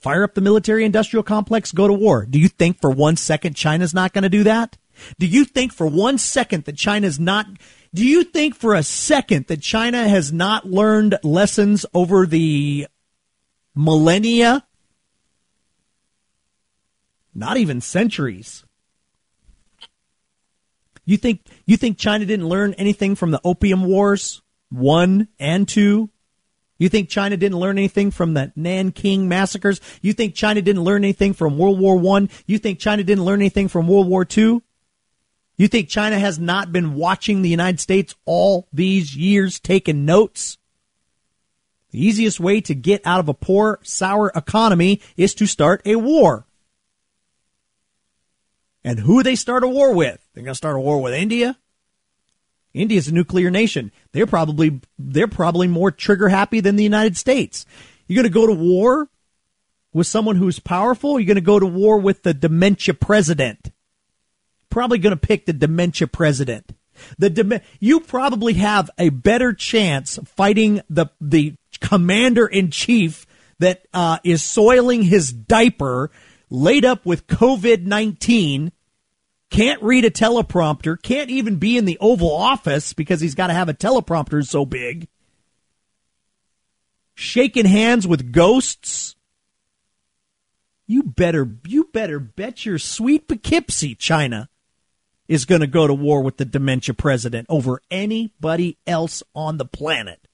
Fire 0.00 0.24
up 0.24 0.34
the 0.34 0.40
military 0.40 0.84
industrial 0.84 1.22
complex, 1.22 1.70
go 1.70 1.86
to 1.86 1.92
war. 1.92 2.26
Do 2.26 2.40
you 2.40 2.48
think 2.48 2.80
for 2.80 2.90
one 2.90 3.14
second 3.14 3.54
China's 3.54 3.94
not 3.94 4.12
going 4.12 4.24
to 4.24 4.28
do 4.28 4.42
that? 4.42 4.76
Do 5.20 5.26
you 5.26 5.44
think 5.44 5.72
for 5.72 5.86
one 5.86 6.18
second 6.18 6.64
that 6.64 6.76
China's 6.76 7.20
not 7.20 7.46
Do 7.94 8.04
you 8.04 8.24
think 8.24 8.56
for 8.56 8.74
a 8.74 8.82
second 8.82 9.46
that 9.46 9.60
China 9.60 10.08
has 10.08 10.32
not 10.32 10.66
learned 10.66 11.16
lessons 11.22 11.86
over 11.94 12.26
the 12.26 12.88
millennia? 13.76 14.66
Not 17.32 17.56
even 17.56 17.80
centuries. 17.80 18.64
You 21.04 21.16
think 21.16 21.40
you 21.66 21.76
think 21.76 21.98
China 21.98 22.24
didn't 22.24 22.48
learn 22.48 22.74
anything 22.74 23.14
from 23.14 23.30
the 23.30 23.40
opium 23.44 23.84
wars 23.84 24.42
1 24.70 25.28
and 25.38 25.68
2? 25.68 26.08
You 26.78 26.88
think 26.88 27.08
China 27.08 27.36
didn't 27.36 27.58
learn 27.58 27.78
anything 27.78 28.10
from 28.10 28.34
the 28.34 28.52
Nanking 28.56 29.28
massacres? 29.28 29.80
You 30.00 30.12
think 30.12 30.34
China 30.34 30.62
didn't 30.62 30.82
learn 30.82 31.04
anything 31.04 31.32
from 31.32 31.56
World 31.56 31.78
War 31.78 31.96
1? 31.96 32.28
You 32.46 32.58
think 32.58 32.80
China 32.80 33.04
didn't 33.04 33.24
learn 33.24 33.40
anything 33.40 33.68
from 33.68 33.86
World 33.86 34.08
War 34.08 34.24
2? 34.24 34.62
You 35.56 35.68
think 35.68 35.88
China 35.88 36.18
has 36.18 36.38
not 36.38 36.72
been 36.72 36.94
watching 36.94 37.42
the 37.42 37.48
United 37.48 37.78
States 37.78 38.16
all 38.24 38.66
these 38.72 39.14
years, 39.14 39.60
taking 39.60 40.04
notes? 40.04 40.58
The 41.92 42.04
easiest 42.04 42.40
way 42.40 42.60
to 42.62 42.74
get 42.74 43.02
out 43.04 43.20
of 43.20 43.28
a 43.28 43.34
poor, 43.34 43.78
sour 43.82 44.32
economy 44.34 45.00
is 45.16 45.34
to 45.34 45.46
start 45.46 45.82
a 45.84 45.96
war. 45.96 46.46
And 48.84 48.98
who 48.98 49.22
they 49.22 49.36
start 49.36 49.64
a 49.64 49.68
war 49.68 49.94
with? 49.94 50.20
They're 50.34 50.42
going 50.42 50.52
to 50.52 50.56
start 50.56 50.76
a 50.76 50.80
war 50.80 51.00
with 51.00 51.14
India. 51.14 51.56
India's 52.74 53.08
a 53.08 53.14
nuclear 53.14 53.50
nation. 53.50 53.92
They're 54.12 54.26
probably 54.26 54.80
they're 54.98 55.28
probably 55.28 55.68
more 55.68 55.90
trigger 55.90 56.28
happy 56.28 56.60
than 56.60 56.76
the 56.76 56.82
United 56.82 57.16
States. 57.16 57.66
You're 58.06 58.22
going 58.22 58.32
to 58.32 58.34
go 58.34 58.46
to 58.46 58.54
war 58.54 59.08
with 59.92 60.06
someone 60.06 60.36
who's 60.36 60.58
powerful. 60.58 61.20
You're 61.20 61.26
going 61.26 61.34
to 61.36 61.40
go 61.42 61.58
to 61.58 61.66
war 61.66 61.98
with 61.98 62.22
the 62.22 62.34
dementia 62.34 62.94
president. 62.94 63.72
Probably 64.70 64.98
going 64.98 65.16
to 65.16 65.26
pick 65.26 65.44
the 65.44 65.52
dementia 65.52 66.06
president. 66.06 66.74
The 67.18 67.30
dem- 67.30 67.60
you 67.78 68.00
probably 68.00 68.54
have 68.54 68.90
a 68.98 69.10
better 69.10 69.52
chance 69.52 70.18
fighting 70.24 70.80
the 70.88 71.06
the 71.20 71.54
commander 71.80 72.46
in 72.46 72.70
chief 72.70 73.26
that 73.58 73.86
uh, 73.92 74.18
is 74.24 74.42
soiling 74.42 75.02
his 75.02 75.32
diaper, 75.32 76.10
laid 76.52 76.84
up 76.84 77.06
with 77.06 77.26
COVID 77.26 77.86
nineteen 77.86 78.72
can't 79.48 79.82
read 79.82 80.04
a 80.04 80.10
teleprompter, 80.10 81.00
can't 81.00 81.30
even 81.30 81.56
be 81.56 81.76
in 81.76 81.84
the 81.84 81.98
Oval 82.00 82.34
Office 82.34 82.92
because 82.92 83.20
he's 83.20 83.34
got 83.34 83.48
to 83.48 83.52
have 83.52 83.68
a 83.68 83.74
teleprompter 83.74 84.46
so 84.46 84.64
big, 84.64 85.08
shaking 87.14 87.66
hands 87.66 88.06
with 88.06 88.32
ghosts. 88.32 89.14
You 90.86 91.02
better, 91.02 91.50
you 91.66 91.88
better 91.92 92.18
bet 92.18 92.64
your 92.66 92.78
sweet 92.78 93.28
Poughkeepsie, 93.28 93.94
China 93.94 94.48
is 95.28 95.44
going 95.44 95.60
to 95.60 95.66
go 95.66 95.86
to 95.86 95.94
war 95.94 96.22
with 96.22 96.36
the 96.36 96.44
dementia 96.44 96.94
president 96.94 97.46
over 97.48 97.80
anybody 97.90 98.78
else 98.86 99.22
on 99.34 99.58
the 99.58 99.64
planet. 99.64 100.26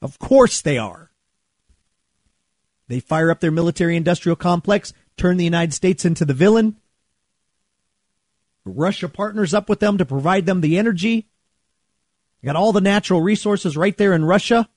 Of 0.00 0.18
course 0.18 0.60
they 0.62 0.78
are. 0.78 1.09
They 2.90 2.98
fire 2.98 3.30
up 3.30 3.38
their 3.38 3.52
military 3.52 3.96
industrial 3.96 4.34
complex, 4.34 4.92
turn 5.16 5.36
the 5.36 5.44
United 5.44 5.72
States 5.72 6.04
into 6.04 6.24
the 6.24 6.34
villain. 6.34 6.76
Russia 8.64 9.08
partners 9.08 9.54
up 9.54 9.68
with 9.68 9.78
them 9.78 9.96
to 9.98 10.04
provide 10.04 10.44
them 10.44 10.60
the 10.60 10.76
energy. 10.76 11.28
Got 12.44 12.56
all 12.56 12.72
the 12.72 12.80
natural 12.80 13.22
resources 13.22 13.76
right 13.76 13.96
there 13.96 14.12
in 14.12 14.24
Russia. 14.24 14.68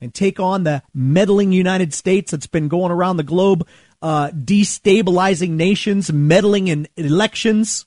And 0.00 0.14
take 0.14 0.40
on 0.40 0.64
the 0.64 0.82
meddling 0.94 1.52
United 1.52 1.92
States 1.92 2.30
that's 2.30 2.46
been 2.46 2.68
going 2.68 2.90
around 2.90 3.18
the 3.18 3.24
globe, 3.24 3.68
uh, 4.00 4.30
destabilizing 4.30 5.50
nations, 5.50 6.10
meddling 6.10 6.68
in 6.68 6.88
elections. 6.96 7.84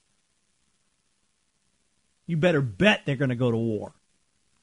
You 2.28 2.38
better 2.38 2.62
bet 2.62 3.08
they're 3.08 3.16
going 3.16 3.30
to 3.30 3.36
go 3.36 3.50
to 3.50 3.58
war. 3.58 3.96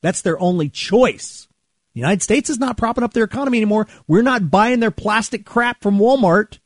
That's 0.02 0.22
their 0.22 0.38
only 0.38 0.68
choice. 0.68 1.48
The 1.94 2.00
United 2.00 2.22
States 2.22 2.50
is 2.50 2.58
not 2.58 2.76
propping 2.76 3.04
up 3.04 3.12
their 3.12 3.24
economy 3.24 3.58
anymore. 3.58 3.86
We're 4.08 4.22
not 4.22 4.50
buying 4.50 4.80
their 4.80 4.90
plastic 4.90 5.46
crap 5.46 5.80
from 5.80 5.98
Walmart. 5.98 6.58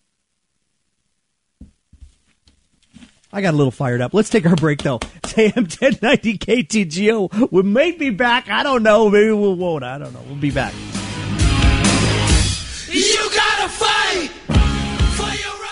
I 3.30 3.42
got 3.42 3.52
a 3.52 3.56
little 3.56 3.70
fired 3.70 4.00
up. 4.00 4.14
Let's 4.14 4.30
take 4.30 4.46
our 4.46 4.56
break 4.56 4.82
though. 4.82 5.00
It's 5.28 5.36
AM 5.36 5.64
1090 5.64 6.38
KTGO. 6.38 7.52
We 7.52 7.62
may 7.62 7.92
be 7.92 8.08
back. 8.08 8.48
I 8.48 8.62
don't 8.62 8.82
know. 8.82 9.10
Maybe 9.10 9.30
we 9.30 9.52
won't. 9.52 9.84
I 9.84 9.98
don't 9.98 10.14
know. 10.14 10.22
We'll 10.26 10.36
be 10.36 10.50
back. 10.50 10.72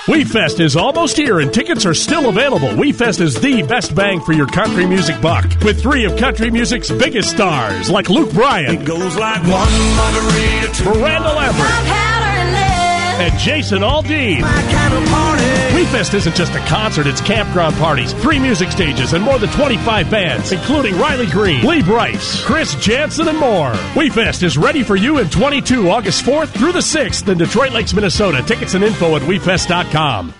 WeFest 0.06 0.60
is 0.60 0.76
almost 0.76 1.16
here 1.16 1.40
and 1.40 1.52
tickets 1.52 1.84
are 1.84 1.92
still 1.92 2.28
available. 2.28 2.68
WeFest 2.68 3.20
is 3.20 3.34
the 3.40 3.62
best 3.62 3.92
bang 3.92 4.20
for 4.20 4.32
your 4.32 4.46
country 4.46 4.86
music 4.86 5.20
buck 5.20 5.44
with 5.64 5.82
three 5.82 6.04
of 6.04 6.16
country 6.16 6.48
music's 6.48 6.92
biggest 6.92 7.30
stars 7.32 7.90
like 7.90 8.08
Luke 8.08 8.32
Bryan. 8.32 8.82
It 8.82 8.84
goes 8.84 9.16
like 9.16 9.42
one 9.42 9.96
margarita 9.96 10.84
Miranda 10.84 11.32
Lambert 11.32 12.15
and 13.18 13.38
Jason 13.38 13.80
Aldean. 13.80 14.42
WeFest 15.72 16.14
isn't 16.14 16.36
just 16.36 16.54
a 16.54 16.58
concert, 16.60 17.06
it's 17.06 17.20
campground 17.20 17.76
parties, 17.76 18.12
three 18.14 18.38
music 18.38 18.70
stages, 18.70 19.12
and 19.12 19.24
more 19.24 19.38
than 19.38 19.50
25 19.50 20.10
bands, 20.10 20.52
including 20.52 20.98
Riley 20.98 21.26
Green, 21.26 21.66
Lee 21.66 21.82
Brice, 21.82 22.44
Chris 22.44 22.74
Janson, 22.76 23.28
and 23.28 23.38
more. 23.38 23.72
WeFest 23.94 24.42
is 24.42 24.58
ready 24.58 24.82
for 24.82 24.96
you 24.96 25.18
in 25.18 25.28
22, 25.30 25.90
August 25.90 26.24
4th 26.24 26.48
through 26.48 26.72
the 26.72 26.80
6th 26.80 27.28
in 27.28 27.38
Detroit 27.38 27.72
Lakes, 27.72 27.94
Minnesota. 27.94 28.42
Tickets 28.46 28.74
and 28.74 28.84
info 28.84 29.16
at 29.16 29.22
WeFest.com. 29.22 30.34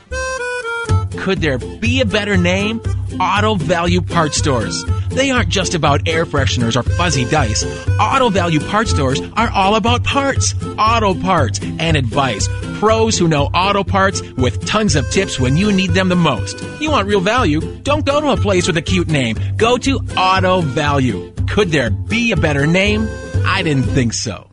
Could 1.19 1.41
there 1.41 1.59
be 1.59 2.01
a 2.01 2.07
better 2.07 2.37
name? 2.37 2.81
Auto 3.21 3.55
Value 3.55 4.03
Part 4.03 4.35
Stores. 4.35 4.85
They 5.09 5.31
aren't 5.31 5.49
just 5.49 5.75
about 5.75 6.07
air 6.07 6.27
fresheners 6.27 6.77
or 6.77 6.83
fuzzy 6.83 7.25
dice. 7.25 7.65
Auto 7.99 8.29
Value 8.29 8.61
Part 8.61 8.89
Stores 8.89 9.21
are 9.35 9.51
all 9.51 9.77
about 9.77 10.05
parts, 10.05 10.55
auto 10.79 11.15
parts, 11.15 11.61
and 11.79 11.97
advice. 11.97 12.47
Pros 12.79 13.17
who 13.17 13.27
know 13.27 13.45
auto 13.47 13.83
parts 13.83 14.21
with 14.33 14.67
tons 14.67 14.97
of 14.97 15.09
tips 15.11 15.41
when 15.41 15.57
you 15.57 15.73
need 15.73 15.93
them 15.93 16.11
the 16.11 16.17
most. 16.17 16.63
You 16.79 16.91
want 16.91 17.09
real 17.09 17.23
value? 17.23 17.61
Don't 17.83 18.05
go 18.05 18.21
to 18.21 18.29
a 18.33 18.37
place 18.37 18.67
with 18.67 18.77
a 18.77 18.83
cute 18.83 19.09
name. 19.09 19.39
Go 19.57 19.79
to 19.79 20.01
Auto 20.17 20.61
Value. 20.61 21.33
Could 21.49 21.71
there 21.71 21.89
be 21.89 22.33
a 22.33 22.37
better 22.37 22.67
name? 22.67 23.09
I 23.47 23.63
didn't 23.63 23.85
think 23.85 24.13
so. 24.13 24.51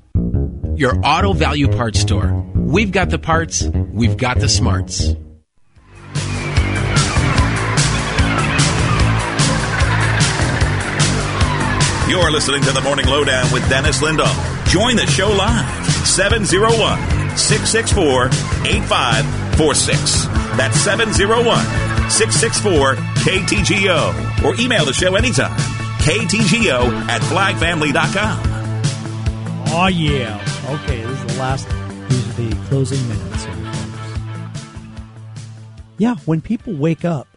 Your 0.75 1.05
Auto 1.05 1.33
Value 1.33 1.67
Parts 1.67 1.99
Store. 1.99 2.31
We've 2.55 2.93
got 2.93 3.09
the 3.09 3.19
parts, 3.19 3.63
we've 3.63 4.15
got 4.15 4.39
the 4.39 4.47
smarts. 4.47 5.13
You're 12.07 12.31
listening 12.31 12.61
to 12.63 12.71
the 12.71 12.81
Morning 12.83 13.05
Lowdown 13.07 13.51
with 13.51 13.67
Dennis 13.69 14.01
Lindahl. 14.01 14.67
Join 14.67 14.95
the 14.95 15.07
show 15.07 15.29
live 15.29 15.85
701 16.07 17.22
664 17.37 18.27
8546. 18.67 20.25
That's 20.57 20.79
701 20.79 22.09
664 22.09 22.95
KTGO. 22.95 24.43
Or 24.43 24.59
email 24.61 24.85
the 24.85 24.93
show 24.93 25.15
anytime. 25.15 25.57
KTGO 25.99 26.91
at 27.07 27.21
flagfamily.com. 27.21 28.39
Oh, 29.75 29.87
yeah. 29.87 30.39
Okay, 30.69 31.01
this 31.01 31.19
is 31.19 31.25
the 31.25 31.39
last, 31.39 31.67
these 32.09 32.29
are 32.29 32.33
the 32.33 32.55
closing 32.67 33.07
minutes. 33.07 33.47
Yeah, 35.97 36.15
when 36.25 36.41
people 36.41 36.75
wake 36.75 37.05
up, 37.05 37.27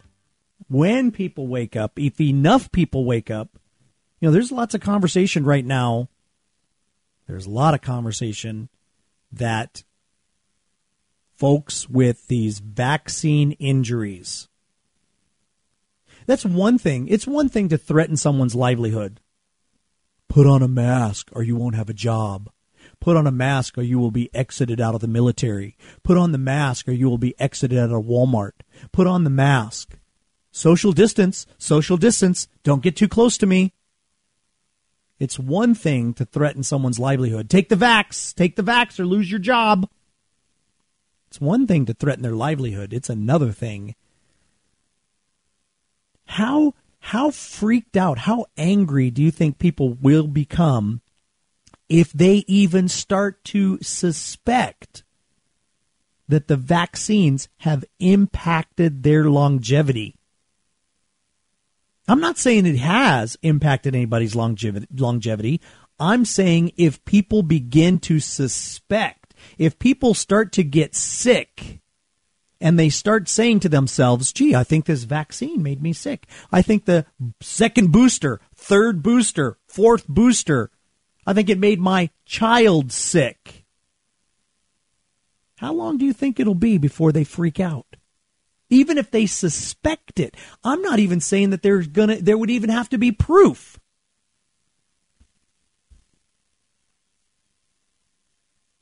when 0.68 1.12
people 1.12 1.46
wake 1.46 1.76
up, 1.76 1.98
if 1.98 2.20
enough 2.20 2.70
people 2.72 3.04
wake 3.04 3.30
up, 3.30 3.58
you 4.20 4.28
know, 4.28 4.32
there's 4.32 4.50
lots 4.50 4.74
of 4.74 4.80
conversation 4.80 5.44
right 5.44 5.64
now. 5.64 6.08
There's 7.26 7.46
a 7.46 7.50
lot 7.50 7.74
of 7.74 7.82
conversation 7.82 8.68
that 9.32 9.84
folks 11.36 11.88
with 11.88 12.28
these 12.28 12.58
vaccine 12.58 13.52
injuries. 13.52 14.48
That's 16.26 16.44
one 16.44 16.78
thing. 16.78 17.08
It's 17.08 17.26
one 17.26 17.48
thing 17.48 17.68
to 17.68 17.78
threaten 17.78 18.16
someone's 18.16 18.54
livelihood. 18.54 19.20
Put 20.28 20.46
on 20.46 20.62
a 20.62 20.68
mask 20.68 21.28
or 21.32 21.42
you 21.42 21.56
won't 21.56 21.76
have 21.76 21.88
a 21.88 21.94
job. 21.94 22.50
Put 23.00 23.16
on 23.16 23.26
a 23.26 23.32
mask 23.32 23.78
or 23.78 23.82
you 23.82 23.98
will 23.98 24.10
be 24.10 24.34
exited 24.34 24.80
out 24.80 24.94
of 24.94 25.00
the 25.00 25.08
military. 25.08 25.76
Put 26.02 26.16
on 26.16 26.32
the 26.32 26.38
mask 26.38 26.88
or 26.88 26.92
you 26.92 27.08
will 27.08 27.18
be 27.18 27.38
exited 27.38 27.78
out 27.78 27.92
of 27.92 28.04
Walmart. 28.04 28.52
Put 28.92 29.06
on 29.06 29.24
the 29.24 29.30
mask. 29.30 29.98
Social 30.50 30.92
distance, 30.92 31.46
social 31.58 31.96
distance. 31.96 32.48
Don't 32.64 32.82
get 32.82 32.96
too 32.96 33.08
close 33.08 33.36
to 33.38 33.46
me. 33.46 33.74
It's 35.18 35.38
one 35.38 35.74
thing 35.74 36.12
to 36.14 36.24
threaten 36.24 36.62
someone's 36.62 36.98
livelihood. 36.98 37.48
Take 37.48 37.68
the 37.68 37.76
vax, 37.76 38.34
take 38.34 38.56
the 38.56 38.62
vax 38.62 38.98
or 38.98 39.06
lose 39.06 39.30
your 39.30 39.40
job. 39.40 39.88
It's 41.36 41.40
one 41.42 41.66
thing 41.66 41.84
to 41.84 41.92
threaten 41.92 42.22
their 42.22 42.32
livelihood. 42.32 42.94
It's 42.94 43.10
another 43.10 43.52
thing. 43.52 43.94
How 46.24 46.72
how 46.98 47.30
freaked 47.30 47.94
out, 47.94 48.20
how 48.20 48.46
angry 48.56 49.10
do 49.10 49.20
you 49.22 49.30
think 49.30 49.58
people 49.58 49.92
will 49.92 50.28
become 50.28 51.02
if 51.90 52.10
they 52.10 52.36
even 52.46 52.88
start 52.88 53.44
to 53.44 53.78
suspect 53.82 55.04
that 56.26 56.48
the 56.48 56.56
vaccines 56.56 57.50
have 57.58 57.84
impacted 57.98 59.02
their 59.02 59.28
longevity? 59.28 60.16
I'm 62.08 62.20
not 62.20 62.38
saying 62.38 62.64
it 62.64 62.78
has 62.78 63.36
impacted 63.42 63.94
anybody's 63.94 64.34
longevity. 64.34 64.86
longevity. 64.96 65.60
I'm 66.00 66.24
saying 66.24 66.72
if 66.78 67.04
people 67.04 67.42
begin 67.42 67.98
to 68.00 68.20
suspect, 68.20 69.25
if 69.58 69.78
people 69.78 70.14
start 70.14 70.52
to 70.52 70.64
get 70.64 70.94
sick, 70.94 71.80
and 72.60 72.78
they 72.78 72.88
start 72.88 73.28
saying 73.28 73.60
to 73.60 73.68
themselves, 73.68 74.32
gee, 74.32 74.54
I 74.54 74.64
think 74.64 74.86
this 74.86 75.04
vaccine 75.04 75.62
made 75.62 75.82
me 75.82 75.92
sick. 75.92 76.26
I 76.50 76.62
think 76.62 76.84
the 76.84 77.06
second 77.40 77.92
booster, 77.92 78.40
third 78.54 79.02
booster, 79.02 79.58
fourth 79.66 80.08
booster, 80.08 80.70
I 81.26 81.34
think 81.34 81.48
it 81.48 81.58
made 81.58 81.80
my 81.80 82.10
child 82.24 82.92
sick. 82.92 83.64
How 85.56 85.72
long 85.72 85.98
do 85.98 86.04
you 86.04 86.12
think 86.12 86.38
it'll 86.38 86.54
be 86.54 86.78
before 86.78 87.12
they 87.12 87.24
freak 87.24 87.60
out? 87.60 87.96
Even 88.68 88.98
if 88.98 89.10
they 89.10 89.26
suspect 89.26 90.18
it. 90.18 90.36
I'm 90.64 90.82
not 90.82 90.98
even 90.98 91.20
saying 91.20 91.50
that 91.50 91.62
there's 91.62 91.86
gonna 91.86 92.16
there 92.16 92.36
would 92.36 92.50
even 92.50 92.70
have 92.70 92.88
to 92.90 92.98
be 92.98 93.12
proof. 93.12 93.75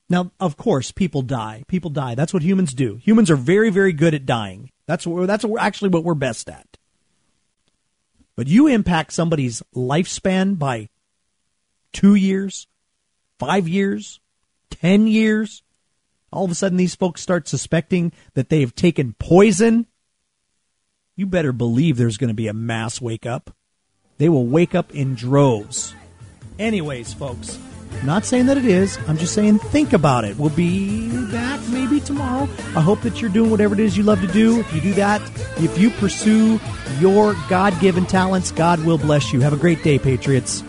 Now, 0.09 0.33
of 0.39 0.57
course, 0.57 0.93
people 0.93 1.23
die. 1.23 1.65
People 1.67 1.91
die. 1.91 2.15
That's 2.15 2.35
what 2.35 2.43
humans 2.43 2.75
do. 2.75 2.97
Humans 2.97 3.31
are 3.31 3.37
very, 3.37 3.71
very 3.71 3.93
good 3.93 4.15
at 4.15 4.27
dying. 4.27 4.71
That's 4.87 5.07
what, 5.07 5.27
that's 5.27 5.45
actually 5.59 5.91
what 5.91 6.05
we're 6.05 6.15
best 6.15 6.49
at. 6.49 6.67
But 8.37 8.49
you 8.49 8.67
impact 8.67 9.13
somebody's 9.13 9.63
lifespan 9.75 10.59
by 10.59 10.89
two 11.93 12.15
years, 12.15 12.67
five 13.39 13.67
years, 13.69 14.21
ten 14.71 15.07
years. 15.07 15.63
All 16.33 16.45
of 16.45 16.51
a 16.51 16.55
sudden, 16.55 16.77
these 16.77 16.97
folks 16.97 17.23
start 17.23 17.49
suspecting 17.49 18.13
that 18.35 18.49
they 18.49 18.61
have 18.61 18.75
taken 18.75 19.15
poison. 19.19 19.87
You 21.17 21.27
better 21.27 21.53
believe 21.53 21.97
there's 21.97 22.17
going 22.17 22.29
to 22.29 22.35
be 22.35 22.49
a 22.49 22.53
mass 22.53 23.01
wake 23.01 23.25
up. 23.25 23.55
They 24.19 24.29
will 24.29 24.47
wake 24.47 24.75
up 24.75 24.93
in 24.93 25.15
droves. 25.15 25.95
Anyways, 26.59 27.15
folks, 27.15 27.59
not 28.05 28.25
saying 28.25 28.47
that 28.47 28.57
it 28.57 28.65
is. 28.65 28.99
I'm 29.09 29.17
just 29.17 29.35
saying 29.35 29.59
think 29.59 29.93
about 29.93 30.25
it. 30.25 30.37
We'll 30.37 30.51
be 30.51 31.09
back 31.31 31.61
maybe 31.69 32.01
tomorrow. 32.01 32.49
I 32.77 32.81
hope 32.81 33.01
that 33.03 33.21
you're 33.21 33.31
doing 33.31 33.51
whatever 33.51 33.75
it 33.75 33.81
is 33.81 33.97
you 33.97 34.03
love 34.03 34.21
to 34.21 34.27
do. 34.27 34.61
If 34.61 34.75
you 34.75 34.81
do 34.81 34.95
that, 34.95 35.23
if 35.59 35.79
you 35.79 35.91
pursue 35.91 36.61
your 37.01 37.35
God 37.49 37.79
given 37.81 38.07
talents, 38.07 38.51
God 38.51 38.85
will 38.85 38.99
bless 38.99 39.33
you. 39.33 39.41
Have 39.41 39.53
a 39.53 39.57
great 39.57 39.83
day, 39.83 39.99
Patriots. 39.99 40.63